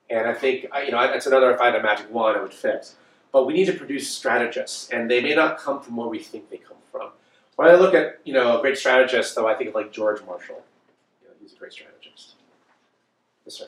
And 0.09 0.27
I 0.27 0.33
think, 0.33 0.67
you 0.85 0.91
know, 0.91 1.01
that's 1.07 1.25
another, 1.25 1.51
if 1.51 1.59
I 1.59 1.65
had 1.67 1.75
a 1.75 1.81
magic 1.81 2.13
wand, 2.13 2.37
I 2.37 2.41
would 2.41 2.53
fix. 2.53 2.95
But 3.31 3.45
we 3.45 3.53
need 3.53 3.65
to 3.65 3.73
produce 3.73 4.07
strategists, 4.07 4.89
and 4.91 5.09
they 5.09 5.21
may 5.21 5.33
not 5.33 5.57
come 5.57 5.81
from 5.81 5.95
where 5.95 6.07
we 6.07 6.19
think 6.19 6.49
they 6.49 6.57
come 6.57 6.77
from. 6.91 7.09
When 7.55 7.67
I 7.67 7.73
look 7.73 7.93
at, 7.95 8.19
you 8.23 8.33
know, 8.33 8.57
a 8.59 8.61
great 8.61 8.77
strategist, 8.77 9.35
though, 9.35 9.47
I 9.47 9.55
think 9.55 9.69
of 9.69 9.75
like 9.75 9.91
George 9.91 10.21
Marshall. 10.25 10.63
You 11.21 11.27
know, 11.27 11.33
he's 11.41 11.53
a 11.53 11.55
great 11.55 11.73
strategist. 11.73 12.35
Yes, 13.45 13.55
sir. 13.55 13.67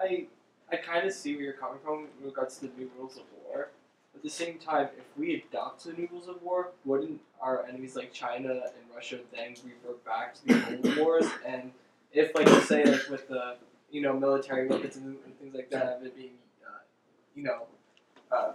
I 0.00 0.26
I 0.70 0.76
kind 0.76 1.06
of 1.06 1.12
see 1.12 1.34
where 1.34 1.44
you're 1.44 1.52
coming 1.52 1.78
from 1.84 2.06
in 2.18 2.26
regards 2.26 2.58
to 2.58 2.66
the 2.66 2.72
new 2.76 2.90
rules 2.98 3.16
of 3.16 3.22
war. 3.44 3.70
At 4.14 4.22
the 4.22 4.30
same 4.30 4.58
time, 4.58 4.88
if 4.98 5.04
we 5.16 5.44
adopt 5.50 5.84
the 5.84 5.92
new 5.92 6.08
rules 6.10 6.26
of 6.28 6.42
war, 6.42 6.72
wouldn't 6.84 7.20
our 7.40 7.64
enemies 7.66 7.94
like 7.94 8.12
China 8.12 8.50
and 8.50 8.94
Russia 8.94 9.18
then 9.32 9.54
revert 9.64 10.04
back 10.04 10.34
to 10.34 10.46
the 10.46 10.76
old 10.76 10.96
wars? 10.98 11.26
And 11.46 11.70
if, 12.12 12.34
like 12.34 12.48
you 12.48 12.60
say, 12.60 12.84
like 12.84 13.08
with 13.08 13.28
the 13.28 13.56
you 13.90 14.00
know 14.00 14.18
military 14.18 14.66
weapons 14.66 14.96
and, 14.96 15.16
and 15.24 15.38
things 15.38 15.54
like 15.54 15.70
that, 15.70 16.00
it 16.04 16.16
being 16.16 16.32
uh, 16.66 16.80
you 17.34 17.44
know 17.44 17.66
uh, 18.32 18.52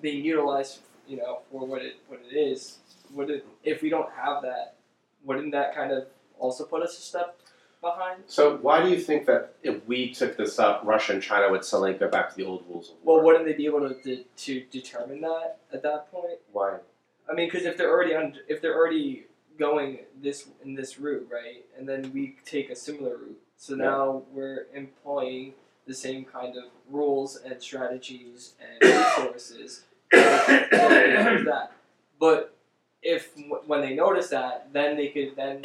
being 0.00 0.24
utilized, 0.24 0.80
you 1.06 1.16
know, 1.16 1.40
for 1.50 1.66
what 1.66 1.82
it 1.82 1.96
what 2.06 2.20
it 2.30 2.34
is, 2.34 2.78
would 3.12 3.30
it 3.30 3.46
if 3.64 3.82
we 3.82 3.90
don't 3.90 4.10
have 4.12 4.42
that, 4.42 4.76
wouldn't 5.24 5.52
that 5.52 5.74
kind 5.74 5.92
of 5.92 6.06
also 6.38 6.64
put 6.64 6.82
us 6.82 6.96
a 6.96 7.00
step 7.00 7.38
behind? 7.80 8.22
So 8.26 8.56
why 8.58 8.82
do 8.82 8.88
you 8.90 9.00
think 9.00 9.26
that 9.26 9.54
if 9.62 9.86
we 9.86 10.12
took 10.12 10.36
this 10.36 10.58
up, 10.58 10.82
Russia 10.84 11.12
and 11.12 11.22
China 11.22 11.50
would 11.50 11.64
suddenly 11.64 11.94
go 11.94 12.08
back 12.08 12.30
to 12.30 12.36
the 12.36 12.44
old 12.44 12.64
rules 12.68 12.90
of 12.90 12.96
war? 13.02 13.16
Well, 13.16 13.24
wouldn't 13.24 13.44
they 13.46 13.54
be 13.54 13.66
able 13.66 13.88
to, 13.88 13.94
to, 14.02 14.24
to 14.36 14.60
determine 14.70 15.20
that 15.22 15.58
at 15.72 15.82
that 15.82 16.10
point? 16.10 16.38
Why? 16.52 16.78
I 17.30 17.34
mean, 17.34 17.48
because 17.48 17.66
if 17.66 17.76
they're 17.76 17.90
already 17.90 18.14
on, 18.14 18.36
if 18.48 18.60
they're 18.62 18.76
already 18.76 19.26
going 19.58 19.98
this 20.22 20.48
in 20.64 20.74
this 20.74 20.98
route, 20.98 21.28
right, 21.30 21.64
and 21.76 21.88
then 21.88 22.10
we 22.14 22.36
take 22.46 22.70
a 22.70 22.76
similar 22.76 23.16
route, 23.16 23.40
so 23.56 23.74
Yeah. 23.74 23.84
now 23.84 24.22
we're 24.32 24.66
employing 24.72 25.54
the 25.86 25.94
same 25.94 26.24
kind 26.24 26.56
of 26.56 26.64
rules 26.90 27.36
and 27.36 27.60
strategies 27.60 28.54
and 28.60 28.92
resources. 28.92 29.84
and 30.12 30.70
they 30.70 31.12
notice 31.22 31.44
that, 31.46 31.72
but 32.20 32.54
if 33.02 33.32
when 33.66 33.80
they 33.80 33.94
notice 33.94 34.28
that, 34.28 34.68
then 34.72 34.96
they 34.96 35.08
could 35.08 35.34
then 35.36 35.60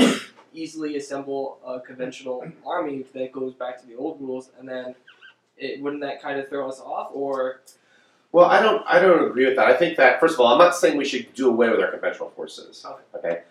easily 0.53 0.97
assemble 0.97 1.59
a 1.65 1.79
conventional 1.79 2.45
army 2.65 3.05
that 3.13 3.31
goes 3.31 3.53
back 3.53 3.79
to 3.81 3.87
the 3.87 3.95
old 3.95 4.21
rules, 4.21 4.49
and 4.59 4.67
then 4.67 4.95
it 5.57 5.81
wouldn't 5.81 6.01
that 6.01 6.21
kind 6.21 6.39
of 6.39 6.49
throw 6.49 6.67
us 6.67 6.79
off, 6.79 7.09
or 7.13 7.61
Well, 8.31 8.45
I 8.45 8.61
don't. 8.61 8.83
I 8.87 8.99
don't 8.99 9.29
agree 9.29 9.45
with 9.45 9.55
that. 9.55 9.67
I 9.67 9.75
think 9.75 9.97
that 9.97 10.19
first 10.19 10.35
of 10.35 10.39
all, 10.39 10.47
I'm 10.47 10.57
not 10.57 10.75
saying 10.75 10.97
we 10.97 11.05
should 11.05 11.33
do 11.33 11.49
away 11.49 11.69
with 11.69 11.79
our 11.79 11.91
conventional 11.91 12.29
forces. 12.31 12.85
Okay. 12.85 13.03
Okay. 13.15 13.41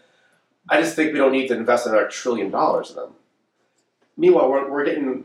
I 0.68 0.80
just 0.80 0.94
think 0.94 1.12
we 1.12 1.18
don't 1.18 1.32
need 1.32 1.48
to 1.48 1.56
invest 1.56 1.86
another 1.86 2.08
trillion 2.08 2.50
dollars 2.50 2.90
in 2.90 2.96
them. 2.96 3.14
Meanwhile, 4.16 4.50
we're, 4.50 4.70
we're 4.70 4.84
getting 4.84 5.24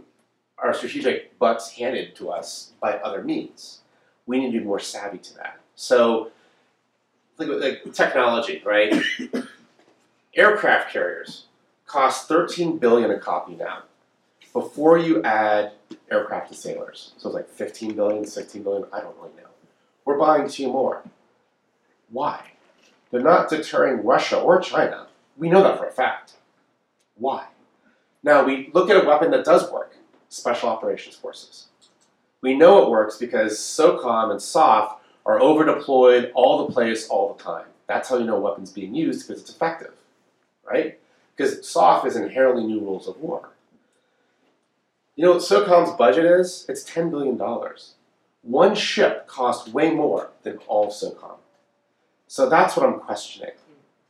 our 0.58 0.74
strategic 0.74 1.38
butts 1.38 1.72
handed 1.72 2.16
to 2.16 2.32
us 2.32 2.72
by 2.82 2.94
other 2.94 3.24
means. 3.24 3.82
We 4.26 4.40
need 4.40 4.52
to 4.52 4.60
be 4.60 4.66
more 4.66 4.80
savvy 4.80 5.20
to 5.20 5.36
that. 5.36 5.60
So, 5.76 6.32
of 7.38 7.48
like 7.48 7.94
technology, 7.94 8.64
right? 8.66 8.94
Aircraft 10.36 10.92
carriers 10.92 11.47
cost 11.88 12.28
13 12.28 12.78
billion 12.78 13.10
a 13.10 13.18
copy 13.18 13.56
now. 13.56 13.84
Before 14.54 14.98
you 14.98 15.24
add 15.24 15.72
aircraft 16.12 16.50
and 16.50 16.58
sailors, 16.58 17.14
so 17.18 17.30
it's 17.30 17.36
like 17.36 17.50
15 17.50 17.96
billion, 17.96 18.26
16 18.26 18.64
billion. 18.64 18.86
I 18.94 19.00
don't 19.00 19.16
really 19.18 19.36
know. 19.38 19.50
We're 20.06 20.18
buying 20.18 20.48
two 20.48 20.68
more. 20.68 21.04
Why? 22.10 22.52
They're 23.12 23.22
not 23.22 23.50
deterring 23.50 24.06
Russia 24.06 24.40
or 24.40 24.60
China. 24.60 25.08
We 25.38 25.50
know 25.50 25.64
that 25.64 25.78
for 25.78 25.88
a 25.88 25.92
fact. 25.92 26.34
Why? 27.16 27.46
Now 28.24 28.44
we 28.46 28.70
look 28.74 28.90
at 28.90 29.04
a 29.04 29.08
weapon 29.08 29.32
that 29.32 29.46
does 29.46 29.72
work 29.72 29.96
Special 30.30 30.70
Operations 30.70 31.16
Forces. 31.16 31.68
We 32.42 32.56
know 32.56 32.84
it 32.84 32.90
works 32.90 33.18
because 33.18 33.58
SOCOM 33.58 34.32
and 34.32 34.42
SOF 34.42 35.00
are 35.26 35.42
over 35.42 35.66
deployed 35.66 36.32
all 36.36 36.66
the 36.66 36.74
place 36.74 37.08
all 37.08 37.34
the 37.34 37.44
time. 37.44 37.66
That's 37.88 38.10
how 38.10 38.18
you 38.18 38.26
know 38.26 38.38
a 38.38 38.42
weapon's 38.42 38.72
being 38.72 38.94
used 38.94 39.28
because 39.28 39.42
it's 39.42 39.52
effective, 39.52 39.94
right? 40.70 41.00
Because 41.38 41.68
SOF 41.68 42.06
is 42.06 42.16
inherently 42.16 42.66
new 42.66 42.80
rules 42.80 43.08
of 43.08 43.18
war. 43.20 43.52
You 45.16 45.26
know 45.26 45.34
what 45.34 45.42
SOCOM's 45.42 45.96
budget 45.96 46.26
is? 46.26 46.66
It's 46.68 46.84
$10 46.84 47.12
billion. 47.12 47.40
One 48.42 48.76
ship 48.76 49.28
costs 49.28 49.72
way 49.72 49.92
more 49.92 50.32
than 50.44 50.58
all 50.68 50.88
SOCOM. 50.88 51.38
So 52.28 52.50
that's 52.50 52.76
what 52.76 52.86
I'm 52.86 53.00
questioning. 53.00 53.52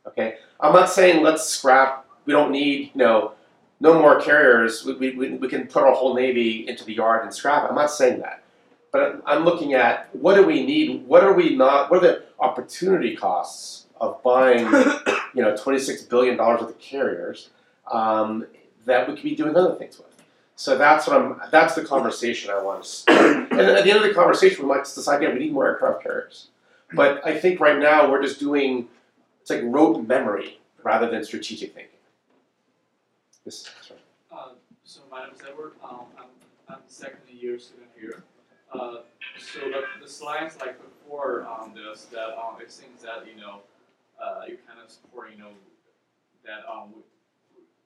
Okay? 0.06 0.36
I'm 0.60 0.72
not 0.72 0.90
saying 0.90 1.22
let's 1.22 1.46
scrap, 1.46 2.06
we 2.24 2.32
don't 2.32 2.50
need, 2.50 2.90
you 2.94 2.98
know, 2.98 3.32
no 3.80 3.94
more 3.94 4.20
carriers, 4.20 4.84
we, 4.84 5.10
we, 5.10 5.30
we, 5.36 5.48
can 5.48 5.66
put 5.66 5.84
our 5.84 5.94
whole 5.94 6.14
Navy 6.14 6.68
into 6.68 6.84
the 6.84 6.94
yard 6.94 7.24
and 7.24 7.32
scrap 7.32 7.64
it. 7.64 7.68
I'm 7.68 7.76
not 7.76 7.90
saying 7.90 8.20
that. 8.20 8.42
But 8.90 9.22
I'm 9.24 9.44
looking 9.44 9.74
at 9.74 10.14
what 10.14 10.34
do 10.34 10.44
we 10.44 10.66
need, 10.66 11.06
what 11.06 11.22
are 11.22 11.32
we 11.32 11.54
not, 11.54 11.90
what 11.90 12.02
are 12.02 12.06
the 12.06 12.24
opportunity 12.40 13.14
costs 13.14 13.86
of 14.00 14.22
buying, 14.22 14.64
you 15.34 15.42
know, 15.42 15.52
$26 15.52 16.08
billion 16.08 16.36
worth 16.36 16.62
of 16.62 16.78
carriers 16.78 17.50
um, 17.90 18.46
that 18.84 19.08
we 19.08 19.14
could 19.14 19.24
be 19.24 19.34
doing 19.34 19.56
other 19.56 19.74
things 19.74 19.98
with. 19.98 20.06
So 20.56 20.76
that's 20.76 21.06
what 21.06 21.16
I'm. 21.16 21.40
That's 21.52 21.76
the 21.76 21.84
conversation 21.84 22.50
I 22.50 22.60
want 22.60 22.82
to 22.82 22.88
start. 22.88 23.36
and 23.52 23.60
at 23.60 23.84
the 23.84 23.90
end 23.92 24.02
of 24.02 24.02
the 24.02 24.12
conversation, 24.12 24.64
we 24.64 24.68
might 24.68 24.80
just 24.80 24.96
decide, 24.96 25.22
yeah, 25.22 25.32
we 25.32 25.38
need 25.38 25.52
more 25.52 25.66
aircraft 25.66 26.02
carriers. 26.02 26.48
But 26.94 27.24
I 27.24 27.38
think 27.38 27.60
right 27.60 27.78
now 27.78 28.10
we're 28.10 28.22
just 28.22 28.40
doing 28.40 28.88
it's 29.40 29.50
like 29.50 29.72
rote 29.72 30.06
memory 30.06 30.58
rather 30.82 31.08
than 31.08 31.24
strategic 31.24 31.74
thinking. 31.74 31.94
This. 33.44 33.70
Uh, 34.32 34.48
so 34.84 35.00
my 35.10 35.24
name 35.24 35.34
is 35.34 35.40
Edward. 35.48 35.72
Um, 35.82 36.00
I'm 36.18 36.26
I'm 36.68 36.80
second 36.86 37.20
year 37.30 37.58
student 37.58 37.88
here. 37.98 38.24
Uh, 38.72 38.96
so 39.38 39.60
the, 39.60 39.82
the 40.02 40.08
slides 40.10 40.58
like 40.60 40.76
before 40.82 41.46
um, 41.46 41.72
this 41.72 42.06
that 42.06 42.36
um, 42.36 42.60
it 42.60 42.70
seems 42.70 43.02
that 43.02 43.24
you 43.26 43.40
know 43.40 43.60
uh, 44.18 44.42
you 44.46 44.58
kind 44.66 44.78
of 44.82 44.90
support 44.90 45.30
you 45.30 45.38
know 45.38 45.54
that 46.44 46.66
um 46.66 46.94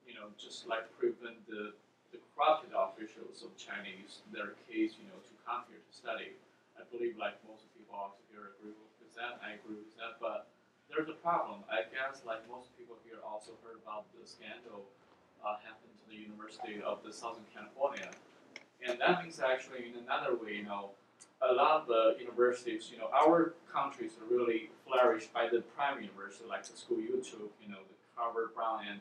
you 0.07 0.14
know 0.14 0.28
just 0.37 0.66
like 0.68 0.89
prevent 0.99 1.39
the 1.49 1.72
the 2.12 2.20
corrupted 2.37 2.76
officials 2.76 3.41
of 3.41 3.57
Chinese, 3.57 4.20
their 4.30 4.53
case, 4.68 5.01
you 5.01 5.09
know, 5.09 5.16
to 5.24 5.35
come 5.49 5.64
here 5.72 5.80
to 5.80 5.93
study. 5.97 6.37
I 6.76 6.85
believe 6.93 7.16
like 7.16 7.41
most 7.49 7.64
people 7.72 7.97
out 7.97 8.20
here 8.28 8.53
agree 8.61 8.76
with 8.76 9.12
that. 9.16 9.41
I 9.41 9.57
agree 9.57 9.80
with 9.80 9.97
that, 9.97 10.20
but 10.20 10.53
there's 10.93 11.09
a 11.09 11.16
problem. 11.24 11.64
I 11.72 11.89
guess 11.89 12.20
like 12.28 12.45
most 12.53 12.68
people 12.76 13.01
here 13.09 13.20
also 13.24 13.57
heard 13.64 13.80
about 13.80 14.05
the 14.12 14.28
scandal 14.28 14.85
uh, 15.41 15.57
happened 15.64 15.97
to 16.05 16.07
the 16.12 16.20
University 16.20 16.85
of 16.85 17.01
the 17.01 17.12
Southern 17.12 17.49
California, 17.57 18.12
and 18.85 19.01
that 19.01 19.24
means 19.24 19.41
actually 19.41 19.89
in 19.89 19.97
another 20.05 20.37
way, 20.37 20.61
you 20.61 20.68
know, 20.68 20.93
a 21.51 21.53
lot 21.53 21.80
of 21.80 21.86
the 21.86 22.16
universities, 22.20 22.90
you 22.93 22.99
know, 22.99 23.09
our 23.12 23.55
countries 23.72 24.12
are 24.20 24.34
really 24.34 24.70
flourished 24.86 25.32
by 25.32 25.49
the 25.51 25.61
private 25.76 26.03
university, 26.03 26.45
like 26.49 26.64
the 26.66 26.76
school 26.76 27.01
you 27.01 27.20
took, 27.22 27.53
you 27.61 27.68
know, 27.68 27.82
the 27.88 27.97
Harvard, 28.14 28.55
Brown, 28.55 28.80
and 28.88 29.01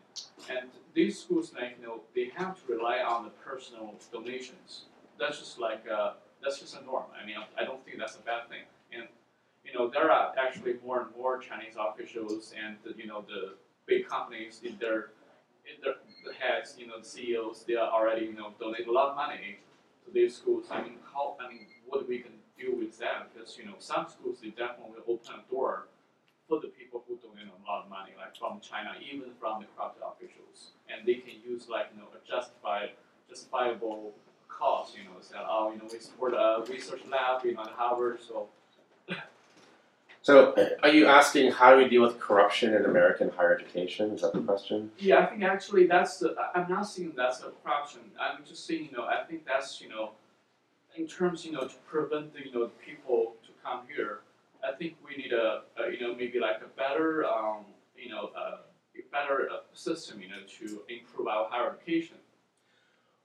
and 0.50 0.70
these 0.94 1.20
schools, 1.20 1.54
like 1.54 1.78
you 1.80 1.86
know, 1.86 2.02
they 2.16 2.32
have 2.36 2.56
to 2.56 2.74
rely 2.74 3.00
on 3.00 3.26
the 3.26 3.30
personal 3.30 3.96
donations. 4.12 4.86
That's 5.20 5.39
just 5.39 5.60
like 5.60 5.84
uh, 5.88 6.14
that's 6.42 6.60
just 6.60 6.76
a 6.76 6.84
norm. 6.84 7.06
I 7.22 7.26
mean, 7.26 7.36
I 7.60 7.64
don't 7.64 7.84
think 7.86 7.98
that's 8.00 8.16
a 8.16 8.22
bad 8.22 8.50
thing. 8.50 8.64
And 8.92 9.08
you 9.64 9.74
know, 9.74 9.89
there 9.89 10.12
are 10.12 10.34
actually 10.38 10.76
more 10.86 11.02
and 11.02 11.16
more 11.16 11.38
Chinese 11.38 11.76
officials 11.78 12.54
and 12.58 12.78
you 12.98 13.08
know 13.08 13.24
the 13.28 13.56
big 13.86 14.08
companies 14.08 14.62
in 14.64 14.78
their 14.80 15.12
in 15.70 15.82
their 15.84 15.96
heads, 16.39 16.76
you 16.78 16.88
know, 16.88 17.00
the 17.00 17.06
CEOs, 17.06 17.66
they 17.68 17.76
are 17.76 17.92
already 17.92 18.26
you 18.26 18.34
know 18.34 18.54
donate 18.60 18.88
a 18.88 18.92
lot 18.92 19.10
of 19.10 19.16
money 19.16 19.60
to 20.06 20.12
these 20.12 20.36
schools. 20.36 20.66
I 20.72 20.82
mean, 20.82 20.98
how 21.14 21.36
I 21.39 21.48
mean, 21.52 21.68
what 21.92 22.08
we 22.08 22.20
can 22.20 22.32
do 22.58 22.74
with 22.76 22.98
that? 23.00 23.30
Because 23.34 23.58
you 23.58 23.66
know, 23.66 23.76
some 23.80 24.08
schools 24.10 24.39
they 24.42 24.50
definitely 24.50 25.04
open 25.08 25.36
a 25.36 25.52
door 25.52 25.88
for 26.48 26.60
the 26.60 26.68
people 26.68 27.04
who 27.08 27.16
donate 27.18 27.52
a 27.52 27.70
lot 27.70 27.84
of 27.84 27.89
money, 27.89 28.12
like 28.18 28.36
from 28.36 28.60
China, 28.60 28.96
even 29.00 29.30
from 29.39 29.62
the 29.62 29.68
corrupt 29.76 30.00
officials, 30.00 30.72
and 30.89 31.06
they 31.06 31.16
can 31.16 31.36
use 31.46 31.68
like 31.70 31.88
you 31.94 32.02
know 32.02 32.08
a 32.16 32.22
justified, 32.28 32.92
justifiable 33.30 34.14
cause. 34.48 34.96
You 34.98 35.04
know, 35.06 35.20
say, 35.20 35.36
oh, 35.38 35.72
you 35.72 35.78
know, 35.78 35.88
we 35.92 36.00
support 36.00 36.34
a 36.34 36.64
research 36.70 37.02
lab, 37.12 37.44
you 37.46 37.54
know, 37.54 37.62
at 37.62 37.76
Harvard, 37.76 38.20
so 38.22 38.48
So, 40.24 40.54
are 40.84 40.89
you 40.89 41.08
asking 41.08 41.52
how 41.52 41.72
do 41.72 41.78
we 41.78 41.89
deal 41.89 42.04
with 42.04 42.20
corruption 42.20 42.76
in 42.76 42.86
American 42.86 43.30
higher 43.30 43.56
education? 43.56 44.12
Is 44.12 44.22
that 44.22 44.34
the 44.34 44.42
question? 44.42 44.92
Yeah, 45.00 45.20
I 45.20 45.26
think 45.26 45.42
actually 45.42 45.88
that's 45.88 46.20
the. 46.20 46.36
I'm 46.54 46.70
not 46.70 46.84
saying 46.84 47.14
that's 47.18 47.39
a 47.42 47.52
corruption. 47.64 48.02
I'm 48.20 48.46
just 48.46 48.68
saying, 48.68 48.89
you 48.92 48.98
know, 48.98 49.06
I 49.06 49.24
think 49.28 49.48
that's 49.48 49.82
you 49.82 49.89
know, 49.89 50.12
in 50.96 51.08
terms 51.08 51.46
you 51.46 51.52
know 51.52 51.68
to 51.68 51.76
prevent 51.88 52.34
the 52.34 52.39
you 52.46 52.52
know 52.54 52.70
people 52.86 53.36
to 53.46 53.52
come 53.64 53.82
here. 53.94 54.20
I 54.64 54.74
think 54.74 54.96
we 55.08 55.22
need 55.22 55.34
a, 55.34 55.62
a 55.78 55.92
you 55.92 56.00
know 56.02 56.16
maybe 56.16 56.39
like 56.39 56.62
a 56.62 56.78
better 56.78 57.26
um 57.26 57.66
you 57.98 58.10
know 58.10 58.32
a 58.36 58.60
better 59.12 59.50
uh, 59.52 59.58
system 59.74 60.22
you 60.22 60.30
know 60.30 60.38
to 60.60 60.82
improve 60.94 61.28
our 61.28 61.48
higher 61.50 61.76
education. 61.76 62.18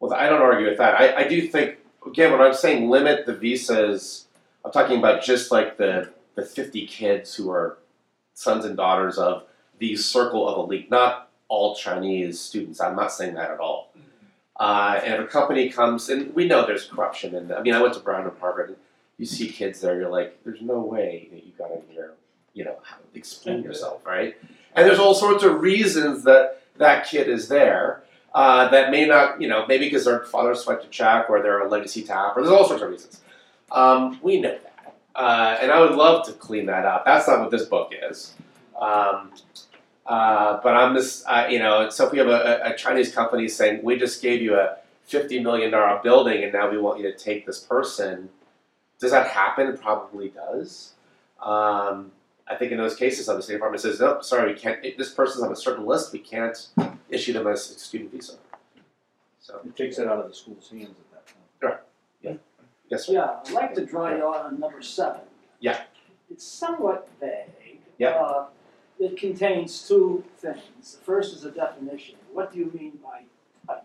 Well, 0.00 0.12
I 0.12 0.28
don't 0.28 0.42
argue 0.42 0.68
with 0.68 0.78
that. 0.78 1.00
I, 1.00 1.24
I 1.24 1.28
do 1.28 1.48
think, 1.48 1.78
again, 2.06 2.32
when 2.32 2.40
I'm 2.40 2.54
saying 2.54 2.90
limit 2.90 3.24
the 3.24 3.34
visas, 3.34 4.26
I'm 4.64 4.70
talking 4.70 4.98
about 4.98 5.22
just 5.22 5.50
like 5.50 5.78
the, 5.78 6.12
the 6.34 6.44
50 6.44 6.86
kids 6.86 7.34
who 7.34 7.50
are 7.50 7.78
sons 8.34 8.64
and 8.64 8.76
daughters 8.76 9.16
of 9.16 9.44
the 9.78 9.96
circle 9.96 10.46
of 10.48 10.58
elite, 10.58 10.90
not 10.90 11.30
all 11.48 11.74
Chinese 11.74 12.40
students. 12.40 12.80
I'm 12.80 12.96
not 12.96 13.12
saying 13.12 13.34
that 13.34 13.50
at 13.50 13.58
all. 13.58 13.92
Uh, 14.58 15.00
and 15.04 15.14
if 15.14 15.20
a 15.20 15.26
company 15.26 15.68
comes, 15.68 16.08
and 16.08 16.34
we 16.34 16.46
know 16.46 16.66
there's 16.66 16.86
corruption, 16.86 17.34
and 17.34 17.52
I 17.52 17.60
mean, 17.62 17.74
I 17.74 17.82
went 17.82 17.94
to 17.94 18.00
Brown 18.00 18.26
and 18.26 18.38
Harvard, 18.38 18.70
and 18.70 18.78
you 19.18 19.26
see 19.26 19.48
kids 19.48 19.80
there, 19.80 20.00
you're 20.00 20.10
like, 20.10 20.42
there's 20.44 20.62
no 20.62 20.80
way 20.80 21.28
that 21.32 21.44
you 21.44 21.52
got 21.58 21.70
in 21.72 21.82
here, 21.90 22.14
you 22.54 22.64
know, 22.64 22.76
how, 22.82 22.96
explain 23.14 23.62
yourself, 23.62 24.04
right? 24.06 24.36
And 24.74 24.86
there's 24.86 24.98
all 24.98 25.14
sorts 25.14 25.44
of 25.44 25.60
reasons 25.60 26.24
that 26.24 26.62
that 26.78 27.06
kid 27.06 27.28
is 27.28 27.48
there 27.48 28.02
uh, 28.34 28.68
that 28.68 28.90
may 28.90 29.06
not, 29.06 29.40
you 29.40 29.48
know, 29.48 29.66
maybe 29.66 29.86
because 29.86 30.04
their 30.04 30.20
father 30.24 30.54
swiped 30.54 30.84
a 30.84 30.88
check 30.88 31.30
or 31.30 31.40
they're 31.42 31.66
a 31.66 31.68
legacy 31.68 32.02
tap, 32.02 32.36
or 32.36 32.42
there's 32.42 32.52
all 32.52 32.66
sorts 32.66 32.82
of 32.82 32.90
reasons. 32.90 33.20
Um, 33.72 34.18
we 34.22 34.40
know 34.40 34.58
that. 34.62 34.94
Uh, 35.14 35.56
and 35.62 35.70
I 35.70 35.80
would 35.80 35.92
love 35.92 36.26
to 36.26 36.32
clean 36.32 36.66
that 36.66 36.84
up. 36.84 37.06
That's 37.06 37.26
not 37.26 37.40
what 37.40 37.50
this 37.50 37.64
book 37.64 37.94
is. 38.10 38.34
Um, 38.78 39.32
uh, 40.06 40.60
but 40.62 40.74
I'm 40.74 40.94
just, 40.94 41.24
uh, 41.26 41.46
you 41.48 41.58
know, 41.58 41.90
so 41.90 42.06
if 42.06 42.12
we 42.12 42.18
have 42.18 42.28
a, 42.28 42.60
a 42.64 42.76
Chinese 42.76 43.14
company 43.14 43.48
saying, 43.48 43.82
we 43.82 43.96
just 43.96 44.22
gave 44.22 44.40
you 44.40 44.54
a 44.54 44.76
$50 45.08 45.42
million 45.42 45.70
building 46.02 46.44
and 46.44 46.52
now 46.52 46.70
we 46.70 46.78
want 46.78 47.00
you 47.00 47.10
to 47.10 47.16
take 47.16 47.46
this 47.46 47.58
person, 47.60 48.28
does 48.98 49.10
that 49.10 49.28
happen? 49.28 49.68
It 49.68 49.80
probably 49.80 50.28
does. 50.28 50.92
Um, 51.42 52.12
I 52.48 52.54
think 52.54 52.72
in 52.72 52.78
those 52.78 52.94
cases, 52.94 53.26
the 53.26 53.40
State 53.42 53.54
Department 53.54 53.82
says, 53.82 53.98
no, 54.00 54.20
sorry, 54.20 54.52
we 54.52 54.58
can't, 54.58 54.80
this 54.96 55.12
person's 55.12 55.44
on 55.44 55.52
a 55.52 55.56
certain 55.56 55.84
list, 55.84 56.12
we 56.12 56.20
can't 56.20 56.68
issue 57.10 57.32
them 57.32 57.46
a 57.46 57.56
student 57.56 58.12
visa. 58.12 58.34
So, 59.40 59.60
It 59.64 59.76
takes 59.76 59.98
it 59.98 60.08
out 60.08 60.18
of 60.18 60.28
the 60.28 60.34
school's 60.34 60.68
hands 60.70 60.90
at 60.90 61.10
that 61.12 61.26
point. 61.26 61.80
Yeah. 62.22 62.34
Yes, 62.88 63.06
sir. 63.06 63.14
Yeah, 63.14 63.36
I'd 63.44 63.52
like 63.52 63.74
to 63.74 63.84
draw 63.84 64.14
you 64.14 64.26
out 64.26 64.46
on 64.46 64.60
number 64.60 64.82
seven. 64.82 65.22
Yeah. 65.60 65.82
It's 66.30 66.44
somewhat 66.44 67.08
vague. 67.20 67.80
Yeah. 67.98 68.10
Uh, 68.10 68.46
it 68.98 69.16
contains 69.16 69.86
two 69.86 70.24
things. 70.38 70.94
The 70.98 71.04
first 71.04 71.34
is 71.34 71.44
a 71.44 71.50
definition. 71.50 72.16
What 72.32 72.52
do 72.52 72.58
you 72.58 72.70
mean 72.74 72.98
by 73.02 73.22
type? 73.74 73.84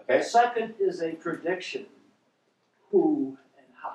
Okay. 0.00 0.18
The 0.18 0.24
second 0.24 0.74
is 0.78 1.02
a 1.02 1.12
prediction. 1.12 1.86
Who 2.90 3.36
and 3.56 3.66
how. 3.82 3.94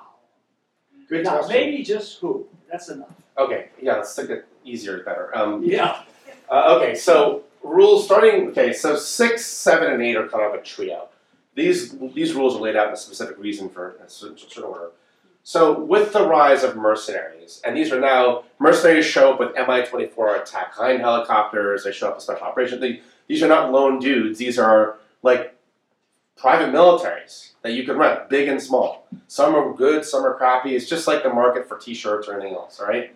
Good 1.08 1.24
now, 1.24 1.38
question. 1.38 1.54
maybe 1.56 1.82
just 1.82 2.18
who. 2.20 2.46
That's 2.70 2.88
enough. 2.88 3.08
Okay, 3.38 3.68
yeah, 3.80 3.96
let's 3.96 4.14
take 4.14 4.30
it 4.30 4.46
easier, 4.64 5.02
better. 5.02 5.36
Um, 5.36 5.62
Yeah. 5.64 6.02
Uh, 6.52 6.76
okay, 6.76 6.96
so 6.96 7.44
rules 7.62 8.04
starting. 8.04 8.48
Okay, 8.48 8.72
so 8.72 8.96
six, 8.96 9.46
seven, 9.46 9.92
and 9.92 10.02
eight 10.02 10.16
are 10.16 10.26
kind 10.28 10.44
of 10.44 10.52
a 10.52 10.60
trio. 10.60 11.06
These 11.54 11.96
these 12.12 12.34
rules 12.34 12.56
are 12.56 12.60
laid 12.60 12.74
out 12.74 12.88
in 12.88 12.94
a 12.94 12.96
specific 12.96 13.38
reason 13.38 13.68
for 13.68 13.90
a 14.04 14.10
certain 14.10 14.36
certain 14.36 14.64
order. 14.64 14.90
So 15.50 15.80
with 15.80 16.12
the 16.12 16.28
rise 16.28 16.62
of 16.62 16.76
mercenaries, 16.76 17.60
and 17.64 17.76
these 17.76 17.90
are 17.90 17.98
now 17.98 18.44
mercenaries 18.60 19.04
show 19.04 19.32
up 19.32 19.40
with 19.40 19.52
Mi-24 19.56 20.42
attack 20.42 20.72
hind 20.72 21.00
helicopters. 21.00 21.82
They 21.82 21.90
show 21.90 22.06
up 22.06 22.14
with 22.14 22.22
special 22.22 22.44
operations. 22.44 22.80
They, 22.80 23.00
these 23.26 23.42
are 23.42 23.48
not 23.48 23.72
lone 23.72 23.98
dudes. 23.98 24.38
These 24.38 24.60
are 24.60 24.98
like 25.24 25.56
private 26.36 26.72
militaries 26.72 27.54
that 27.62 27.72
you 27.72 27.82
can 27.82 27.96
rent, 27.96 28.30
big 28.30 28.46
and 28.46 28.62
small. 28.62 29.08
Some 29.26 29.56
are 29.56 29.74
good, 29.74 30.04
some 30.04 30.24
are 30.24 30.36
crappy. 30.36 30.76
It's 30.76 30.88
just 30.88 31.08
like 31.08 31.24
the 31.24 31.30
market 31.30 31.66
for 31.68 31.78
T-shirts 31.78 32.28
or 32.28 32.34
anything 32.34 32.54
else, 32.54 32.78
all 32.78 32.86
right? 32.86 33.12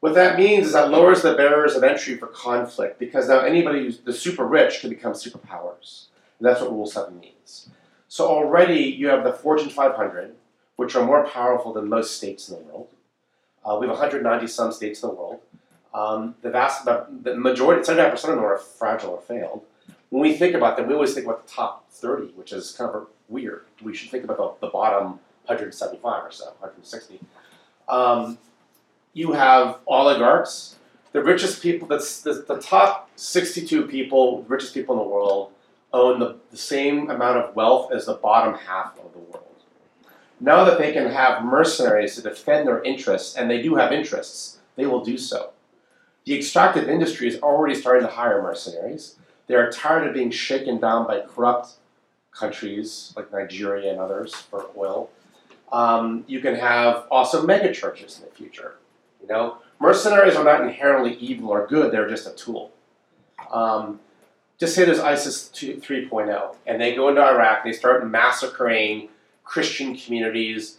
What 0.00 0.16
that 0.16 0.40
means 0.40 0.66
is 0.66 0.72
that 0.72 0.90
lowers 0.90 1.22
the 1.22 1.34
barriers 1.34 1.76
of 1.76 1.84
entry 1.84 2.16
for 2.16 2.26
conflict 2.26 2.98
because 2.98 3.28
now 3.28 3.42
anybody 3.42 3.84
who's 3.84 3.98
the 3.98 4.12
super 4.12 4.44
rich 4.44 4.80
can 4.80 4.90
become 4.90 5.12
superpowers. 5.12 6.06
And 6.40 6.48
that's 6.48 6.60
what 6.60 6.72
Rule 6.72 6.84
7 6.84 7.16
means. 7.20 7.68
So 8.08 8.26
already 8.26 8.80
you 8.82 9.06
have 9.06 9.22
the 9.22 9.32
Fortune 9.32 9.70
500, 9.70 10.34
which 10.78 10.94
are 10.94 11.04
more 11.04 11.26
powerful 11.26 11.72
than 11.72 11.88
most 11.88 12.16
states 12.16 12.48
in 12.48 12.54
the 12.54 12.62
world. 12.62 12.86
Uh, 13.64 13.76
we 13.80 13.88
have 13.88 13.98
190 13.98 14.46
some 14.46 14.70
states 14.70 15.02
in 15.02 15.08
the 15.08 15.14
world. 15.14 15.40
Um, 15.92 16.36
the 16.40 16.50
vast, 16.50 16.84
the, 16.84 17.04
the 17.22 17.34
majority, 17.34 17.82
79% 17.82 18.12
of 18.12 18.22
them 18.22 18.38
are 18.38 18.56
fragile 18.58 19.10
or 19.10 19.20
failed. 19.20 19.64
When 20.10 20.22
we 20.22 20.34
think 20.34 20.54
about 20.54 20.76
them, 20.76 20.86
we 20.86 20.94
always 20.94 21.14
think 21.14 21.26
about 21.26 21.44
the 21.44 21.52
top 21.52 21.90
30, 21.90 22.32
which 22.36 22.52
is 22.52 22.70
kind 22.70 22.92
of 22.94 23.08
weird. 23.28 23.64
We 23.82 23.92
should 23.92 24.08
think 24.08 24.22
about 24.22 24.60
the, 24.60 24.66
the 24.68 24.70
bottom 24.70 25.18
175 25.46 26.24
or 26.24 26.30
so, 26.30 26.44
160. 26.60 27.18
Um, 27.88 28.38
you 29.14 29.32
have 29.32 29.78
oligarchs, 29.84 30.76
the 31.10 31.24
richest 31.24 31.60
people, 31.60 31.88
that's 31.88 32.20
the, 32.20 32.44
the 32.46 32.60
top 32.60 33.10
62 33.16 33.88
people, 33.88 34.44
richest 34.46 34.74
people 34.74 34.94
in 34.94 35.02
the 35.02 35.12
world, 35.12 35.50
own 35.92 36.20
the, 36.20 36.36
the 36.52 36.56
same 36.56 37.10
amount 37.10 37.38
of 37.38 37.56
wealth 37.56 37.90
as 37.90 38.06
the 38.06 38.14
bottom 38.14 38.54
half 38.54 38.96
of 39.00 39.12
the 39.12 39.18
world. 39.18 39.47
Now 40.40 40.64
that 40.64 40.78
they 40.78 40.92
can 40.92 41.10
have 41.10 41.44
mercenaries 41.44 42.14
to 42.14 42.22
defend 42.22 42.68
their 42.68 42.82
interests, 42.82 43.36
and 43.36 43.50
they 43.50 43.60
do 43.60 43.74
have 43.74 43.92
interests, 43.92 44.58
they 44.76 44.86
will 44.86 45.04
do 45.04 45.18
so. 45.18 45.50
The 46.24 46.36
extractive 46.36 46.88
industry 46.88 47.26
is 47.26 47.40
already 47.40 47.74
starting 47.74 48.06
to 48.06 48.12
hire 48.12 48.42
mercenaries. 48.42 49.16
They 49.46 49.54
are 49.54 49.70
tired 49.70 50.06
of 50.06 50.14
being 50.14 50.30
shaken 50.30 50.78
down 50.78 51.06
by 51.06 51.20
corrupt 51.20 51.72
countries 52.32 53.12
like 53.16 53.32
Nigeria 53.32 53.90
and 53.90 53.98
others 53.98 54.34
for 54.34 54.66
oil. 54.76 55.10
Um, 55.72 56.24
you 56.28 56.40
can 56.40 56.54
have 56.54 57.06
also 57.10 57.44
mega 57.44 57.72
churches 57.72 58.18
in 58.18 58.24
the 58.24 58.30
future. 58.30 58.76
You 59.20 59.28
know, 59.28 59.58
mercenaries 59.80 60.36
are 60.36 60.44
not 60.44 60.60
inherently 60.60 61.14
evil 61.14 61.50
or 61.50 61.66
good; 61.66 61.92
they're 61.92 62.08
just 62.08 62.26
a 62.26 62.32
tool. 62.32 62.70
Um, 63.50 64.00
just 64.58 64.74
say 64.74 64.84
there's 64.84 64.98
ISIS 64.98 65.48
2, 65.48 65.76
3.0, 65.76 66.56
and 66.66 66.80
they 66.80 66.94
go 66.94 67.08
into 67.08 67.22
Iraq, 67.22 67.64
they 67.64 67.72
start 67.72 68.06
massacring 68.08 69.08
Christian 69.48 69.96
communities, 69.96 70.76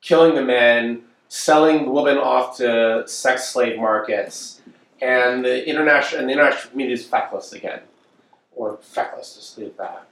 killing 0.00 0.36
the 0.36 0.42
men, 0.42 1.02
selling 1.28 1.84
the 1.84 1.90
women 1.90 2.16
off 2.16 2.56
to 2.58 3.02
sex 3.06 3.48
slave 3.48 3.76
markets, 3.76 4.62
and 5.02 5.44
the 5.44 5.68
international 5.68 6.20
and 6.20 6.28
the 6.28 6.32
international 6.32 6.70
community 6.70 6.94
is 6.94 7.04
feckless 7.04 7.52
again, 7.52 7.80
or 8.54 8.78
feckless. 8.80 9.34
Just 9.34 9.58
leave 9.58 9.76
that. 9.78 10.06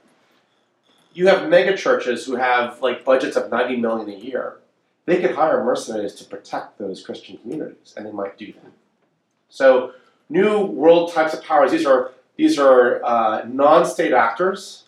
You 1.13 1.27
have 1.27 1.49
mega 1.49 1.77
churches 1.77 2.25
who 2.25 2.35
have 2.35 2.81
like 2.81 3.05
budgets 3.05 3.37
of 3.37 3.49
90 3.49 3.77
million 3.77 4.09
a 4.09 4.19
year. 4.19 4.57
They 5.05 5.21
could 5.21 5.35
hire 5.35 5.63
mercenaries 5.63 6.15
to 6.15 6.25
protect 6.25 6.77
those 6.77 7.01
Christian 7.01 7.37
communities, 7.37 7.93
and 7.95 8.05
they 8.05 8.11
might 8.11 8.37
do 8.37 8.47
that. 8.51 8.71
So, 9.47 9.93
new 10.27 10.65
world 10.65 11.13
types 11.13 11.33
of 11.33 11.41
powers. 11.41 11.71
These 11.71 11.85
are 11.85 12.11
these 12.35 12.59
are 12.59 13.01
uh, 13.05 13.45
non-state 13.47 14.11
actors 14.11 14.83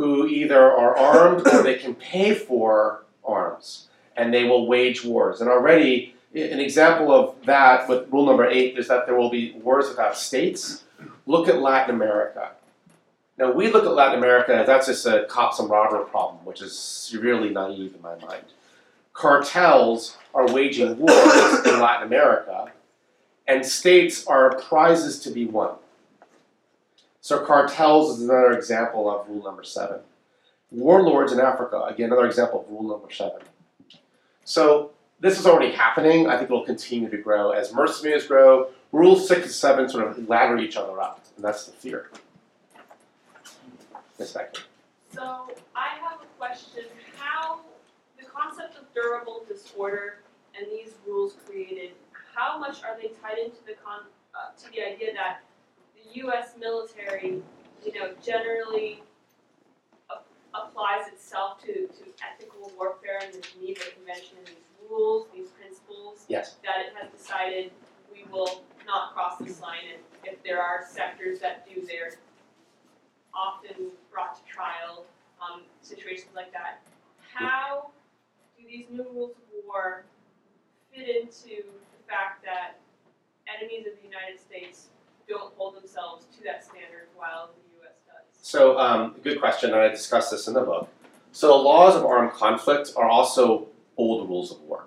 who 0.00 0.26
either 0.26 0.58
are 0.58 0.96
armed 0.96 1.46
or 1.46 1.62
they 1.62 1.74
can 1.74 1.94
pay 1.94 2.34
for 2.34 3.04
arms, 3.22 3.88
and 4.16 4.32
they 4.32 4.44
will 4.44 4.66
wage 4.66 5.04
wars. 5.04 5.42
And 5.42 5.50
already, 5.50 6.14
an 6.34 6.58
example 6.58 7.12
of 7.12 7.34
that 7.44 7.86
with 7.86 8.10
rule 8.10 8.24
number 8.24 8.48
eight 8.48 8.78
is 8.78 8.88
that 8.88 9.04
there 9.04 9.14
will 9.14 9.28
be 9.28 9.52
wars 9.62 9.90
without 9.90 10.16
states. 10.16 10.84
Look 11.26 11.48
at 11.48 11.60
Latin 11.60 11.94
America. 11.94 12.52
Now, 13.36 13.52
we 13.52 13.70
look 13.70 13.84
at 13.84 13.92
Latin 13.92 14.16
America 14.16 14.54
as 14.54 14.66
that's 14.66 14.86
just 14.86 15.04
a 15.04 15.26
cops 15.28 15.58
and 15.58 15.68
robber 15.68 15.98
problem, 16.04 16.46
which 16.46 16.62
is 16.62 16.78
severely 16.78 17.50
naive 17.50 17.94
in 17.94 18.00
my 18.00 18.16
mind. 18.26 18.44
Cartels 19.12 20.16
are 20.32 20.50
waging 20.50 20.96
wars 20.96 21.66
in 21.66 21.78
Latin 21.78 22.06
America, 22.06 22.72
and 23.46 23.66
states 23.66 24.26
are 24.26 24.58
prizes 24.60 25.20
to 25.20 25.30
be 25.30 25.44
won. 25.44 25.74
So 27.30 27.38
cartels 27.38 28.18
is 28.18 28.24
another 28.24 28.50
example 28.50 29.08
of 29.08 29.28
rule 29.28 29.44
number 29.44 29.62
seven. 29.62 30.00
Warlords 30.72 31.30
in 31.30 31.38
Africa, 31.38 31.80
again, 31.82 32.06
another 32.06 32.26
example 32.26 32.62
of 32.62 32.68
rule 32.68 32.82
number 32.82 33.08
seven. 33.14 33.40
So 34.42 34.90
this 35.20 35.38
is 35.38 35.46
already 35.46 35.70
happening. 35.70 36.26
I 36.26 36.36
think 36.36 36.50
it 36.50 36.52
will 36.52 36.66
continue 36.66 37.08
to 37.08 37.18
grow 37.18 37.52
as 37.52 37.72
mercenaries 37.72 38.26
grow. 38.26 38.70
Rule 38.90 39.14
six 39.14 39.42
and 39.42 39.52
seven 39.52 39.88
sort 39.88 40.08
of 40.08 40.28
ladder 40.28 40.58
each 40.58 40.76
other 40.76 41.00
up, 41.00 41.24
and 41.36 41.44
that's 41.44 41.66
the 41.66 41.72
fear. 41.72 42.10
Yes, 44.18 44.32
Becky. 44.32 44.62
So 45.14 45.52
I 45.76 45.90
have 46.00 46.20
a 46.20 46.26
question, 46.36 46.82
how, 47.16 47.60
the 48.18 48.24
concept 48.24 48.76
of 48.76 48.92
durable 48.92 49.44
disorder 49.48 50.14
and 50.58 50.66
these 50.66 50.94
rules 51.06 51.36
created, 51.46 51.92
how 52.34 52.58
much 52.58 52.82
are 52.82 52.96
they 53.00 53.12
tied 53.22 53.38
into 53.38 53.58
the 53.64 53.74
con, 53.84 54.00
uh, 54.34 54.50
to 54.60 54.68
the 54.72 54.82
idea 54.84 55.12
that 55.14 55.42
US 56.14 56.54
military, 56.58 57.42
you 57.84 57.92
know, 57.94 58.12
generally 58.24 59.02
applies 60.54 61.06
itself 61.12 61.60
to, 61.62 61.72
to 61.72 62.04
ethical 62.26 62.72
warfare 62.76 63.20
and 63.22 63.32
the 63.32 63.40
Geneva 63.40 63.82
Convention 63.96 64.38
and 64.38 64.48
these 64.48 64.90
rules, 64.90 65.26
these 65.34 65.48
principles, 65.50 66.24
Yes. 66.28 66.56
that 66.64 66.86
it 66.86 66.92
has 67.00 67.10
decided 67.12 67.70
we 68.12 68.24
will 68.32 68.62
not 68.86 69.14
cross 69.14 69.38
this 69.38 69.60
line 69.60 69.84
and 69.94 70.02
if 70.24 70.42
there 70.42 70.60
are 70.60 70.84
sectors 70.88 71.38
that 71.40 71.66
do 71.68 71.82
they're 71.86 72.14
often 73.32 73.90
brought 74.12 74.34
to 74.34 74.52
trial, 74.52 75.06
um, 75.40 75.62
situations 75.82 76.30
like 76.34 76.52
that. 76.52 76.82
How 77.32 77.90
do 78.58 78.66
these 78.66 78.86
new 78.90 79.04
rules 79.04 79.30
of 79.30 79.64
war 79.66 80.04
fit 80.92 81.08
into 81.08 81.62
the 81.62 82.02
fact 82.08 82.44
that 82.44 82.80
enemies 83.46 83.86
of 83.86 83.96
the 83.96 84.04
United 84.04 84.40
States 84.40 84.88
don't 85.30 85.54
hold 85.54 85.76
themselves 85.76 86.26
to 86.36 86.44
that 86.44 86.64
standard 86.64 87.08
while 87.16 87.50
the 87.54 87.86
US 87.86 87.94
does? 88.06 88.26
So, 88.42 88.78
um, 88.78 89.14
good 89.22 89.40
question, 89.40 89.70
and 89.70 89.80
I 89.80 89.88
discussed 89.88 90.30
this 90.30 90.48
in 90.48 90.54
the 90.54 90.60
book. 90.60 90.88
So, 91.32 91.46
the 91.48 91.54
laws 91.54 91.94
of 91.94 92.04
armed 92.04 92.32
conflict 92.32 92.92
are 92.96 93.08
also 93.08 93.68
old 93.96 94.28
rules 94.28 94.50
of 94.50 94.60
war. 94.62 94.84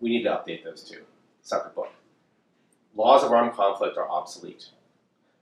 We 0.00 0.10
need 0.10 0.22
to 0.22 0.30
update 0.30 0.64
those 0.64 0.82
too. 0.82 1.02
Separate 1.42 1.74
book. 1.74 1.92
Laws 2.94 3.24
of 3.24 3.32
armed 3.32 3.54
conflict 3.54 3.98
are 3.98 4.08
obsolete. 4.08 4.66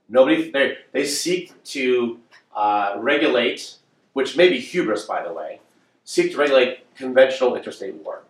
Nobody, 0.09 0.51
they, 0.51 0.77
they 0.91 1.05
seek 1.05 1.63
to 1.63 2.19
uh, 2.55 2.95
regulate, 2.97 3.75
which 4.13 4.35
may 4.35 4.49
be 4.49 4.59
hubris, 4.59 5.05
by 5.05 5.23
the 5.23 5.31
way, 5.31 5.59
seek 6.03 6.31
to 6.31 6.37
regulate 6.37 6.95
conventional 6.95 7.55
interstate 7.55 7.95
war. 7.95 8.23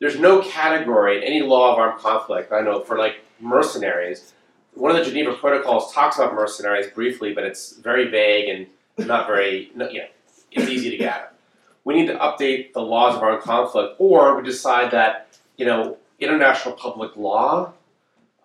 There's 0.00 0.18
no 0.18 0.42
category 0.42 1.18
in 1.18 1.22
any 1.24 1.42
law 1.42 1.72
of 1.72 1.78
armed 1.78 2.00
conflict, 2.00 2.52
I 2.52 2.60
know, 2.60 2.80
for 2.80 2.98
like 2.98 3.16
mercenaries. 3.40 4.32
One 4.78 4.92
of 4.92 4.96
the 4.96 5.10
Geneva 5.10 5.34
Protocols 5.34 5.92
talks 5.92 6.18
about 6.18 6.34
mercenaries 6.34 6.86
briefly, 6.86 7.34
but 7.34 7.42
it's 7.42 7.76
very 7.78 8.08
vague 8.08 8.48
and 8.48 9.08
not 9.08 9.26
very, 9.26 9.72
no, 9.74 9.90
you 9.90 10.02
know, 10.02 10.06
it's 10.52 10.70
easy 10.70 10.88
to 10.90 10.96
get. 10.96 11.34
We 11.82 11.94
need 11.94 12.06
to 12.06 12.14
update 12.14 12.74
the 12.74 12.80
laws 12.80 13.16
of 13.16 13.22
armed 13.22 13.42
conflict, 13.42 13.96
or 13.98 14.36
we 14.36 14.44
decide 14.44 14.92
that, 14.92 15.36
you 15.56 15.66
know, 15.66 15.96
international 16.20 16.74
public 16.74 17.16
law 17.16 17.72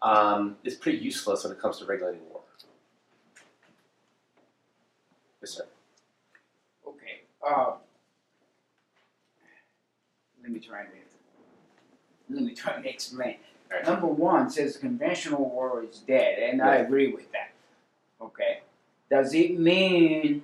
um, 0.01 0.57
is 0.63 0.73
pretty 0.73 0.97
useless 0.97 1.43
when 1.43 1.53
it 1.53 1.59
comes 1.59 1.77
to 1.79 1.85
regulating 1.85 2.21
war. 2.31 2.41
Yes, 5.39 5.51
sir. 5.51 5.65
Okay, 6.87 7.21
uh, 7.47 7.73
let 10.41 10.51
me 10.51 10.59
try 10.59 10.81
to, 10.81 10.89
let 12.31 12.41
me 12.43 12.55
try 12.55 12.81
to 12.81 12.89
explain. 12.89 13.35
Alright. 13.73 13.87
Number 13.87 14.07
one 14.07 14.49
says 14.49 14.77
conventional 14.77 15.49
war 15.49 15.83
is 15.83 15.99
dead, 15.99 16.37
and 16.39 16.61
I 16.61 16.75
agree 16.75 17.11
with 17.11 17.31
that. 17.31 17.51
Okay, 18.21 18.61
does 19.09 19.33
it 19.33 19.59
mean, 19.59 20.43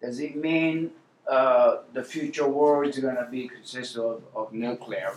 does 0.00 0.20
it 0.20 0.36
mean, 0.36 0.92
uh, 1.28 1.78
the 1.92 2.04
future 2.04 2.48
war 2.48 2.84
is 2.84 2.98
gonna 2.98 3.26
be 3.30 3.48
consist 3.48 3.96
of, 3.96 4.22
of 4.36 4.52
nuclear 4.52 5.12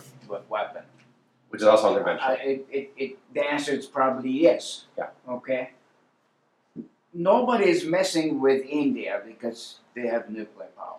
weapon? 0.48 0.82
Which 1.50 1.62
is 1.62 1.68
also 1.68 1.88
unconventional. 1.88 2.36
it, 2.42 2.66
it, 2.70 2.92
it, 2.96 3.18
the 3.32 3.42
answer 3.42 3.72
is 3.72 3.86
probably 3.86 4.30
yes. 4.30 4.84
Yeah. 4.98 5.06
Okay. 5.28 5.70
Nobody 7.14 7.70
is 7.70 7.86
messing 7.86 8.38
with 8.40 8.66
India 8.66 9.22
because 9.26 9.80
they 9.94 10.06
have 10.08 10.28
nuclear 10.28 10.68
power. 10.76 10.98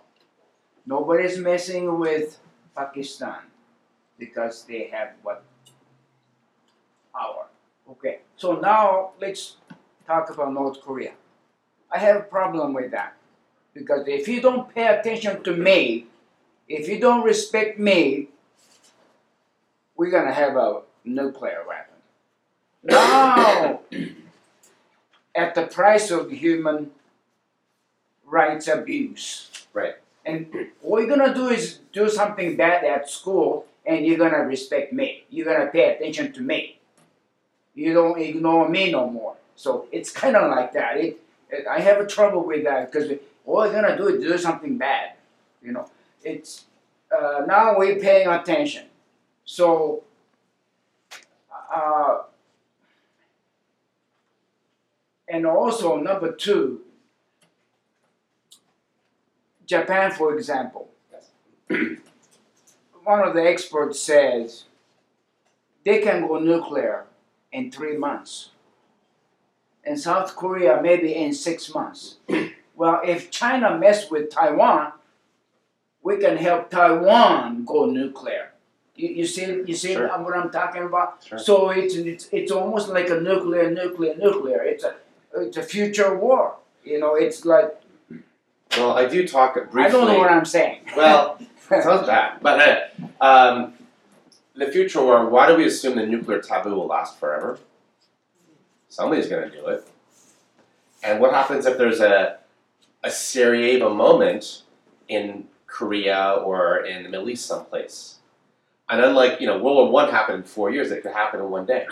Nobody 0.87 1.25
is 1.25 1.37
messing 1.37 1.99
with 1.99 2.39
Pakistan 2.75 3.41
because 4.17 4.63
they 4.63 4.89
have 4.91 5.11
what 5.21 5.43
power. 7.19 7.45
Okay. 7.91 8.19
So 8.37 8.59
now 8.59 9.11
let's 9.19 9.57
talk 10.07 10.29
about 10.29 10.53
North 10.53 10.81
Korea. 10.81 11.13
I 11.91 11.97
have 11.99 12.15
a 12.17 12.21
problem 12.23 12.73
with 12.73 12.91
that 12.91 13.15
because 13.73 14.07
if 14.07 14.27
you 14.27 14.41
don't 14.41 14.73
pay 14.73 14.87
attention 14.87 15.43
to 15.43 15.55
me, 15.55 16.07
if 16.67 16.87
you 16.87 16.99
don't 16.99 17.23
respect 17.23 17.79
me, 17.79 18.29
we're 19.95 20.11
gonna 20.11 20.33
have 20.33 20.55
a 20.55 20.81
nuclear 21.03 21.63
weapon. 21.67 21.97
Now, 22.83 23.81
at 25.35 25.55
the 25.55 25.67
price 25.67 26.11
of 26.11 26.31
human 26.31 26.91
rights 28.25 28.67
abuse. 28.67 29.49
Right. 29.73 29.95
And 30.25 30.53
all 30.83 30.99
you're 30.99 31.09
gonna 31.09 31.33
do 31.33 31.49
is 31.49 31.79
do 31.91 32.09
something 32.09 32.55
bad 32.55 32.83
at 32.83 33.09
school, 33.09 33.65
and 33.85 34.05
you're 34.05 34.17
gonna 34.17 34.43
respect 34.45 34.93
me. 34.93 35.23
You're 35.29 35.45
gonna 35.45 35.71
pay 35.71 35.95
attention 35.95 36.31
to 36.33 36.41
me. 36.41 36.78
You 37.79 37.93
don't 37.93 38.19
ignore 38.19 38.67
me 38.67 38.91
no 38.91 39.09
more. 39.09 39.37
So 39.55 39.87
it's 39.89 40.11
kind 40.11 40.35
of 40.35 40.51
like 40.51 40.73
that. 40.73 40.97
It, 40.97 41.17
it, 41.49 41.65
I 41.65 41.79
have 41.79 42.01
a 42.01 42.05
trouble 42.05 42.43
with 42.43 42.65
that 42.65 42.91
because 42.91 43.09
all 43.45 43.63
you're 43.63 43.81
gonna 43.81 43.95
do 43.95 44.07
is 44.07 44.21
do 44.21 44.37
something 44.37 44.77
bad. 44.77 45.13
You 45.63 45.71
know, 45.71 45.89
it's 46.21 46.65
uh, 47.09 47.45
now 47.47 47.77
we're 47.77 47.97
paying 47.97 48.27
attention. 48.27 48.87
So, 49.45 50.03
uh, 51.73 52.23
and 55.29 55.45
also 55.45 55.95
number 55.95 56.33
two, 56.33 56.81
Japan, 59.65 60.11
for 60.11 60.35
example, 60.35 60.89
one 61.69 63.25
of 63.25 63.33
the 63.33 63.43
experts 63.47 64.01
says 64.01 64.65
they 65.85 66.01
can 66.01 66.27
go 66.27 66.39
nuclear 66.39 67.05
in 67.51 67.71
three 67.71 67.97
months, 67.97 68.51
and 69.83 69.99
South 69.99 70.35
Korea 70.35 70.79
maybe 70.81 71.15
in 71.15 71.33
six 71.33 71.73
months. 71.73 72.17
well, 72.75 73.01
if 73.03 73.31
China 73.31 73.77
mess 73.77 74.09
with 74.11 74.29
Taiwan, 74.29 74.93
we 76.03 76.17
can 76.17 76.37
help 76.37 76.69
Taiwan 76.69 77.65
go 77.65 77.85
nuclear. 77.85 78.51
You, 78.95 79.09
you 79.09 79.25
see, 79.25 79.45
you 79.65 79.73
see 79.75 79.93
Sure. 79.93 80.07
what 80.07 80.35
I'm 80.35 80.49
talking 80.51 80.83
about? 80.83 81.23
Sure. 81.25 81.39
So 81.39 81.69
it's, 81.69 81.95
it's 81.95 82.29
it's 82.31 82.51
almost 82.51 82.89
like 82.89 83.09
a 83.09 83.19
nuclear, 83.19 83.71
nuclear, 83.71 84.15
nuclear. 84.15 84.61
It's 84.63 84.83
a 84.83 84.95
it's 85.35 85.57
a 85.57 85.63
future 85.63 86.15
war. 86.17 86.55
You 86.83 86.99
know, 86.99 87.15
it's 87.15 87.45
like 87.45 87.79
Well, 88.77 88.93
I 88.93 89.05
do 89.07 89.27
talk 89.27 89.55
briefly. 89.55 89.83
I 89.83 89.89
don't 89.89 90.07
know 90.07 90.17
what 90.19 90.31
I'm 90.31 90.45
saying. 90.45 90.81
Well, 90.95 91.39
sounds 91.69 92.07
bad. 92.07 92.39
But 92.41 92.59
uh, 93.21 93.23
um, 93.23 93.73
the 94.59 94.71
future 94.71 95.01
war, 95.01 95.29
why 95.29 95.47
do 95.47 95.55
we 95.55 95.65
assume 95.65 95.95
the 95.95 96.05
nuclear 96.05 96.41
taboo 96.41 96.75
will 96.75 96.87
last 96.87 97.19
forever? 97.19 97.59
Somebody's 98.89 99.27
going 99.27 99.49
to 99.49 99.55
do 99.55 99.67
it. 99.67 99.87
And 101.03 101.19
what 101.19 101.33
happens 101.33 101.65
if 101.65 101.77
there's 101.77 102.01
a, 102.01 102.39
a 103.03 103.09
Sarajevo 103.09 103.93
moment 103.93 104.63
in 105.07 105.45
Korea 105.65 106.31
or 106.43 106.85
in 106.85 107.03
the 107.03 107.09
Middle 107.09 107.29
East 107.29 107.45
someplace? 107.45 108.17
And 108.89 109.01
unlike, 109.01 109.39
you 109.39 109.47
know, 109.47 109.57
World 109.59 109.77
War 109.77 109.91
One 109.91 110.11
happened 110.11 110.39
in 110.39 110.43
four 110.43 110.71
years, 110.71 110.91
it 110.91 111.03
could 111.03 111.13
happen 111.13 111.39
in 111.39 111.49
one 111.49 111.65
day. 111.65 111.87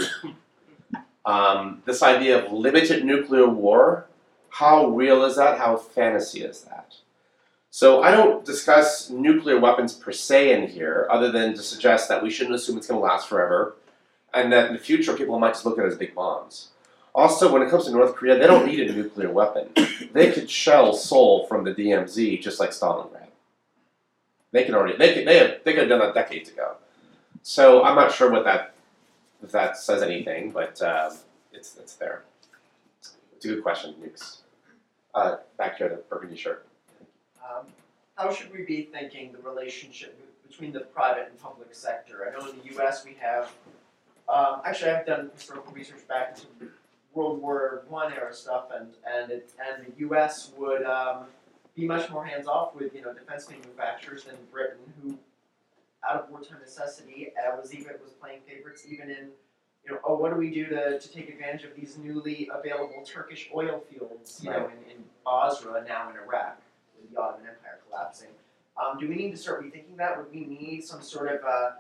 um, 1.26 1.84
this 1.86 2.03
idea 2.03 2.43
of 2.43 2.51
limited 2.51 3.05
nuclear 3.05 3.47
war, 3.47 4.07
how 4.49 4.88
real 4.88 5.24
is 5.24 5.36
that? 5.36 5.59
How 5.59 5.78
fantasy 5.78 6.41
is 6.41 6.61
that? 6.61 6.95
So 7.70 8.01
I 8.01 8.11
don't 8.11 8.45
discuss 8.45 9.09
nuclear 9.09 9.59
weapons 9.59 9.93
per 9.93 10.11
se 10.11 10.53
in 10.53 10.70
here, 10.70 11.07
other 11.11 11.32
than 11.32 11.53
to 11.53 11.61
suggest 11.61 12.09
that 12.09 12.24
we 12.24 12.30
shouldn't 12.30 12.55
assume 12.55 12.78
it's 12.78 12.88
going 12.88 12.99
to 12.99 13.05
last 13.05 13.28
forever, 13.28 13.76
and 14.34 14.51
that 14.51 14.68
in 14.68 14.74
the 14.74 14.80
future 14.80 15.13
people 15.13 15.39
might 15.39 15.53
just 15.53 15.65
look 15.65 15.78
at 15.78 15.86
it 15.86 15.89
as 15.89 15.97
big 15.97 16.15
bombs. 16.15 16.70
Also, 17.13 17.51
when 17.51 17.61
it 17.61 17.70
comes 17.70 17.86
to 17.86 17.91
North 17.91 18.15
Korea, 18.15 18.38
they 18.38 18.45
don't 18.47 18.68
need 18.68 18.80
a 18.80 18.93
nuclear 18.93 19.32
weapon. 19.32 19.70
They 20.13 20.32
could 20.32 20.49
shell 20.49 20.93
Seoul 20.93 21.45
from 21.47 21.63
the 21.63 21.74
DMZ 21.74 22.41
just 22.41 22.59
like 22.59 22.70
Stalingrad. 22.70 23.28
They 24.51 24.63
can 24.63 24.76
already 24.76 24.97
they 24.97 25.13
could 25.13 25.28
they 25.28 25.38
have, 25.38 25.63
they 25.63 25.74
could 25.74 25.82
have 25.82 25.89
done 25.89 25.99
that 25.99 26.13
decades 26.13 26.49
ago. 26.49 26.76
So 27.41 27.84
I'm 27.84 27.95
not 27.95 28.11
sure 28.13 28.32
what 28.32 28.45
that 28.45 28.74
if 29.43 29.51
that 29.51 29.78
says 29.78 30.01
anything, 30.01 30.51
but 30.51 30.82
um, 30.82 31.18
it's 31.51 31.76
it's 31.78 31.95
there. 31.95 32.24
It's 33.36 33.45
a 33.45 33.47
good 33.47 33.63
question, 33.63 33.95
Nukes. 34.01 34.38
Uh, 35.13 35.38
back 35.57 35.78
here, 35.78 35.89
the 35.89 35.95
burgundy 35.95 36.36
shirt. 36.36 36.65
Um, 37.47 37.67
how 38.15 38.33
should 38.33 38.51
we 38.51 38.63
be 38.63 38.89
thinking 38.91 39.31
the 39.31 39.37
relationship 39.39 40.19
between 40.47 40.71
the 40.71 40.81
private 40.81 41.27
and 41.29 41.39
public 41.39 41.73
sector? 41.73 42.27
I 42.27 42.37
know 42.37 42.49
in 42.49 42.57
the 42.57 42.73
U.S. 42.75 43.05
we 43.05 43.15
have, 43.19 43.51
um, 44.27 44.61
actually 44.65 44.91
I've 44.91 45.05
done 45.05 45.29
historical 45.35 45.71
research 45.71 46.07
back 46.07 46.37
into 46.37 46.71
World 47.13 47.41
War 47.41 47.83
One 47.89 48.11
era 48.11 48.33
stuff, 48.33 48.65
and 48.75 48.93
and 49.05 49.31
it, 49.31 49.51
and 49.65 49.85
the 49.85 49.99
U.S. 49.99 50.51
would 50.57 50.83
um, 50.83 51.25
be 51.75 51.85
much 51.85 52.09
more 52.09 52.25
hands 52.25 52.47
off 52.47 52.75
with 52.75 52.93
you 52.93 53.01
know 53.01 53.13
defense 53.13 53.49
manufacturers 53.49 54.23
than 54.23 54.35
Britain, 54.51 54.79
who 55.01 55.17
out 56.07 56.23
of 56.23 56.29
wartime 56.29 56.59
necessity 56.59 57.29
uh, 57.37 57.55
was 57.59 57.73
even 57.73 57.93
was 58.03 58.13
playing 58.13 58.39
favorites 58.47 58.83
even 58.87 59.09
in. 59.09 59.29
You 59.85 59.93
know, 59.93 59.99
oh, 60.03 60.15
what 60.15 60.33
do 60.33 60.37
we 60.37 60.49
do 60.49 60.65
to, 60.65 60.99
to 60.99 61.13
take 61.13 61.29
advantage 61.29 61.63
of 61.63 61.73
these 61.73 61.97
newly 61.97 62.49
available 62.53 63.05
Turkish 63.05 63.49
oil 63.55 63.81
fields? 63.89 64.41
You 64.43 64.49
know, 64.49 64.65
in, 64.65 64.91
in 64.91 65.03
Basra 65.23 65.81
now 65.87 66.09
in 66.09 66.17
Iraq 66.17 66.59
the 67.11 67.19
Ottoman 67.19 67.47
Empire 67.47 67.79
collapsing. 67.89 68.29
Um, 68.77 68.99
do 68.99 69.07
we 69.07 69.15
need 69.15 69.31
to 69.31 69.37
start 69.37 69.63
rethinking 69.63 69.97
that? 69.97 70.17
Would 70.17 70.31
we 70.31 70.45
need 70.45 70.83
some 70.83 71.01
sort 71.01 71.31
of 71.33 71.43
uh, 71.43 71.71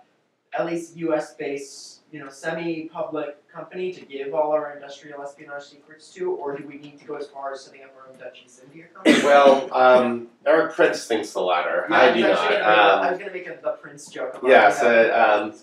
at 0.57 0.65
least 0.65 0.95
U.S. 0.97 1.35
based, 1.35 2.01
you 2.11 2.19
know, 2.19 2.29
semi-public 2.29 3.47
company 3.47 3.93
to 3.93 4.01
give 4.05 4.33
all 4.33 4.51
our 4.51 4.73
industrial 4.75 5.21
espionage 5.21 5.63
secrets 5.63 6.11
to, 6.13 6.31
or 6.31 6.57
do 6.57 6.65
we 6.65 6.77
need 6.77 6.99
to 6.99 7.05
go 7.05 7.15
as 7.15 7.27
far 7.27 7.53
as 7.53 7.61
setting 7.61 7.83
up 7.83 7.93
our 7.95 8.11
own 8.11 8.19
Dutch 8.19 8.41
East 8.45 8.63
India 8.65 8.85
company? 8.93 9.23
Well, 9.23 9.71
um, 9.73 10.27
Erik 10.45 10.73
Prince 10.73 11.05
thinks 11.05 11.31
the 11.33 11.41
latter. 11.41 11.85
Yeah, 11.89 11.95
I 11.97 12.13
do 12.13 12.21
not. 12.21 12.35
Gonna 12.37 12.55
a, 12.55 12.59
I 12.59 13.05
Um, 13.05 13.11
was 13.11 13.19
gonna 13.19 13.31
make 13.31 13.47
a 13.47 13.59
the 13.61 13.71
Prince 13.71 14.09
joke 14.09 14.35
about 14.35 14.49
yeah, 14.49 14.71
so, 14.71 15.13
um, 15.13 15.53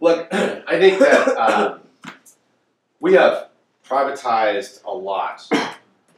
Look, 0.00 0.28
I 0.32 0.78
think 0.78 0.98
that 0.98 1.28
um, 1.36 1.80
we 3.00 3.14
have 3.14 3.48
privatized 3.88 4.84
a 4.84 4.92
lot 4.92 5.48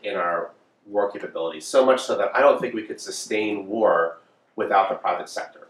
in 0.02 0.16
our 0.16 0.50
war 0.87 1.11
capabilities, 1.11 1.66
so 1.66 1.84
much 1.84 2.03
so 2.03 2.16
that 2.16 2.34
I 2.34 2.41
don't 2.41 2.61
think 2.61 2.74
we 2.74 2.82
could 2.82 3.01
sustain 3.01 3.66
war 3.66 4.18
without 4.55 4.89
the 4.89 4.95
private 4.97 5.28
sector. 5.28 5.68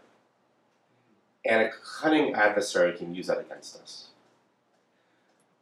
And 1.45 1.61
a 1.61 1.71
cunning 1.99 2.33
adversary 2.33 2.97
can 2.97 3.15
use 3.15 3.27
that 3.27 3.39
against 3.39 3.81
us. 3.81 4.07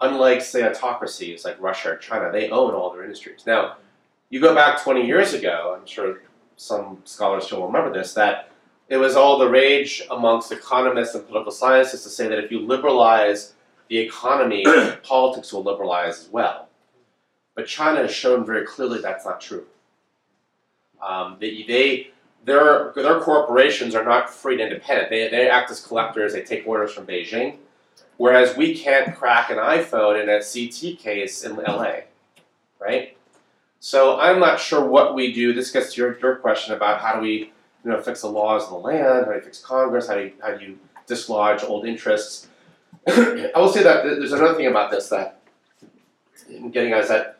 Unlike, 0.02 0.42
say, 0.42 0.68
autocracies 0.68 1.46
like 1.46 1.62
Russia 1.62 1.92
or 1.92 1.98
China, 1.98 2.32
they 2.32 2.50
own 2.50 2.74
all 2.74 2.92
their 2.92 3.04
industries. 3.04 3.46
Now, 3.46 3.78
you 4.30 4.42
go 4.42 4.54
back 4.54 4.82
20 4.82 5.06
years 5.06 5.34
ago, 5.34 5.78
I'm 5.80 5.86
sure 5.86 6.22
some 6.58 7.02
scholars 7.06 7.46
still 7.46 7.66
remember 7.66 7.94
this, 7.94 8.14
that 8.14 8.50
it 8.90 8.98
was 8.98 9.16
all 9.16 9.40
the 9.40 9.50
rage 9.50 10.04
amongst 10.12 10.52
economists 10.52 11.16
and 11.16 11.26
political 11.26 11.52
scientists 11.52 12.04
to 12.04 12.10
say 12.10 12.28
that 12.28 12.44
if 12.44 12.52
you 12.52 12.60
liberalize 12.60 13.54
the 13.88 13.98
economy, 13.98 14.66
politics 15.04 15.54
will 15.54 15.64
liberalize 15.64 16.20
as 16.20 16.30
well. 16.30 16.65
But 17.56 17.68
China 17.68 18.02
has 18.02 18.12
shown 18.12 18.46
very 18.46 18.66
clearly 18.66 19.02
that's 19.02 19.26
not 19.26 19.42
true. 19.42 19.66
Um, 21.02 21.38
they, 21.40 21.64
they, 21.64 22.08
their, 22.44 22.92
their 22.96 23.20
corporations 23.20 23.96
are 23.96 24.04
not 24.04 24.30
free 24.30 24.62
and 24.62 24.62
independent. 24.62 25.10
They, 25.10 25.30
they 25.30 25.50
act 25.50 25.72
as 25.72 25.86
collectors, 25.86 26.34
they 26.34 26.42
take 26.42 26.68
orders 26.68 26.94
from 26.94 27.06
Beijing, 27.06 27.58
whereas 28.18 28.58
we 28.58 28.78
can't 28.78 29.16
crack 29.16 29.50
an 29.50 29.58
iPhone 29.58 30.22
in 30.22 30.30
a 30.30 30.42
CT 30.42 31.00
case 31.00 31.44
in 31.44 31.56
LA, 31.56 32.02
right? 32.80 33.18
So 33.80 34.20
I'm 34.20 34.40
not 34.40 34.60
sure 34.60 34.84
what 34.86 35.16
we 35.16 35.32
do. 35.32 35.54
This 35.54 35.72
gets 35.72 35.94
to 35.94 36.02
your, 36.02 36.20
your 36.20 36.36
question 36.38 36.74
about 36.74 37.02
how 37.02 37.16
do 37.16 37.22
we 37.22 37.52
you 37.84 37.92
know, 37.92 38.02
fix 38.02 38.22
the 38.22 38.30
laws 38.30 38.64
of 38.64 38.70
the 38.70 38.76
land, 38.78 39.26
how 39.26 39.32
do 39.32 39.38
you 39.38 39.42
fix 39.42 39.60
Congress, 39.60 40.08
how 40.08 40.16
do 40.16 40.24
you, 40.24 40.34
how 40.42 40.56
do 40.56 40.66
you 40.66 40.80
dislodge 41.08 41.64
old 41.64 41.86
interests. 41.86 42.48
I 43.08 43.52
will 43.56 43.72
say 43.72 43.84
that 43.84 44.04
there's 44.04 44.32
another 44.32 44.56
thing 44.56 44.68
about 44.68 44.92
this 44.92 45.10
that 45.10 45.40
I'm 46.50 46.72
getting 46.72 46.94
at 46.94 47.04
is 47.04 47.10
that 47.10 47.35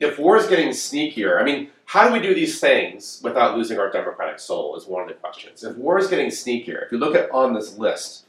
if 0.00 0.18
war 0.18 0.36
is 0.36 0.46
getting 0.46 0.68
sneakier, 0.68 1.40
I 1.40 1.44
mean, 1.44 1.70
how 1.86 2.06
do 2.06 2.12
we 2.12 2.20
do 2.20 2.34
these 2.34 2.60
things 2.60 3.20
without 3.22 3.56
losing 3.56 3.78
our 3.78 3.90
democratic 3.90 4.38
soul 4.38 4.76
is 4.76 4.86
one 4.86 5.02
of 5.02 5.08
the 5.08 5.14
questions. 5.14 5.62
If 5.62 5.76
war 5.76 5.98
is 5.98 6.08
getting 6.08 6.28
sneakier, 6.28 6.86
if 6.86 6.92
you 6.92 6.98
look 6.98 7.14
at 7.14 7.30
on 7.30 7.54
this 7.54 7.78
list, 7.78 8.26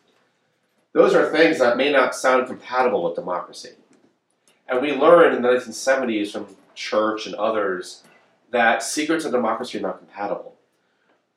those 0.94 1.14
are 1.14 1.30
things 1.32 1.60
that 1.60 1.78
may 1.78 1.92
not 1.92 2.16
sound 2.16 2.48
compatible 2.48 3.04
with 3.04 3.16
democracy. 3.16 3.74
And 4.68 4.82
we 4.82 4.94
learned 4.94 5.36
in 5.36 5.42
the 5.42 5.50
1970s 5.50 6.32
from 6.32 6.48
Church 6.74 7.26
and 7.26 7.36
others 7.36 8.04
that 8.52 8.84
secrets 8.84 9.26
of 9.26 9.32
democracy 9.32 9.78
are 9.78 9.82
not 9.82 10.00
compatible. 10.00 10.56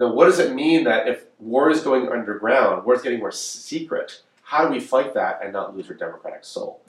Now, 0.00 0.12
what 0.12 0.26
does 0.26 0.38
it 0.38 0.54
mean 0.54 0.84
that 0.84 1.08
if 1.08 1.24
war 1.38 1.70
is 1.70 1.82
going 1.82 2.08
underground, 2.08 2.84
war 2.84 2.94
is 2.94 3.02
getting 3.02 3.18
more 3.18 3.32
secret? 3.32 4.22
How 4.42 4.66
do 4.66 4.72
we 4.72 4.80
fight 4.80 5.14
that 5.14 5.40
and 5.42 5.52
not 5.52 5.76
lose 5.76 5.88
our 5.90 5.96
democratic 5.96 6.44
soul? 6.44 6.80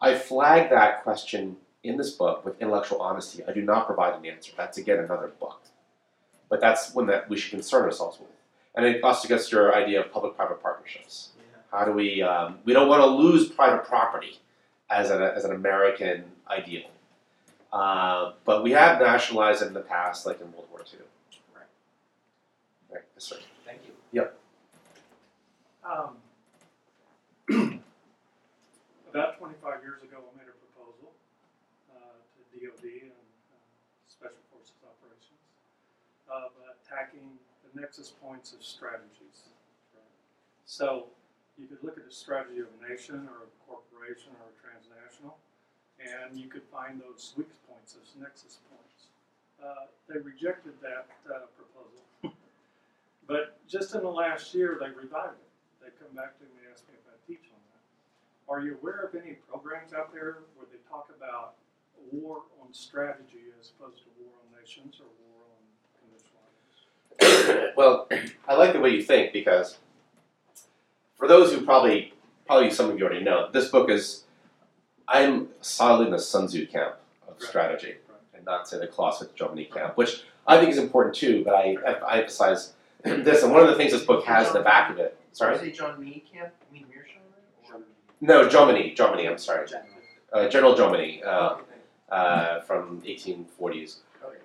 I 0.00 0.14
flag 0.14 0.70
that 0.70 1.02
question 1.02 1.56
in 1.84 1.96
this 1.96 2.10
book 2.10 2.44
with 2.44 2.60
intellectual 2.60 3.00
honesty. 3.00 3.42
I 3.46 3.52
do 3.52 3.62
not 3.62 3.86
provide 3.86 4.14
an 4.18 4.26
answer. 4.26 4.52
That's 4.56 4.78
again 4.78 4.98
another 4.98 5.28
book. 5.40 5.60
But 6.48 6.60
that's 6.60 6.94
one 6.94 7.06
that 7.06 7.28
we 7.28 7.36
should 7.36 7.50
concern 7.50 7.84
ourselves 7.84 8.18
with. 8.18 8.28
And 8.74 8.86
it 8.86 9.02
also 9.02 9.28
gets 9.28 9.50
your 9.50 9.74
idea 9.74 10.00
of 10.00 10.12
public 10.12 10.36
private 10.36 10.62
partnerships. 10.62 11.30
Yeah. 11.36 11.78
How 11.78 11.84
do 11.84 11.92
we, 11.92 12.22
um, 12.22 12.58
we 12.64 12.72
don't 12.72 12.88
want 12.88 13.02
to 13.02 13.06
lose 13.06 13.48
private 13.48 13.84
property 13.84 14.38
as 14.90 15.10
an, 15.10 15.22
as 15.22 15.44
an 15.44 15.52
American 15.52 16.24
ideal. 16.48 16.88
Uh, 17.72 18.32
but 18.44 18.62
we 18.62 18.70
have 18.72 19.00
nationalized 19.00 19.62
it 19.62 19.66
in 19.66 19.74
the 19.74 19.80
past, 19.80 20.24
like 20.26 20.40
in 20.40 20.50
World 20.52 20.68
War 20.70 20.80
II. 20.80 21.00
Right. 21.54 21.64
Right, 22.90 23.02
yes, 23.14 23.24
sir. 23.24 23.36
Thank 23.66 23.80
you. 23.86 23.92
Yep. 24.12 24.38
Um, 25.84 26.16
about 29.10 29.38
25 29.38 29.77
the 37.72 37.80
nexus 37.80 38.12
points 38.22 38.52
of 38.52 38.62
strategies. 38.62 39.48
So 40.66 41.06
you 41.58 41.66
could 41.66 41.82
look 41.82 41.96
at 41.96 42.06
the 42.06 42.14
strategy 42.14 42.60
of 42.60 42.68
a 42.80 42.88
nation 42.88 43.28
or 43.28 43.48
a 43.48 43.50
corporation 43.66 44.32
or 44.40 44.52
a 44.52 44.56
transnational, 44.60 45.36
and 45.98 46.36
you 46.36 46.48
could 46.48 46.64
find 46.70 47.00
those 47.00 47.34
weak 47.36 47.50
points 47.68 47.96
as 48.00 48.14
nexus 48.20 48.58
points. 48.68 49.08
Uh, 49.58 49.86
they 50.08 50.20
rejected 50.20 50.72
that 50.82 51.08
uh, 51.26 51.48
proposal, 51.56 52.04
but 53.26 53.58
just 53.66 53.94
in 53.94 54.02
the 54.02 54.10
last 54.10 54.54
year, 54.54 54.78
they 54.78 54.88
revived 54.90 55.40
it 55.40 55.48
they 55.88 55.96
come 56.04 56.12
back 56.12 56.36
to 56.36 56.44
me 56.44 56.60
and 56.60 56.68
ask 56.68 56.84
me 56.84 57.00
if 57.00 57.06
I 57.08 57.16
teach 57.24 57.48
on 57.48 57.62
that. 57.72 57.84
Are 58.44 58.60
you 58.60 58.76
aware 58.76 59.08
of 59.08 59.16
any 59.16 59.40
programs 59.48 59.96
out 59.96 60.12
there 60.12 60.44
where 60.52 60.68
they 60.68 60.80
talk 60.84 61.08
about 61.08 61.56
war 62.12 62.44
on 62.60 62.68
strategy 62.76 63.48
as 63.56 63.72
opposed 63.72 64.04
to 64.04 64.10
war 64.20 64.32
on 64.44 64.46
nations 64.52 65.00
or 65.00 65.08
war? 65.08 65.27
well, 67.76 68.08
I 68.48 68.54
like 68.54 68.72
the 68.72 68.80
way 68.80 68.90
you 68.90 69.02
think 69.02 69.32
because 69.32 69.78
for 71.16 71.26
those 71.28 71.52
who 71.52 71.64
probably, 71.64 72.12
probably 72.46 72.70
some 72.70 72.90
of 72.90 72.98
you 72.98 73.04
already 73.04 73.24
know, 73.24 73.48
this 73.52 73.68
book 73.68 73.90
is, 73.90 74.24
I'm 75.06 75.48
solidly 75.60 76.06
in 76.06 76.12
the 76.12 76.18
Sun 76.18 76.46
Tzu 76.48 76.66
camp 76.66 76.94
of 77.26 77.34
Right. 77.40 77.48
strategy 77.48 77.94
Right. 78.08 78.18
and 78.34 78.44
not 78.44 78.66
to 78.66 78.78
the 78.78 78.86
Clausewitz 78.86 79.32
Jomini 79.38 79.72
camp, 79.72 79.96
which 79.96 80.22
I 80.46 80.58
think 80.58 80.70
is 80.70 80.78
important 80.78 81.14
too, 81.14 81.44
but 81.44 81.54
I, 81.54 81.76
I 82.06 82.18
emphasize 82.20 82.72
this, 83.04 83.42
and 83.42 83.52
one 83.52 83.62
of 83.62 83.68
the 83.68 83.74
things 83.76 83.92
this 83.92 84.04
book 84.04 84.24
has 84.24 84.48
in 84.48 84.54
the 84.54 84.60
back 84.62 84.90
of 84.90 84.98
it, 84.98 85.16
sorry? 85.32 85.56
Say 85.58 85.70
John 85.70 86.02
Mee 86.02 86.24
camp? 86.32 86.52
You 86.72 86.80
mean 86.80 86.86
Mearsheimer? 86.86 87.82
No, 88.20 88.48
Jomini, 88.48 88.96
Jomini, 88.96 89.30
I'm 89.30 89.38
sorry. 89.38 89.66
Uh, 90.32 90.48
General 90.48 90.74
Jomini, 90.74 91.24
uh, 91.24 91.56
uh, 92.10 92.60
from 92.62 93.00
1840s. 93.02 93.96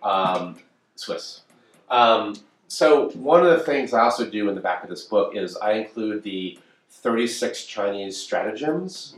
Um, 0.03 0.57
Swiss. 0.95 1.41
Um, 1.89 2.35
so 2.73 3.09
one 3.09 3.45
of 3.45 3.51
the 3.51 3.63
things 3.63 3.93
I 3.93 4.01
also 4.01 4.27
do 4.27 4.49
in 4.49 4.55
the 4.55 4.61
back 4.61 4.83
of 4.83 4.89
this 4.89 5.03
book 5.03 5.35
is 5.35 5.55
I 5.57 5.73
include 5.73 6.23
the 6.23 6.57
36 6.89 7.67
Chinese 7.67 8.17
stratagems, 8.17 9.15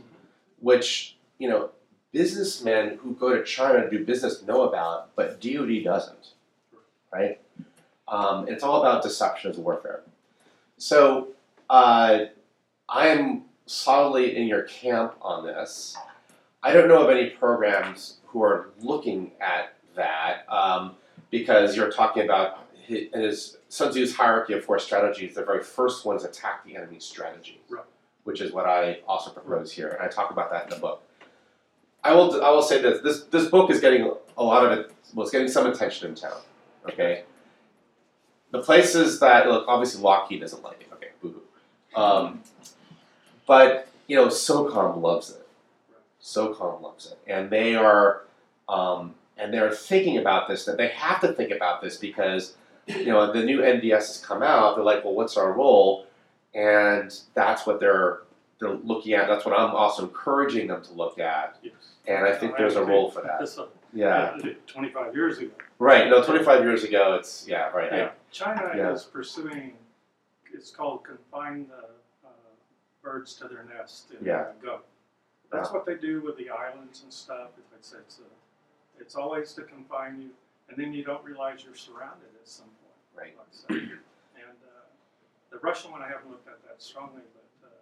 which 0.60 1.16
you 1.38 1.48
know 1.48 1.70
businessmen 2.12 2.98
who 3.02 3.14
go 3.14 3.34
to 3.34 3.42
China 3.42 3.82
to 3.82 3.88
do 3.88 4.04
business 4.04 4.42
know 4.42 4.68
about, 4.68 5.16
but 5.16 5.40
DoD 5.40 5.82
doesn't, 5.82 6.34
right? 7.10 7.40
Um, 8.08 8.46
it's 8.46 8.62
all 8.62 8.82
about 8.82 9.02
deception 9.02 9.52
as 9.52 9.56
warfare. 9.56 10.02
So 10.76 11.28
uh, 11.70 12.26
I 12.90 13.08
am 13.08 13.44
solidly 13.64 14.36
in 14.36 14.46
your 14.48 14.64
camp 14.64 15.14
on 15.22 15.46
this. 15.46 15.96
I 16.62 16.74
don't 16.74 16.88
know 16.88 17.02
of 17.02 17.08
any 17.08 17.30
programs 17.30 18.18
who 18.26 18.42
are 18.42 18.68
looking 18.82 19.32
at 19.40 19.76
that 19.94 20.44
um, 20.52 20.96
because 21.30 21.74
you're 21.74 21.90
talking 21.90 22.22
about 22.22 22.65
hi- 22.88 23.08
in 23.12 23.20
his 23.22 23.58
Sun 23.68 23.92
Tzu's 23.92 24.14
hierarchy 24.14 24.52
of 24.54 24.64
four 24.64 24.78
strategies. 24.78 25.34
The 25.34 25.44
very 25.44 25.62
first 25.62 26.04
one 26.04 26.16
is 26.16 26.24
attack 26.24 26.64
the 26.64 26.76
enemy's 26.76 27.04
strategy, 27.04 27.60
Right. 27.68 27.84
which 28.24 28.40
is 28.40 28.52
what 28.52 28.66
I 28.66 29.00
also 29.06 29.30
propose 29.30 29.72
here, 29.72 29.88
and 29.88 30.02
I 30.02 30.08
talk 30.08 30.30
about 30.30 30.50
that 30.50 30.64
in 30.64 30.70
the 30.70 30.76
book. 30.76 31.02
I 32.04 32.14
will 32.14 32.42
I 32.44 32.50
will 32.50 32.62
say 32.62 32.80
this 32.80 33.00
this 33.02 33.24
this 33.24 33.48
book 33.48 33.70
is 33.70 33.80
getting 33.80 34.12
a 34.38 34.42
lot 34.44 34.64
of 34.64 34.78
it 34.78 34.92
well 35.14 35.24
it's 35.24 35.32
getting 35.32 35.48
some 35.48 35.66
attention 35.66 36.08
in 36.08 36.14
town. 36.14 36.38
Okay. 36.88 37.24
The 38.52 38.62
places 38.62 39.18
that 39.20 39.48
look 39.48 39.64
obviously 39.66 40.02
Lockheed 40.02 40.40
doesn't 40.40 40.62
like 40.62 40.80
it. 40.82 40.88
Okay, 40.92 41.08
boo 41.20 41.34
hoo. 41.94 42.00
Um, 42.00 42.42
but 43.46 43.88
you 44.06 44.16
know 44.16 44.28
SOCOM 44.28 45.00
loves 45.00 45.30
it. 45.30 45.46
SOCOM 46.22 46.80
loves 46.80 47.06
it, 47.10 47.18
and 47.26 47.50
they 47.50 47.74
are 47.74 48.22
um, 48.68 49.14
and 49.36 49.52
they're 49.52 49.72
thinking 49.72 50.18
about 50.18 50.46
this. 50.48 50.64
That 50.64 50.76
they 50.76 50.88
have 50.88 51.20
to 51.22 51.32
think 51.32 51.50
about 51.50 51.82
this 51.82 51.96
because 51.96 52.54
you 52.86 53.06
know 53.06 53.32
the 53.32 53.42
new 53.42 53.60
NDS 53.60 53.90
has 53.92 54.24
come 54.24 54.42
out. 54.42 54.76
They're 54.76 54.84
like, 54.84 55.04
well, 55.04 55.14
what's 55.14 55.36
our 55.36 55.52
role? 55.52 56.06
And 56.54 57.12
that's 57.34 57.66
what 57.66 57.80
they're 57.80 58.22
they're 58.58 58.70
looking 58.74 59.12
at. 59.14 59.28
That's 59.28 59.44
what 59.44 59.58
I'm 59.58 59.70
also 59.74 60.04
encouraging 60.04 60.68
them 60.68 60.82
to 60.82 60.92
look 60.92 61.18
at. 61.18 61.58
Yes. 61.62 61.72
And 62.06 62.24
I 62.26 62.34
think 62.34 62.56
there's 62.56 62.76
a 62.76 62.84
role 62.84 63.10
for 63.10 63.20
that. 63.22 63.40
This, 63.40 63.58
uh, 63.58 63.66
Yeah. 63.92 64.38
Twenty-five 64.66 65.14
years 65.14 65.38
ago. 65.38 65.50
Right. 65.78 66.08
No, 66.08 66.22
25 66.24 66.64
years 66.64 66.84
ago, 66.84 67.14
it's 67.16 67.46
yeah. 67.46 67.68
Right. 67.70 67.92
I- 67.92 67.96
Yeah, 67.96 68.10
China 68.30 68.72
Yeah. 68.74 68.92
is 68.92 69.04
pursuing, 69.04 69.76
it's 70.54 70.70
called 70.70 71.04
confine 71.04 71.66
the 71.68 71.84
uh, 72.26 72.30
birds 73.02 73.34
to 73.34 73.48
their 73.48 73.64
nest 73.64 74.10
and 74.16 74.26
Yeah. 74.26 74.46
go. 74.62 74.80
That's 75.52 75.70
what 75.70 75.84
they 75.84 75.94
do 75.96 76.22
with 76.22 76.36
the 76.38 76.48
islands 76.50 77.02
and 77.02 77.12
stuff. 77.12 77.50
It's, 77.78 77.92
it's, 77.92 78.20
a, 78.20 79.00
it's 79.00 79.14
always 79.16 79.52
to 79.54 79.62
confine 79.62 80.20
you, 80.22 80.30
and 80.68 80.76
then 80.82 80.92
you 80.94 81.04
don't 81.04 81.22
realize 81.24 81.62
you're 81.64 81.74
surrounded 81.74 82.28
at 82.40 82.48
some 82.48 82.66
point. 82.66 82.75
Right. 83.16 83.34
Like 83.36 83.52
I. 83.70 83.74
And 84.36 84.58
uh, 84.60 84.86
the 85.50 85.58
Russian 85.58 85.90
one, 85.90 86.02
I 86.02 86.08
haven't 86.08 86.30
looked 86.30 86.48
at 86.48 86.60
that 86.68 86.82
strongly, 86.82 87.22
but 87.32 87.48
uh, 87.64 87.72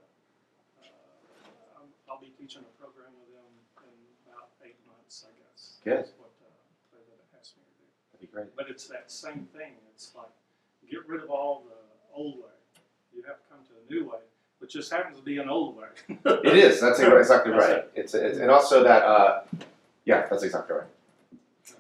uh, 0.80 1.78
I'm- 1.82 1.92
I'll 2.08 2.20
be 2.20 2.32
teaching 2.38 2.62
a 2.62 2.72
program 2.80 3.10
with 3.18 3.34
them 3.34 3.50
in 3.82 4.30
about 4.30 4.48
eight 4.64 4.78
months, 4.86 5.26
I 5.26 5.32
guess. 5.42 5.78
Good. 5.82 5.98
That's 6.06 6.12
what 6.18 6.30
uh, 6.40 6.48
they 6.92 7.02
would 7.10 7.18
ask 7.38 7.56
me 7.58 7.62
to 7.66 7.74
do. 7.82 7.86
That'd 8.12 8.22
be 8.22 8.30
great. 8.32 8.56
But 8.56 8.70
it's 8.70 8.86
that 8.88 9.10
same 9.10 9.48
thing. 9.56 9.72
It's 9.94 10.12
like 10.14 10.30
get 10.90 11.08
rid 11.08 11.22
of 11.22 11.30
all 11.30 11.64
the 11.66 11.74
old 12.14 12.36
way. 12.36 12.54
You 13.14 13.22
have 13.26 13.38
to 13.42 13.46
come 13.50 13.58
to 13.66 13.72
a 13.74 13.92
new 13.92 14.10
way, 14.10 14.18
which 14.58 14.72
just 14.72 14.92
happens 14.92 15.16
to 15.18 15.22
be 15.24 15.38
an 15.38 15.48
old 15.48 15.76
way. 15.76 15.88
It 16.44 16.56
is. 16.56 16.80
That's 16.80 17.00
exactly 17.00 17.52
That's 17.52 17.68
right. 17.68 17.84
It's, 17.94 18.14
it's 18.14 18.38
and 18.38 18.50
also 18.50 18.82
that. 18.84 19.02
Uh, 19.02 19.42
yeah, 20.04 20.26
that's 20.28 20.42
exactly 20.42 20.76
right. 20.76 20.86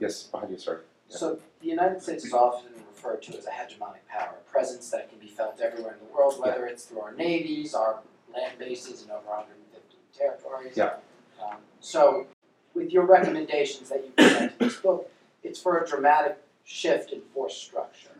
Yes, 0.00 0.22
behind 0.24 0.50
you, 0.50 0.58
sir. 0.58 0.80
Yeah. 1.10 1.16
So 1.16 1.38
the 1.60 1.66
United 1.68 2.02
States 2.02 2.24
is 2.24 2.32
often 2.32 2.70
referred 3.04 3.22
to 3.22 3.36
as 3.38 3.46
a 3.46 3.50
hegemonic 3.50 4.06
power, 4.08 4.34
a 4.46 4.50
presence 4.50 4.90
that 4.90 5.08
can 5.08 5.18
be 5.18 5.26
felt 5.26 5.60
everywhere 5.60 5.92
in 6.00 6.06
the 6.06 6.12
world, 6.14 6.34
whether 6.38 6.66
it's 6.66 6.84
through 6.84 7.00
our 7.00 7.12
navies, 7.14 7.74
our 7.74 8.00
land 8.32 8.58
bases 8.58 9.02
in 9.02 9.10
over 9.10 9.26
150 9.26 9.96
territories. 10.16 10.72
Yeah. 10.76 10.94
Um, 11.42 11.56
so 11.80 12.26
with 12.74 12.90
your 12.90 13.04
recommendations 13.04 13.88
that 13.90 14.04
you 14.04 14.10
present 14.10 14.52
in 14.60 14.68
this 14.68 14.76
book, 14.76 15.10
it's 15.42 15.60
for 15.60 15.78
a 15.78 15.86
dramatic 15.86 16.38
shift 16.64 17.12
in 17.12 17.20
force 17.34 17.56
structure. 17.56 18.10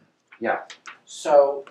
Yeah. 0.41 0.61
So 1.05 1.65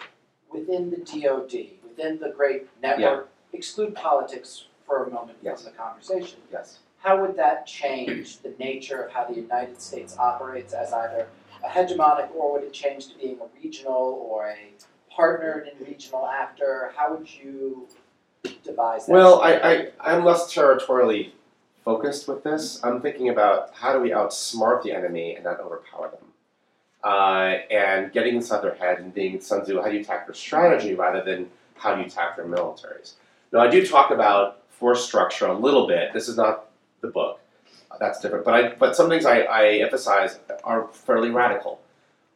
within 0.51 0.89
the 0.89 0.97
DoD, 0.97 1.53
within 1.87 2.19
the 2.19 2.33
great 2.35 2.67
network, 2.81 3.29
exclude 3.51 3.93
politics 3.95 4.65
for 4.85 5.03
a 5.05 5.09
moment 5.09 5.37
Yes. 5.41 5.61
from 5.63 5.71
the 5.71 5.77
conversation 5.77 6.39
Yes. 6.51 6.79
how 6.97 7.21
would 7.21 7.35
that 7.37 7.65
change 7.67 8.39
the 8.39 8.53
nature 8.59 9.03
of 9.03 9.11
how 9.11 9.25
the 9.25 9.35
United 9.35 9.79
States 9.81 10.17
operates 10.17 10.73
as 10.73 10.91
either 10.91 11.27
a 11.63 11.67
hegemonic 11.67 12.33
or 12.35 12.53
would 12.53 12.63
it 12.63 12.73
change 12.73 13.07
to 13.09 13.17
being 13.17 13.37
a 13.39 13.61
regional 13.61 14.27
or 14.29 14.47
a 14.47 14.57
partnered 15.09 15.67
and 15.67 15.87
regional 15.87 16.27
actor? 16.27 16.91
How 16.95 17.15
would 17.15 17.27
you 17.33 17.87
devise 18.63 19.05
that? 19.05 19.11
Well, 19.11 19.41
I, 19.41 19.53
I 19.53 19.87
I'm 20.01 20.25
less 20.25 20.53
territorially 20.53 21.33
focused 21.83 22.27
with 22.27 22.43
this. 22.43 22.83
I'm 22.83 23.01
thinking 23.01 23.29
about 23.29 23.73
how 23.73 23.93
do 23.93 23.99
we 23.99 24.09
outsmart 24.09 24.83
the 24.83 24.91
enemy 24.91 25.35
and 25.35 25.43
not 25.43 25.59
overpower 25.59 26.11
them, 26.11 26.25
uh, 27.03 27.57
and 27.71 28.11
getting 28.11 28.35
inside 28.35 28.61
their 28.61 28.75
head 28.75 28.99
and 28.99 29.13
being 29.13 29.39
Sun 29.41 29.63
Tzu. 29.63 29.81
How 29.81 29.89
do 29.89 29.95
you 29.95 30.01
attack 30.01 30.25
their 30.27 30.35
strategy 30.35 30.95
rather 30.95 31.23
than 31.23 31.49
how 31.75 31.95
do 31.95 32.01
you 32.01 32.07
attack 32.07 32.35
their 32.35 32.45
militaries? 32.45 33.13
Now, 33.51 33.59
I 33.59 33.67
do 33.67 33.85
talk 33.85 34.11
about 34.11 34.67
force 34.69 35.05
structure 35.05 35.45
a 35.45 35.57
little 35.57 35.87
bit. 35.87 36.13
This 36.13 36.27
is 36.27 36.37
not 36.37 36.71
the 37.01 37.07
book. 37.07 37.39
That's 38.03 38.19
different. 38.19 38.43
But 38.43 38.53
I 38.53 38.69
but 38.73 38.97
some 38.97 39.07
things 39.07 39.25
I, 39.25 39.43
I 39.43 39.67
emphasize 39.75 40.37
are 40.65 40.89
fairly 40.89 41.29
radical. 41.29 41.79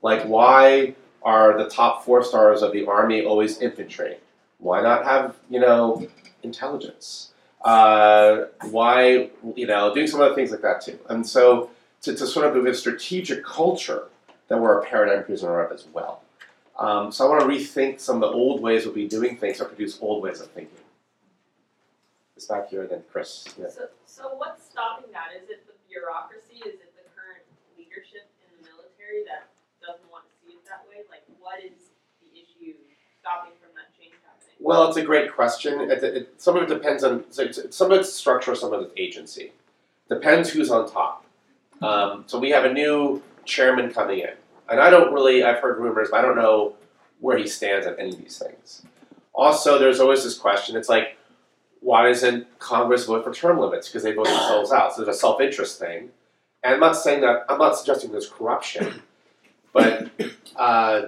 Like 0.02 0.24
why 0.24 0.96
are 1.24 1.58
the 1.58 1.70
top 1.70 2.06
four 2.06 2.24
stars 2.24 2.62
of 2.62 2.72
the 2.72 2.86
army 2.88 3.26
always 3.26 3.60
infantry? 3.60 4.16
Why 4.60 4.82
not 4.82 5.04
have 5.04 5.36
you 5.50 5.60
know 5.60 6.08
intelligence? 6.42 7.34
Uh, 7.66 8.46
why 8.70 9.30
you 9.58 9.68
know 9.68 9.94
doing 9.94 10.08
some 10.08 10.22
other 10.22 10.36
things 10.36 10.52
like 10.52 10.62
that 10.62 10.80
too? 10.80 10.98
And 11.10 11.28
so 11.28 11.70
to, 12.04 12.16
to 12.16 12.26
sort 12.26 12.48
of 12.48 12.54
move 12.56 12.66
a 12.68 12.74
strategic 12.74 13.44
culture 13.44 14.04
that 14.48 14.58
we're 14.58 14.80
a 14.80 14.86
paradigm 14.86 15.26
prisoner 15.26 15.60
of 15.60 15.74
as 15.74 15.86
well. 15.92 16.22
Um, 16.80 17.12
so 17.12 17.26
I 17.26 17.30
want 17.30 17.42
to 17.42 17.48
rethink 17.48 18.00
some 18.00 18.24
of 18.24 18.32
the 18.32 18.38
old 18.38 18.62
ways 18.62 18.86
of 18.86 18.96
we 18.96 19.06
doing 19.06 19.36
things 19.36 19.60
or 19.60 19.66
produce 19.66 19.98
old 20.00 20.24
ways 20.24 20.40
of 20.40 20.50
thinking. 20.52 20.80
It's 22.38 22.46
back 22.46 22.70
here 22.70 22.86
then, 22.86 23.02
Chris. 23.12 23.50
Yeah. 23.58 23.66
So, 23.68 23.90
so 24.06 24.24
what's 24.38 24.64
stopping 24.64 25.12
that? 25.12 25.34
Is 25.42 25.50
it 25.50 25.66
the 25.66 25.74
bureaucracy? 25.90 26.62
Is 26.62 26.76
it 26.76 26.94
the 26.94 27.10
current 27.18 27.42
leadership 27.76 28.30
in 28.46 28.62
the 28.62 28.70
military 28.70 29.26
that 29.26 29.50
doesn't 29.82 30.06
want 30.12 30.26
to 30.30 30.34
see 30.46 30.54
it 30.54 30.64
that 30.70 30.86
way? 30.88 31.02
Like, 31.10 31.26
what 31.42 31.58
is 31.58 31.90
the 32.22 32.30
issue 32.38 32.78
stopping 33.20 33.54
from 33.60 33.74
that 33.74 33.90
change 33.98 34.14
happening? 34.22 34.54
Well, 34.60 34.88
it's 34.88 34.98
a 34.98 35.02
great 35.02 35.34
question. 35.34 35.90
It, 35.90 36.04
it, 36.04 36.34
some 36.38 36.56
of 36.56 36.62
it 36.62 36.70
depends 36.70 37.04
on 37.04 37.26
some 37.32 37.92
of 37.92 38.00
it's 38.00 38.14
structure, 38.14 38.54
some 38.54 38.72
of 38.72 38.84
it's 38.84 38.94
agency. 38.98 39.52
Depends 40.08 40.52
who's 40.52 40.70
on 40.70 40.88
top. 40.88 41.26
Um, 41.82 42.24
so 42.28 42.38
we 42.38 42.52
have 42.52 42.66
a 42.66 42.72
new 42.72 43.24
chairman 43.46 43.92
coming 43.92 44.20
in, 44.20 44.38
and 44.70 44.80
I 44.80 44.92
don't 44.92 45.12
really. 45.12 45.44
I've 45.44 45.58
heard 45.58 45.80
rumors, 45.80 46.10
but 46.12 46.20
I 46.20 46.22
don't 46.22 46.38
know 46.38 46.76
where 47.20 47.40
he 47.40 47.48
stands 47.48 47.88
on 47.88 47.96
any 47.98 48.12
of 48.12 48.20
these 48.20 48.38
things. 48.38 48.84
Also, 49.34 49.80
there's 49.80 50.00
always 50.00 50.24
this 50.24 50.38
question. 50.38 50.76
It's 50.78 50.90
like, 50.90 51.17
why 51.82 52.08
doesn't 52.08 52.60
Congress 52.60 53.06
vote 53.06 53.24
for 53.24 53.34
term 53.34 53.60
limits? 53.60 53.88
Because 53.88 54.04
they 54.04 54.14
vote 54.14 54.28
themselves 54.28 54.72
out. 54.72 54.94
So 54.94 55.04
there's 55.04 55.16
a 55.16 55.20
self-interest 55.20 55.80
thing. 55.80 56.10
And 56.64 56.74
I'm 56.74 56.80
not 56.80 56.96
saying 56.96 57.22
that. 57.22 57.46
I'm 57.50 57.60
not 57.60 57.78
suggesting 57.78 58.12
there's 58.12 58.30
corruption, 58.30 59.02
but 59.74 60.10
uh, 60.56 61.04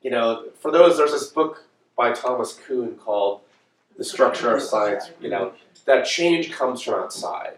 you 0.00 0.10
know, 0.10 0.46
for 0.60 0.70
those, 0.70 0.96
there's 0.96 1.12
this 1.12 1.28
book 1.28 1.64
by 1.96 2.12
Thomas 2.12 2.58
Kuhn 2.66 2.96
called 2.96 3.40
"The 3.98 4.04
Structure 4.04 4.54
of 4.54 4.62
Science." 4.62 5.10
You 5.20 5.30
know, 5.30 5.52
that 5.86 6.06
change 6.06 6.52
comes 6.52 6.82
from 6.82 6.94
outside 6.94 7.54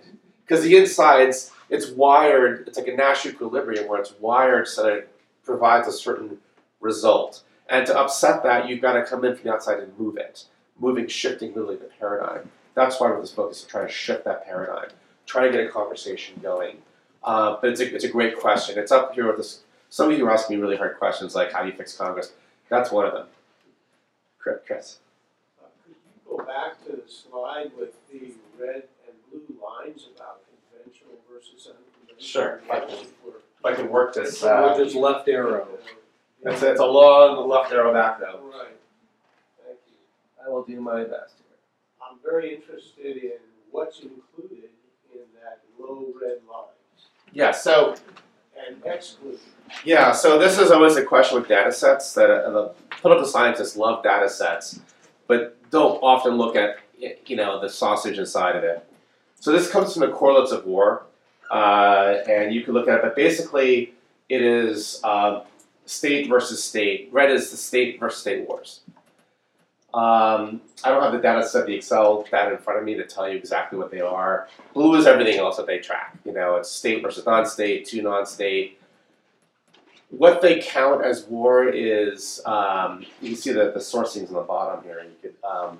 because 0.46 0.64
the 0.64 0.76
insides, 0.76 1.50
it's 1.68 1.90
wired. 1.90 2.66
It's 2.68 2.78
like 2.78 2.88
a 2.88 2.96
Nash 2.96 3.26
equilibrium 3.26 3.88
where 3.88 4.00
it's 4.00 4.14
wired 4.20 4.68
so 4.68 4.84
that 4.84 4.92
it 4.92 5.08
provides 5.44 5.88
a 5.88 5.92
certain 5.92 6.38
result. 6.80 7.42
And 7.68 7.86
to 7.86 7.98
upset 7.98 8.42
that, 8.42 8.68
you've 8.68 8.82
got 8.82 8.94
to 8.94 9.04
come 9.04 9.24
in 9.24 9.34
from 9.34 9.44
the 9.44 9.54
outside 9.54 9.80
and 9.80 9.98
move 9.98 10.16
it, 10.16 10.44
moving, 10.78 11.06
shifting, 11.06 11.48
literally 11.50 11.76
the 11.76 11.90
paradigm. 12.00 12.50
That's 12.74 12.98
why 13.00 13.10
with 13.12 13.20
this 13.20 13.30
book 13.30 13.52
is 13.52 13.62
to 13.62 13.66
try 13.68 13.82
to 13.82 13.88
shift 13.88 14.24
that 14.24 14.44
paradigm, 14.44 14.88
try 15.26 15.46
to 15.46 15.52
get 15.52 15.64
a 15.64 15.68
conversation 15.68 16.38
going. 16.42 16.78
Uh, 17.22 17.56
but 17.60 17.70
it's 17.70 17.80
a, 17.80 17.94
it's 17.94 18.04
a 18.04 18.08
great 18.08 18.38
question. 18.38 18.78
It's 18.78 18.92
up 18.92 19.14
here 19.14 19.26
with 19.26 19.36
this. 19.36 19.60
Some 19.88 20.10
of 20.10 20.18
you 20.18 20.26
are 20.26 20.30
asking 20.32 20.56
me 20.56 20.62
really 20.62 20.76
hard 20.76 20.98
questions 20.98 21.34
like 21.34 21.52
how 21.52 21.62
do 21.62 21.68
you 21.68 21.74
fix 21.76 21.96
Congress? 21.96 22.32
That's 22.68 22.90
one 22.90 23.06
of 23.06 23.12
them. 23.12 23.26
Chris. 24.38 24.58
Chris. 24.66 24.98
Uh, 25.62 25.66
Could 25.86 25.94
you 25.94 26.36
go 26.38 26.44
back 26.44 26.84
to 26.86 26.92
the 26.92 27.02
slide 27.10 27.70
with 27.78 27.92
the 28.10 28.32
red 28.58 28.82
and 29.06 29.14
blue 29.30 29.56
lines 29.64 30.08
about 30.16 30.40
conventional 30.72 31.14
versus 31.32 31.68
unconventional? 31.68 32.18
Sure. 32.18 32.60
If 32.64 32.70
I 32.70 32.80
can- 32.80 33.06
If 33.58 33.64
I 33.64 33.74
can 33.74 33.88
work 33.88 34.12
this. 34.14 34.40
So 34.40 34.54
Uh, 34.54 34.74
we'll 34.76 34.84
just 34.84 34.94
left 34.96 35.26
arrow. 35.28 35.66
it's, 36.44 36.62
it's 36.62 36.80
a 36.80 36.84
long 36.84 37.48
left 37.48 37.72
arrow 37.72 37.92
back 37.94 38.20
though. 38.20 38.40
Right, 38.52 38.66
thank 38.66 38.70
you. 38.70 38.73
I 40.44 40.50
will 40.50 40.64
do 40.64 40.80
my 40.80 41.04
best 41.04 41.34
here. 41.38 41.56
I'm 42.02 42.18
very 42.22 42.54
interested 42.54 43.16
in 43.16 43.38
what's 43.70 44.00
included 44.00 44.70
in 45.12 45.20
that 45.42 45.60
low 45.78 46.06
red 46.20 46.38
line 46.50 46.68
Yeah. 47.32 47.50
So 47.50 47.94
and 48.66 48.76
excluded. 48.84 49.40
Yeah, 49.84 50.12
so 50.12 50.38
this 50.38 50.58
is 50.58 50.70
always 50.70 50.96
a 50.96 51.04
question 51.04 51.38
with 51.38 51.48
data 51.48 51.72
sets 51.72 52.14
that 52.14 52.30
uh, 52.30 52.50
the 52.50 52.74
political 53.00 53.26
scientists 53.26 53.76
love 53.76 54.02
data 54.02 54.28
sets, 54.28 54.80
but 55.26 55.58
don't 55.70 55.98
often 56.02 56.36
look 56.36 56.56
at 56.56 56.76
you 57.26 57.36
know 57.36 57.60
the 57.60 57.68
sausage 57.68 58.18
inside 58.18 58.56
of 58.56 58.64
it. 58.64 58.86
So 59.40 59.52
this 59.52 59.70
comes 59.70 59.92
from 59.92 60.00
the 60.00 60.12
correlates 60.12 60.52
of 60.52 60.64
war, 60.64 61.04
uh, 61.50 62.16
and 62.28 62.54
you 62.54 62.62
can 62.62 62.74
look 62.74 62.88
at 62.88 62.96
it. 62.96 63.02
But 63.02 63.16
basically, 63.16 63.94
it 64.28 64.42
is 64.42 65.02
um, 65.04 65.42
state 65.86 66.28
versus 66.28 66.62
state. 66.62 67.08
Red 67.12 67.30
is 67.30 67.50
the 67.50 67.56
state 67.56 67.98
versus 67.98 68.20
state 68.20 68.48
wars. 68.48 68.80
Um, 69.94 70.60
I 70.82 70.90
don't 70.90 71.02
have 71.02 71.12
the 71.12 71.20
data 71.20 71.46
set, 71.46 71.66
the 71.66 71.74
Excel 71.74 72.26
data 72.28 72.52
in 72.52 72.58
front 72.58 72.80
of 72.80 72.84
me 72.84 72.94
to 72.96 73.06
tell 73.06 73.28
you 73.28 73.36
exactly 73.36 73.78
what 73.78 73.90
they 73.92 74.00
are. 74.00 74.48
Blue 74.72 74.96
is 74.96 75.06
everything 75.06 75.38
else 75.38 75.56
that 75.56 75.66
they 75.66 75.78
track. 75.78 76.16
You 76.24 76.32
know, 76.32 76.56
it's 76.56 76.70
state 76.70 77.00
versus 77.00 77.24
non-state, 77.24 77.86
two 77.86 78.02
non-state 78.02 78.80
what 80.18 80.40
they 80.40 80.60
count 80.60 81.04
as 81.04 81.24
war 81.24 81.68
is 81.68 82.40
um, 82.46 83.04
you 83.20 83.30
can 83.30 83.36
see 83.36 83.52
that 83.52 83.74
the 83.74 83.80
sourcing's 83.80 84.28
on 84.28 84.34
the 84.34 84.40
bottom 84.42 84.84
here. 84.84 84.98
And 84.98 85.10
You 85.10 85.16
could 85.22 85.48
um, 85.48 85.78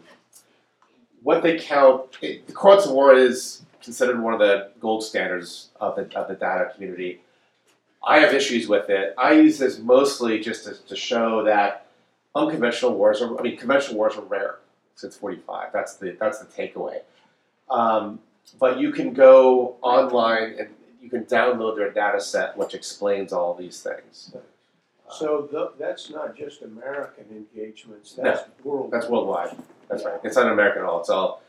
what 1.23 1.43
they 1.43 1.59
count 1.59 2.19
it, 2.21 2.47
the 2.47 2.53
correlates 2.53 2.87
of 2.87 2.93
war 2.93 3.15
is 3.15 3.62
considered 3.83 4.21
one 4.21 4.33
of 4.33 4.41
the 4.41 4.71
gold 4.81 5.05
standards 5.05 5.71
of 5.81 5.97
the 5.97 6.03
of 6.19 6.29
the 6.29 6.35
data 6.35 6.71
community. 6.75 7.21
I 8.07 8.21
have 8.21 8.35
issues 8.35 8.69
with 8.69 8.91
it. 8.91 9.15
I 9.17 9.33
use 9.33 9.59
this 9.59 9.79
mostly 9.79 10.41
just 10.41 10.65
to, 10.65 10.75
to 10.75 10.97
show 10.97 11.45
that 11.45 11.84
unconventional 12.35 12.95
wars 12.95 13.22
are. 13.22 13.39
I 13.39 13.43
mean, 13.43 13.57
conventional 13.57 13.97
wars 13.97 14.16
are 14.16 14.22
rare 14.22 14.59
since 14.95 15.16
'45. 15.16 15.72
That's 15.72 15.97
the 15.97 16.16
that's 16.18 16.39
the 16.39 16.47
takeaway. 16.47 17.01
Um, 17.70 18.20
but 18.59 18.78
you 18.78 18.93
can 18.93 19.12
go 19.12 19.76
online 19.82 20.57
and 20.59 20.68
you 21.01 21.09
can 21.11 21.24
download 21.24 21.76
their 21.76 21.91
data 21.91 22.20
set, 22.20 22.57
which 22.57 22.74
explains 22.74 23.32
all 23.32 23.55
these 23.55 23.82
things. 23.82 24.35
So 25.11 25.49
tho- 25.51 25.72
that's 25.78 26.11
not 26.11 26.35
just 26.37 26.62
American 26.62 27.24
engagements, 27.30 28.14
that's 28.14 28.43
world. 28.62 28.91
That's 28.91 29.07
worldwide. 29.07 29.57
That's 29.89 30.05
right. 30.05 30.18
It's 30.24 30.37
not 30.37 30.51
American 30.51 30.82
at 30.82 30.89
all. 30.89 31.01
It's 31.01 31.11
all. 31.11 31.43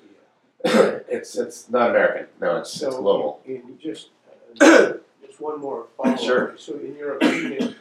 it's 0.64 1.36
it's 1.36 1.70
not 1.70 1.90
American. 1.92 2.28
No, 2.42 2.58
it's 2.58 2.82
it's 2.82 2.96
global. 2.96 3.42
just, 3.80 4.10
uh, 4.62 4.94
just 5.26 5.40
one 5.40 5.60
more 5.60 5.88
follow-up. 5.98 6.20
Sure. 6.20 6.56
So 6.58 6.74
in 6.76 6.96
your 6.96 7.16
opinion, 7.16 7.76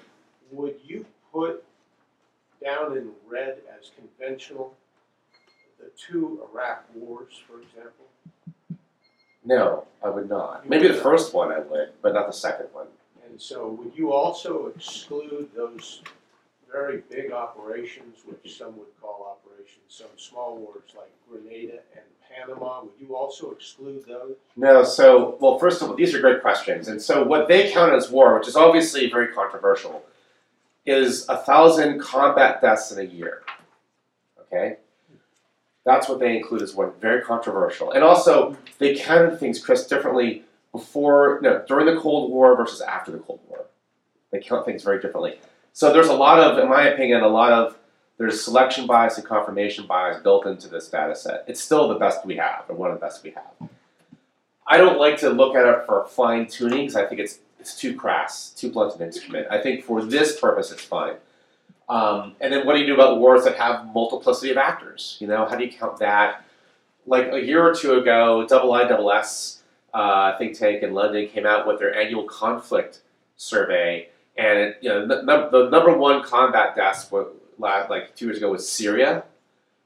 would 0.53 0.77
you 0.85 1.07
put 1.33 1.65
down 2.65 2.97
in 2.97 3.11
red 3.29 3.59
as 3.79 3.91
conventional 3.97 4.75
the 5.79 5.91
two 5.97 6.41
Iraq 6.51 6.85
wars, 6.95 7.41
for 7.47 7.61
example? 7.61 8.07
No, 9.45 9.87
I 10.03 10.09
would 10.09 10.29
not. 10.29 10.69
Maybe 10.69 10.89
the 10.89 10.95
first 10.95 11.35
one 11.35 11.53
I 11.53 11.59
would, 11.59 11.91
but 12.01 12.15
not 12.15 12.27
the 12.27 12.33
second 12.33 12.69
one. 12.73 12.87
And 13.29 13.41
so 13.41 13.69
would 13.69 13.93
you 13.95 14.13
also 14.13 14.73
exclude 14.75 15.51
those 15.55 16.03
very 16.73 17.03
big 17.11 17.31
operations, 17.31 18.21
which 18.25 18.57
some 18.57 18.77
would 18.79 18.89
call 19.01 19.37
operations, 19.39 19.85
some 19.89 20.09
small 20.17 20.57
wars 20.57 20.95
like 20.97 21.11
Grenada 21.29 21.81
and 21.95 22.05
Panama, 22.35 22.83
would 22.83 22.93
you 22.99 23.15
also 23.15 23.51
exclude 23.53 24.05
those? 24.07 24.35
No, 24.57 24.83
so 24.83 25.37
well, 25.41 25.59
first 25.59 25.83
of 25.83 25.91
all, 25.91 25.95
these 25.95 26.15
are 26.15 26.21
great 26.21 26.43
questions, 26.43 26.89
and 26.89 27.01
so 27.01 27.23
what 27.23 27.47
they 27.47 27.71
count 27.71 27.93
as 27.93 28.11
war, 28.11 28.37
which 28.37 28.49
is 28.49 28.57
obviously 28.57 29.09
very 29.09 29.29
controversial, 29.29 30.05
is 30.87 31.29
a 31.29 31.37
thousand 31.37 32.01
combat 32.01 32.61
deaths 32.61 32.93
in 32.93 32.99
a 32.99 33.09
year. 33.09 33.43
Okay, 34.41 34.77
that's 35.85 36.09
what 36.09 36.19
they 36.19 36.37
include 36.37 36.63
as 36.63 36.75
war. 36.75 36.93
Very 37.01 37.23
controversial, 37.23 37.93
and 37.93 38.05
also 38.05 38.57
they 38.79 38.95
counted 38.95 39.39
things, 39.39 39.59
Chris, 39.59 39.87
differently 39.87 40.45
before, 40.73 41.39
no, 41.43 41.65
during 41.69 41.87
the 41.87 42.01
Cold 42.01 42.31
War 42.31 42.57
versus 42.57 42.81
after 42.81 43.13
the 43.13 43.19
Cold 43.19 43.41
War. 43.49 43.67
They 44.33 44.41
count 44.41 44.67
things 44.67 44.83
very 44.83 45.01
differently. 45.01 45.39
So 45.73 45.93
there's 45.93 46.09
a 46.09 46.15
lot 46.15 46.41
of, 46.41 46.59
in 46.59 46.69
my 46.69 46.89
opinion, 46.89 47.23
a 47.23 47.29
lot 47.29 47.53
of 47.53 47.79
there's 48.19 48.43
selection 48.43 48.87
bias 48.87 49.17
and 49.17 49.27
confirmation 49.27 49.87
bias 49.87 50.23
built 50.23 50.47
into 50.47 50.69
this 50.69 50.89
data 50.89 51.15
set. 51.17 51.45
It's 51.49 51.61
still 51.61 51.89
the 51.89 51.95
best 51.95 52.25
we 52.25 52.37
have, 52.37 52.65
or 52.69 52.77
one 52.77 52.91
of 52.91 52.97
the 52.99 53.05
best 53.05 53.23
we 53.25 53.31
have. 53.31 53.71
I 54.67 54.79
don't 54.79 54.99
like 54.99 55.19
to 55.19 55.31
look 55.31 55.55
at 55.55 55.67
it 55.67 55.87
for 55.87 56.05
fine 56.07 56.47
tuning 56.47 56.81
because 56.87 56.97
I 56.97 57.07
think 57.07 57.21
it's 57.21 57.39
it's 57.65 57.75
too 57.75 57.97
crass, 57.97 58.51
too 58.51 58.71
blunt 58.71 58.95
an 58.97 59.07
instrument. 59.07 59.47
I 59.51 59.59
think 59.59 59.85
for 59.85 60.05
this 60.05 60.39
purpose, 60.39 60.71
it's 60.71 60.85
fine. 60.85 61.15
Um, 61.89 62.37
and 62.39 62.53
then 62.53 62.67
what 62.67 62.75
do 62.75 62.81
you 62.81 62.87
do 62.87 62.93
about 62.93 63.21
wars 63.21 63.45
that 63.45 63.57
have 63.57 63.87
multiplicity 63.87 64.51
of 64.51 64.59
actors? 64.59 65.17
You 65.19 65.29
know, 65.29 65.47
how 65.47 65.57
do 65.57 65.65
you 65.65 65.73
count 65.73 65.99
that? 66.01 66.45
Like 67.07 67.33
a 67.33 67.41
year 67.41 67.67
or 67.67 67.75
two 67.75 67.95
ago, 67.95 68.47
Double 68.47 68.75
I 68.75 68.87
Double 68.87 69.11
S 69.11 69.63
uh, 69.95 70.37
think 70.37 70.59
tank 70.59 70.83
in 70.83 70.93
London 70.93 71.27
came 71.27 71.47
out 71.47 71.67
with 71.67 71.79
their 71.79 71.95
annual 71.95 72.25
conflict 72.25 73.01
survey, 73.37 74.09
and 74.37 74.59
it, 74.59 74.79
you 74.83 74.91
know 74.91 75.07
the, 75.07 75.49
the 75.51 75.71
number 75.71 75.97
one 75.97 76.23
combat 76.23 76.77
deaths 76.77 77.11
were, 77.11 77.29
la- 77.59 77.87
like 77.89 78.15
two 78.15 78.27
years 78.27 78.37
ago 78.37 78.51
was 78.51 78.69
Syria. 78.69 79.25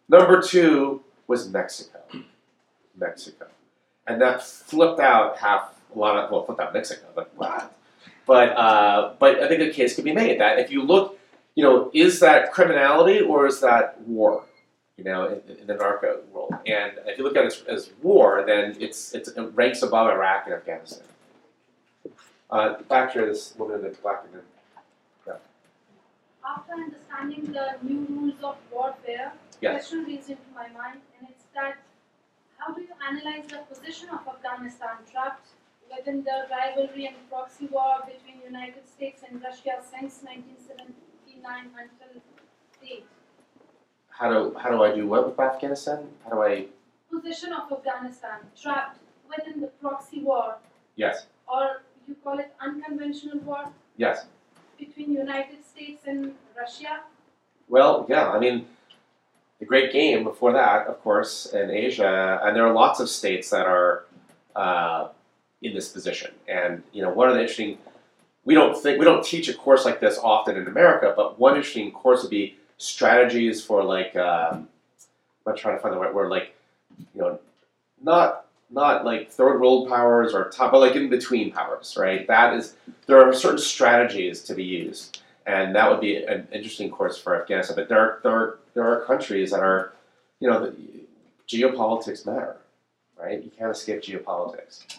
Number 0.08 0.42
two 0.42 1.02
was 1.28 1.48
Mexico. 1.48 2.00
Mexico, 2.96 3.46
and 4.08 4.20
that 4.20 4.42
flipped 4.42 4.98
out 4.98 5.38
half 5.38 5.77
a 5.94 5.98
lot 5.98 6.16
of 6.16 6.30
well 6.30 6.44
flipped 6.44 6.60
out 6.60 6.72
Mexico, 6.74 7.06
but? 7.14 7.32
But 8.26 8.50
uh, 8.58 9.14
but 9.18 9.42
I 9.42 9.48
think 9.48 9.62
a 9.62 9.70
case 9.70 9.94
could 9.94 10.04
be 10.04 10.12
made 10.12 10.38
that 10.40 10.58
if 10.58 10.70
you 10.70 10.82
look, 10.82 11.18
you 11.54 11.62
know, 11.64 11.90
is 11.94 12.20
that 12.20 12.52
criminality 12.52 13.20
or 13.20 13.46
is 13.46 13.60
that 13.60 14.00
war? 14.02 14.44
You 14.98 15.04
know, 15.04 15.40
in, 15.48 15.56
in 15.58 15.66
the 15.66 15.74
narco 15.76 16.20
world, 16.32 16.52
and 16.66 16.92
if 17.06 17.16
you 17.18 17.24
look 17.24 17.36
at 17.36 17.44
it 17.44 17.52
as, 17.52 17.62
as 17.68 17.90
war, 18.02 18.44
then 18.46 18.76
it's, 18.80 19.14
it's 19.14 19.28
it 19.28 19.40
ranks 19.54 19.82
above 19.82 20.10
Iraq 20.10 20.46
and 20.46 20.54
Afghanistan. 20.54 21.06
Uh, 22.50 22.82
back 22.82 23.12
here, 23.12 23.24
this 23.24 23.54
woman 23.56 23.76
in 23.76 23.82
the 23.82 23.90
black 24.02 24.24
and 24.32 24.42
After 26.44 26.72
understanding 26.72 27.52
the 27.52 27.76
new 27.82 28.06
rules 28.10 28.42
of 28.42 28.56
warfare, 28.72 29.32
Yes. 29.60 29.72
question 29.72 30.04
reads 30.04 30.28
into 30.28 30.48
my 30.54 30.68
mind, 30.68 31.00
and 31.18 31.28
it's 31.30 31.44
that 31.54 31.78
how 32.58 32.74
do 32.74 32.80
you 32.82 32.88
analyze 33.08 33.46
the 33.48 33.58
position 33.72 34.08
of 34.10 34.20
Afghanistan 34.26 34.96
trapped 35.10 35.48
within 35.94 36.24
the 36.24 36.46
rivalry 36.50 37.06
and 37.06 37.16
proxy 37.30 37.66
war 37.66 37.96
between 38.06 38.42
United 38.44 38.88
States 38.88 39.22
and 39.28 39.42
Russia 39.42 39.80
since 39.82 40.22
1979 40.22 41.70
until 41.82 42.22
date? 42.82 43.04
how 44.18 44.28
do 44.32 44.54
how 44.58 44.70
do 44.70 44.82
I 44.82 44.94
do 44.94 45.06
what 45.06 45.26
with 45.28 45.38
Afghanistan? 45.38 46.08
How 46.24 46.30
do 46.30 46.42
I? 46.42 46.66
Position 47.10 47.52
of 47.52 47.70
Afghanistan 47.72 48.40
trapped 48.60 48.98
within 49.30 49.60
the 49.60 49.68
proxy 49.80 50.20
war, 50.22 50.56
Yes, 50.96 51.26
or 51.46 51.82
you 52.06 52.14
call 52.22 52.38
it 52.38 52.52
unconventional 52.60 53.38
war 53.38 53.70
yes. 53.96 54.26
between 54.78 55.12
United 55.12 55.64
States 55.64 56.02
and 56.06 56.34
Russia. 56.56 57.00
Well, 57.68 58.06
yeah. 58.08 58.30
I 58.30 58.38
mean, 58.38 58.66
the 59.58 59.64
Great 59.66 59.92
Game 59.92 60.24
before 60.24 60.52
that, 60.52 60.86
of 60.86 61.00
course, 61.02 61.46
in 61.46 61.70
Asia, 61.70 62.40
and 62.42 62.54
there 62.56 62.66
are 62.66 62.72
lots 62.74 63.00
of 63.00 63.08
states 63.08 63.50
that 63.50 63.66
are 63.66 64.04
uh, 64.56 65.08
in 65.62 65.74
this 65.74 65.88
position. 65.88 66.32
And 66.46 66.82
you 66.92 67.02
know, 67.02 67.10
one 67.10 67.28
of 67.28 67.34
the 67.34 67.40
interesting 67.40 67.78
we 68.44 68.54
don't 68.54 68.80
think 68.80 68.98
we 68.98 69.04
don't 69.04 69.24
teach 69.24 69.48
a 69.48 69.54
course 69.54 69.84
like 69.84 70.00
this 70.00 70.18
often 70.18 70.56
in 70.56 70.66
America, 70.66 71.12
but 71.16 71.38
one 71.38 71.56
interesting 71.56 71.90
course 71.92 72.22
would 72.22 72.30
be 72.30 72.56
strategies 72.78 73.62
for 73.62 73.82
like 73.82 74.16
um, 74.16 74.68
I'm 75.46 75.56
trying 75.56 75.76
to 75.76 75.82
find 75.82 75.94
the 75.94 75.98
right 75.98 76.14
word, 76.14 76.30
like 76.30 76.54
you 77.14 77.20
know, 77.20 77.38
not 78.02 78.46
not 78.70 79.04
like 79.04 79.30
third 79.30 79.60
world 79.60 79.88
powers 79.88 80.34
or 80.34 80.50
top, 80.50 80.72
but 80.72 80.80
like 80.80 80.94
in 80.94 81.08
between 81.08 81.52
powers, 81.52 81.96
right? 81.98 82.26
That 82.26 82.54
is 82.54 82.76
there 83.06 83.22
are 83.22 83.32
certain 83.32 83.58
strategies 83.58 84.42
to 84.44 84.54
be 84.54 84.64
used 84.64 85.20
and 85.48 85.74
that 85.74 85.90
would 85.90 86.00
be 86.00 86.22
an 86.22 86.46
interesting 86.52 86.90
course 86.90 87.16
for 87.18 87.40
Afghanistan. 87.40 87.74
But 87.74 87.88
there 87.88 87.98
are, 87.98 88.20
there 88.22 88.32
are, 88.32 88.58
there 88.74 88.84
are 88.84 89.00
countries 89.06 89.50
that 89.50 89.60
are, 89.60 89.94
you 90.40 90.48
know, 90.48 90.60
the, 90.60 90.74
geopolitics 91.48 92.26
matter, 92.26 92.58
right? 93.18 93.42
You 93.42 93.50
can't 93.58 93.70
escape 93.70 94.02
geopolitics. 94.02 94.98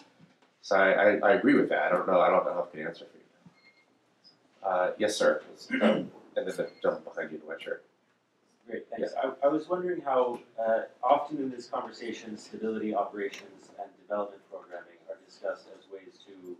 So 0.62 0.76
I, 0.76 0.90
I, 0.90 1.18
I 1.18 1.32
agree 1.34 1.54
with 1.54 1.68
that. 1.70 1.82
I 1.82 1.88
don't 1.88 2.06
know. 2.06 2.20
I 2.20 2.28
don't 2.28 2.44
know 2.44 2.52
how 2.54 2.66
I 2.70 2.76
can 2.76 2.86
answer 2.86 3.06
for 3.06 3.16
you. 3.16 4.68
Uh, 4.68 4.92
yes, 4.98 5.16
sir. 5.16 5.42
Um, 5.82 6.10
and 6.36 6.46
then 6.46 6.56
the 6.56 6.68
gentleman 6.80 7.02
behind 7.04 7.30
you 7.32 7.36
in 7.38 7.40
the 7.40 7.46
white 7.46 7.60
shirt. 7.60 7.82
Great, 8.68 8.86
thanks. 8.96 9.12
I, 9.20 9.32
I 9.44 9.48
was 9.48 9.68
wondering 9.68 10.00
how, 10.00 10.38
uh, 10.64 10.82
often 11.02 11.38
in 11.38 11.50
this 11.50 11.66
conversation, 11.66 12.38
stability 12.38 12.94
operations 12.94 13.70
and 13.80 13.88
development 14.00 14.40
programming 14.48 14.94
are 15.08 15.16
discussed 15.26 15.66
as 15.76 15.90
ways 15.92 16.20
to 16.26 16.56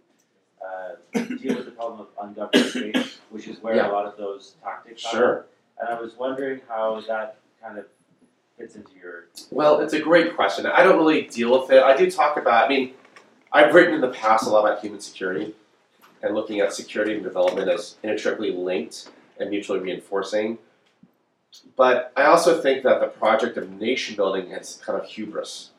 uh, 1.22 1.36
deal 1.40 1.54
with 1.54 1.66
the 1.66 1.70
problem 1.70 2.00
of 2.00 2.08
ungoverned 2.20 2.66
space, 2.66 3.18
which 3.30 3.46
is 3.46 3.62
where 3.62 3.76
Yeah. 3.76 3.90
a 3.90 3.92
lot 3.92 4.06
of 4.06 4.16
those 4.16 4.56
tactics 4.62 5.04
are. 5.06 5.10
Sure. 5.10 5.46
And 5.78 5.88
I 5.88 6.00
was 6.00 6.16
wondering 6.16 6.60
how 6.68 7.00
that 7.06 7.36
kind 7.62 7.78
of 7.78 7.86
fits 8.58 8.74
into 8.74 8.90
your. 9.00 9.26
Well, 9.52 9.80
it's 9.80 9.94
a 9.94 10.00
great 10.00 10.34
question. 10.34 10.66
I 10.66 10.82
don't 10.82 10.96
really 10.98 11.22
deal 11.28 11.58
with 11.60 11.70
it. 11.70 11.80
I 11.82 11.96
do 11.96 12.10
talk 12.10 12.36
about. 12.36 12.64
I 12.64 12.68
mean, 12.68 12.94
I've 13.52 13.74
written 13.74 13.94
in 13.94 14.00
the 14.00 14.08
past 14.08 14.46
a 14.46 14.50
lot 14.50 14.64
about 14.64 14.80
human 14.80 15.00
security 15.00 15.54
and 16.22 16.34
looking 16.34 16.60
at 16.60 16.72
security 16.72 17.14
and 17.14 17.22
development 17.22 17.68
as 17.68 17.96
inextricably 18.02 18.52
linked 18.52 19.10
and 19.38 19.50
mutually 19.50 19.80
reinforcing. 19.80 20.58
But 21.76 22.12
I 22.16 22.24
also 22.24 22.60
think 22.60 22.84
that 22.84 23.00
the 23.00 23.08
project 23.08 23.56
of 23.56 23.70
nation 23.70 24.14
building 24.14 24.52
is 24.52 24.80
kind 24.84 25.00
of 25.00 25.08
hubris, 25.08 25.70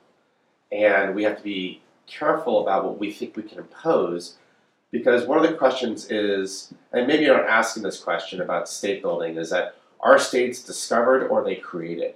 and 0.72 1.16
we 1.16 1.24
have 1.24 1.38
to 1.38 1.44
be 1.44 1.82
careful 2.08 2.62
about 2.62 2.84
what 2.84 3.00
we 3.00 3.12
think 3.12 3.38
we 3.38 3.44
can 3.44 3.60
impose, 3.60 4.36
because 4.92 5.26
one 5.26 5.38
of 5.38 5.50
the 5.50 5.56
questions 5.58 6.12
is, 6.12 6.74
and 6.92 7.08
maybe 7.08 7.24
you're 7.24 7.38
not 7.38 7.50
asking 7.50 7.84
this 7.84 8.02
question 8.02 8.42
about 8.42 8.68
state 8.68 9.02
building, 9.02 9.38
is 9.38 9.50
that 9.52 9.76
are 10.02 10.20
states 10.20 10.62
discovered 10.62 11.28
or 11.28 11.42
they 11.42 11.56
created? 11.56 12.16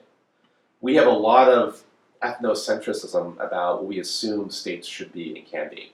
we 0.86 0.94
have 0.94 1.08
a 1.08 1.12
lot 1.12 1.50
of 1.50 1.84
ethnocentrism 2.26 3.40
about 3.40 3.76
what 3.76 3.86
we 3.86 4.00
assume 4.00 4.50
states 4.50 4.88
should 4.88 5.12
be 5.12 5.38
and 5.38 5.48
can 5.48 5.70
be. 5.70 5.94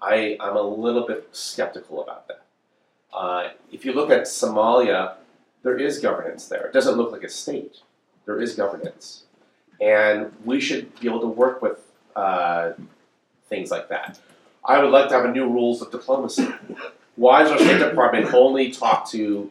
I, 0.00 0.36
I'm 0.40 0.56
a 0.56 0.62
little 0.62 1.06
bit 1.06 1.28
skeptical 1.32 2.02
about 2.02 2.28
that. 2.28 2.42
Uh, 3.12 3.48
if 3.72 3.84
you 3.84 3.92
look 3.92 4.10
at 4.10 4.22
Somalia, 4.22 5.14
there 5.62 5.76
is 5.78 5.98
governance 5.98 6.46
there. 6.46 6.66
It 6.66 6.72
doesn't 6.72 6.96
look 6.96 7.12
like 7.12 7.24
a 7.24 7.28
state. 7.28 7.78
There 8.24 8.40
is 8.40 8.54
governance. 8.54 9.24
And 9.80 10.32
we 10.44 10.60
should 10.60 10.98
be 11.00 11.08
able 11.08 11.20
to 11.20 11.26
work 11.26 11.60
with 11.60 11.78
uh, 12.14 12.72
things 13.48 13.70
like 13.70 13.88
that. 13.88 14.18
I 14.64 14.82
would 14.82 14.90
like 14.90 15.08
to 15.08 15.14
have 15.14 15.24
a 15.24 15.32
new 15.32 15.48
rules 15.48 15.82
of 15.82 15.90
diplomacy. 15.90 16.48
Why 17.16 17.42
does 17.42 17.52
our 17.52 17.58
State 17.58 17.78
Department 17.78 18.32
only 18.32 18.70
talk 18.70 19.08
to 19.10 19.50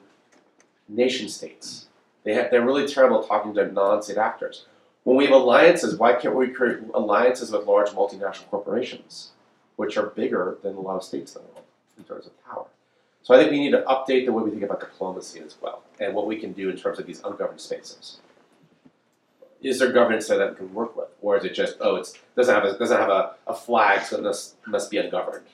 nation 0.88 1.30
states? 1.30 1.88
They 2.23 2.34
they're 2.49 2.65
really 2.65 2.88
terrible 2.88 3.23
talking 3.23 3.53
to 3.55 3.71
non-state 3.71 4.17
actors. 4.17 4.65
When 5.03 5.17
we 5.17 5.26
have 5.26 5.34
alliances, 5.34 5.97
why 5.97 6.13
can't 6.13 6.35
we 6.35 6.49
create 6.49 6.80
alliances 6.93 7.51
with 7.51 7.65
large 7.65 7.89
multinational 7.89 8.49
corporations, 8.49 9.31
which 9.76 9.97
are 9.97 10.07
bigger 10.07 10.57
than 10.61 10.76
a 10.76 10.80
lot 10.80 10.97
of 10.97 11.03
states 11.03 11.35
in 11.35 11.41
the 11.41 11.47
world 11.49 11.65
in 11.97 12.03
terms 12.03 12.27
of 12.27 12.45
power? 12.45 12.65
So 13.23 13.34
I 13.34 13.38
think 13.38 13.51
we 13.51 13.59
need 13.59 13.71
to 13.71 13.84
update 13.84 14.26
the 14.26 14.34
way 14.34 14.43
we 14.43 14.51
think 14.51 14.63
about 14.63 14.80
diplomacy 14.80 15.39
as 15.39 15.55
well, 15.61 15.84
and 15.99 16.13
what 16.13 16.27
we 16.27 16.38
can 16.38 16.53
do 16.53 16.69
in 16.69 16.77
terms 16.77 16.99
of 16.99 17.05
these 17.05 17.21
ungoverned 17.23 17.61
spaces. 17.61 18.19
Is 19.61 19.80
there 19.80 19.91
governance 19.91 20.27
there 20.27 20.38
that 20.38 20.51
we 20.51 20.55
can 20.55 20.73
work 20.73 20.95
with, 20.95 21.09
or 21.21 21.38
is 21.38 21.43
it 21.43 21.53
just 21.53 21.77
oh, 21.81 21.95
it's 21.97 22.13
doesn't 22.35 22.53
have 22.53 22.63
a, 22.63 22.77
doesn't 22.77 22.97
have 22.97 23.09
a, 23.09 23.35
a 23.45 23.53
flag, 23.53 24.05
so 24.05 24.17
it 24.17 24.23
must 24.23 24.55
must 24.65 24.89
be 24.89 24.97
ungoverned? 24.97 25.47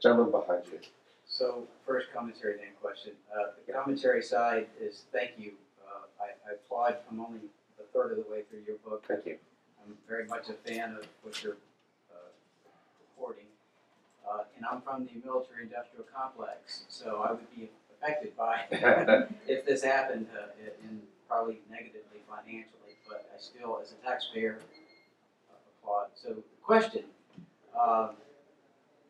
Gentleman 0.00 0.30
behind 0.30 0.62
you. 0.72 0.78
So 1.26 1.64
first 1.84 2.08
commentary, 2.14 2.56
then 2.56 2.68
question. 2.80 3.12
Uh, 3.34 3.50
the 3.66 3.72
commentary 3.72 4.22
side 4.22 4.66
is 4.80 5.04
thank 5.12 5.32
you. 5.36 5.52
Uh, 5.84 6.22
I, 6.22 6.48
I 6.48 6.54
applaud. 6.54 6.96
I'm 7.10 7.20
only 7.20 7.40
third 7.92 8.12
of 8.12 8.24
the 8.24 8.30
way 8.30 8.42
through 8.48 8.62
your 8.66 8.76
book. 8.78 9.04
Thank 9.06 9.26
you. 9.26 9.36
I'm 9.84 9.94
very 10.08 10.26
much 10.26 10.48
a 10.48 10.54
fan 10.68 10.96
of 10.96 11.06
what 11.22 11.42
you're 11.42 11.56
uh, 12.10 12.30
reporting. 13.00 13.46
Uh, 14.28 14.44
and 14.56 14.64
I'm 14.66 14.80
from 14.82 15.06
the 15.06 15.26
military 15.26 15.64
industrial 15.64 16.04
complex, 16.14 16.84
so 16.88 17.24
I 17.26 17.32
would 17.32 17.50
be 17.54 17.70
affected 17.96 18.36
by 18.36 18.64
if 19.46 19.64
this 19.66 19.82
happened 19.82 20.26
uh, 20.34 20.48
and 20.86 21.02
probably 21.28 21.60
negatively 21.70 22.20
financially, 22.28 22.98
but 23.08 23.28
I 23.34 23.40
still, 23.40 23.80
as 23.82 23.92
a 23.92 24.06
taxpayer, 24.06 24.58
applaud. 25.82 26.08
So, 26.14 26.30
the 26.30 26.42
question 26.62 27.04
um, 27.78 28.10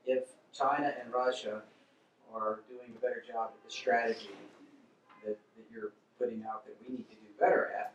if 0.07 0.29
China 0.53 0.93
and 1.03 1.13
Russia 1.13 1.63
are 2.33 2.61
doing 2.69 2.93
a 2.97 3.01
better 3.01 3.23
job 3.27 3.51
at 3.55 3.65
the 3.65 3.71
strategy 3.71 4.31
that, 5.25 5.39
that 5.57 5.65
you're 5.73 5.93
putting 6.19 6.45
out 6.45 6.65
that 6.67 6.77
we 6.83 6.97
need 6.97 7.09
to 7.09 7.17
do 7.17 7.29
better 7.39 7.71
at, 7.79 7.95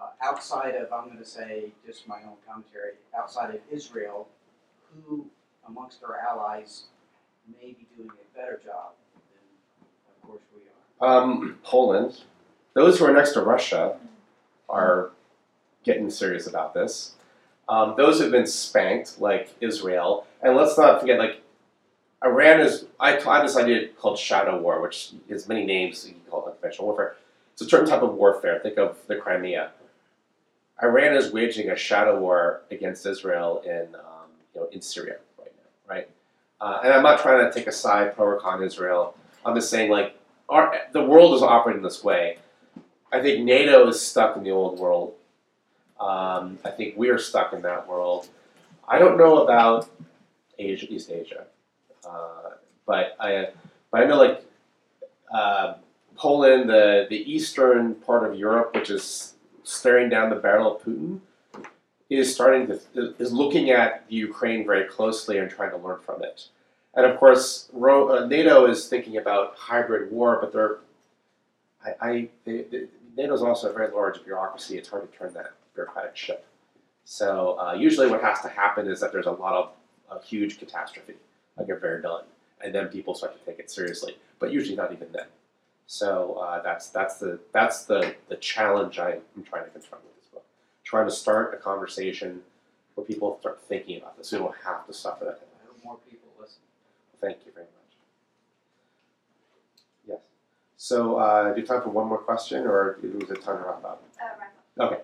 uh, 0.00 0.08
outside 0.22 0.74
of, 0.74 0.92
I'm 0.92 1.06
going 1.06 1.18
to 1.18 1.24
say, 1.24 1.72
just 1.86 2.06
my 2.06 2.16
own 2.16 2.36
commentary, 2.46 2.92
outside 3.16 3.54
of 3.54 3.60
Israel, 3.70 4.28
who 4.92 5.26
amongst 5.66 6.02
our 6.04 6.18
allies 6.18 6.84
may 7.60 7.68
be 7.68 7.86
doing 7.96 8.10
a 8.10 8.36
better 8.36 8.60
job 8.64 8.92
than, 9.14 9.86
of 10.14 10.28
course, 10.28 10.42
we 10.54 11.06
are? 11.06 11.22
Um, 11.22 11.58
Poland. 11.62 12.22
Those 12.74 12.98
who 12.98 13.06
are 13.06 13.12
next 13.12 13.32
to 13.32 13.40
Russia 13.40 13.96
are 14.68 15.10
getting 15.84 16.10
serious 16.10 16.46
about 16.46 16.74
this. 16.74 17.14
Um, 17.68 17.94
those 17.96 18.20
who've 18.20 18.30
been 18.30 18.46
spanked, 18.46 19.20
like 19.20 19.54
Israel, 19.60 20.26
and 20.42 20.56
let's 20.56 20.76
not 20.76 21.00
forget, 21.00 21.18
like 21.18 21.42
Iran 22.24 22.60
is. 22.60 22.86
I, 23.00 23.16
I 23.16 23.36
have 23.36 23.42
this 23.42 23.56
idea 23.56 23.88
called 23.88 24.18
shadow 24.18 24.60
war, 24.60 24.80
which 24.80 25.12
has 25.28 25.48
many 25.48 25.64
names. 25.64 26.06
You 26.06 26.12
can 26.12 26.22
call 26.30 26.42
it 26.42 26.50
unconventional 26.50 26.88
warfare. 26.88 27.16
It's 27.52 27.62
a 27.62 27.68
certain 27.68 27.88
type 27.88 28.02
of 28.02 28.14
warfare. 28.14 28.60
Think 28.62 28.78
of 28.78 28.98
the 29.06 29.16
Crimea. 29.16 29.72
Iran 30.82 31.16
is 31.16 31.32
waging 31.32 31.70
a 31.70 31.76
shadow 31.76 32.20
war 32.20 32.62
against 32.70 33.06
Israel 33.06 33.62
in, 33.64 33.94
um, 33.94 34.28
you 34.54 34.60
know, 34.60 34.68
in 34.72 34.82
Syria 34.82 35.16
right 35.38 35.52
now, 35.56 35.94
right? 35.94 36.08
Uh, 36.60 36.80
and 36.84 36.92
I'm 36.92 37.02
not 37.02 37.20
trying 37.20 37.44
to 37.44 37.52
take 37.52 37.66
a 37.66 37.72
side 37.72 38.14
pro 38.14 38.26
or 38.26 38.40
con 38.40 38.62
Israel. 38.62 39.16
I'm 39.44 39.54
just 39.54 39.70
saying, 39.70 39.90
like, 39.90 40.18
our, 40.48 40.74
the 40.92 41.02
world 41.02 41.34
is 41.34 41.42
operating 41.42 41.82
this 41.82 42.04
way. 42.04 42.38
I 43.12 43.20
think 43.20 43.44
NATO 43.44 43.88
is 43.88 44.00
stuck 44.00 44.36
in 44.36 44.42
the 44.42 44.50
old 44.50 44.78
world. 44.78 45.14
Um, 45.98 46.58
I 46.64 46.70
think 46.70 46.94
we're 46.96 47.18
stuck 47.18 47.52
in 47.52 47.62
that 47.62 47.88
world. 47.88 48.28
I 48.86 48.98
don't 48.98 49.16
know 49.16 49.42
about 49.42 49.88
Asia, 50.58 50.92
East 50.92 51.10
Asia, 51.10 51.44
uh, 52.08 52.50
but 52.86 53.16
I, 53.18 53.48
but 53.90 54.02
I 54.02 54.04
know 54.04 54.18
like 54.18 54.44
uh, 55.32 55.74
Poland, 56.16 56.68
the 56.68 57.06
the 57.08 57.32
eastern 57.32 57.94
part 57.94 58.30
of 58.30 58.38
Europe, 58.38 58.74
which 58.74 58.90
is 58.90 59.34
staring 59.66 60.08
down 60.08 60.30
the 60.30 60.36
barrel 60.36 60.76
of 60.76 60.82
Putin, 60.82 61.20
is 62.08 62.32
starting 62.32 62.68
to 62.68 62.80
is 63.18 63.32
looking 63.32 63.70
at 63.70 64.04
Ukraine 64.08 64.64
very 64.64 64.84
closely 64.84 65.38
and 65.38 65.50
trying 65.50 65.70
to 65.70 65.76
learn 65.76 65.98
from 66.00 66.22
it. 66.22 66.46
And 66.94 67.04
of 67.04 67.18
course, 67.18 67.68
uh, 67.74 68.26
NATO 68.26 68.66
is 68.66 68.88
thinking 68.88 69.16
about 69.16 69.56
hybrid 69.56 70.10
war, 70.12 70.38
but 70.40 70.52
they're 70.52 70.78
I, 71.84 72.08
I 72.08 72.28
they, 72.44 72.62
they, 72.70 72.84
NATO 73.16 73.34
is 73.34 73.42
also 73.42 73.70
a 73.70 73.72
very 73.72 73.92
large 73.92 74.22
bureaucracy. 74.24 74.78
It's 74.78 74.88
hard 74.88 75.10
to 75.10 75.18
turn 75.18 75.34
that 75.34 75.52
bureaucratic 75.74 76.16
ship. 76.16 76.46
So 77.04 77.58
uh, 77.58 77.74
usually, 77.74 78.08
what 78.08 78.22
has 78.22 78.40
to 78.42 78.48
happen 78.48 78.88
is 78.88 79.00
that 79.00 79.12
there's 79.12 79.26
a 79.26 79.32
lot 79.32 79.54
of 79.54 79.72
a 80.10 80.24
huge 80.24 80.60
catastrophe, 80.60 81.14
like 81.58 81.68
a 81.68 81.76
Verdun, 81.76 82.22
and 82.62 82.72
then 82.72 82.86
people 82.86 83.14
start 83.14 83.36
to 83.38 83.44
take 83.44 83.58
it 83.58 83.70
seriously. 83.70 84.16
But 84.38 84.52
usually, 84.52 84.76
not 84.76 84.92
even 84.92 85.08
then. 85.12 85.26
So 85.86 86.34
uh, 86.34 86.62
that's 86.62 86.88
that's 86.88 87.18
the 87.18 87.38
that's 87.52 87.84
the 87.84 88.14
the 88.28 88.36
challenge 88.36 88.98
I'm 88.98 89.22
trying 89.48 89.64
to 89.64 89.70
confront 89.70 90.04
with 90.04 90.16
this 90.16 90.26
book. 90.32 90.44
Trying 90.84 91.06
to 91.06 91.12
start 91.12 91.54
a 91.54 91.56
conversation 91.58 92.42
where 92.94 93.06
people 93.06 93.38
start 93.40 93.60
thinking 93.62 93.98
about 94.00 94.16
this. 94.16 94.32
We 94.32 94.38
don't 94.38 94.54
have 94.64 94.86
to 94.86 94.92
suffer 94.92 95.24
that. 95.26 95.40
I 95.62 95.66
hope 95.66 95.84
more 95.84 95.98
people 96.10 96.28
listen. 96.40 96.58
Thank 97.20 97.38
you 97.46 97.52
very 97.52 97.66
much. 97.66 97.96
Yes. 100.08 100.18
So, 100.76 101.16
uh, 101.16 101.54
do 101.54 101.60
you 101.60 101.66
have 101.66 101.68
time 101.68 101.82
for 101.82 101.90
one 101.90 102.08
more 102.08 102.18
question, 102.18 102.66
or 102.66 102.98
is 103.02 103.30
it 103.30 103.42
time 103.42 103.58
to 103.58 103.64
wrap 103.64 103.84
up? 103.84 104.02
Okay. 104.80 105.00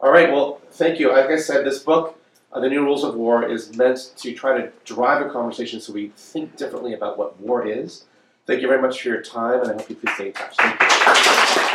All 0.00 0.12
right. 0.12 0.30
Well, 0.30 0.60
thank 0.72 1.00
you. 1.00 1.12
Like 1.12 1.30
I 1.30 1.36
said, 1.36 1.64
this 1.64 1.78
book, 1.78 2.20
uh, 2.52 2.60
The 2.60 2.68
New 2.68 2.82
Rules 2.82 3.04
of 3.04 3.14
War, 3.14 3.48
is 3.48 3.74
meant 3.74 4.12
to 4.18 4.34
try 4.34 4.60
to 4.60 4.70
drive 4.84 5.24
a 5.24 5.30
conversation 5.30 5.80
so 5.80 5.92
we 5.92 6.08
think 6.16 6.56
differently 6.56 6.92
about 6.92 7.16
what 7.16 7.40
war 7.40 7.66
is. 7.66 8.04
Thank 8.50 8.62
you 8.62 8.66
very 8.66 8.82
much 8.82 9.00
for 9.00 9.10
your 9.10 9.22
time, 9.22 9.60
and 9.60 9.70
I 9.70 9.74
hope 9.74 9.88
you 9.88 9.94
please 9.94 10.12
stay 10.16 10.26
in 10.26 10.32
touch. 10.32 10.56
Thank 10.56 11.60
you. 11.60 11.69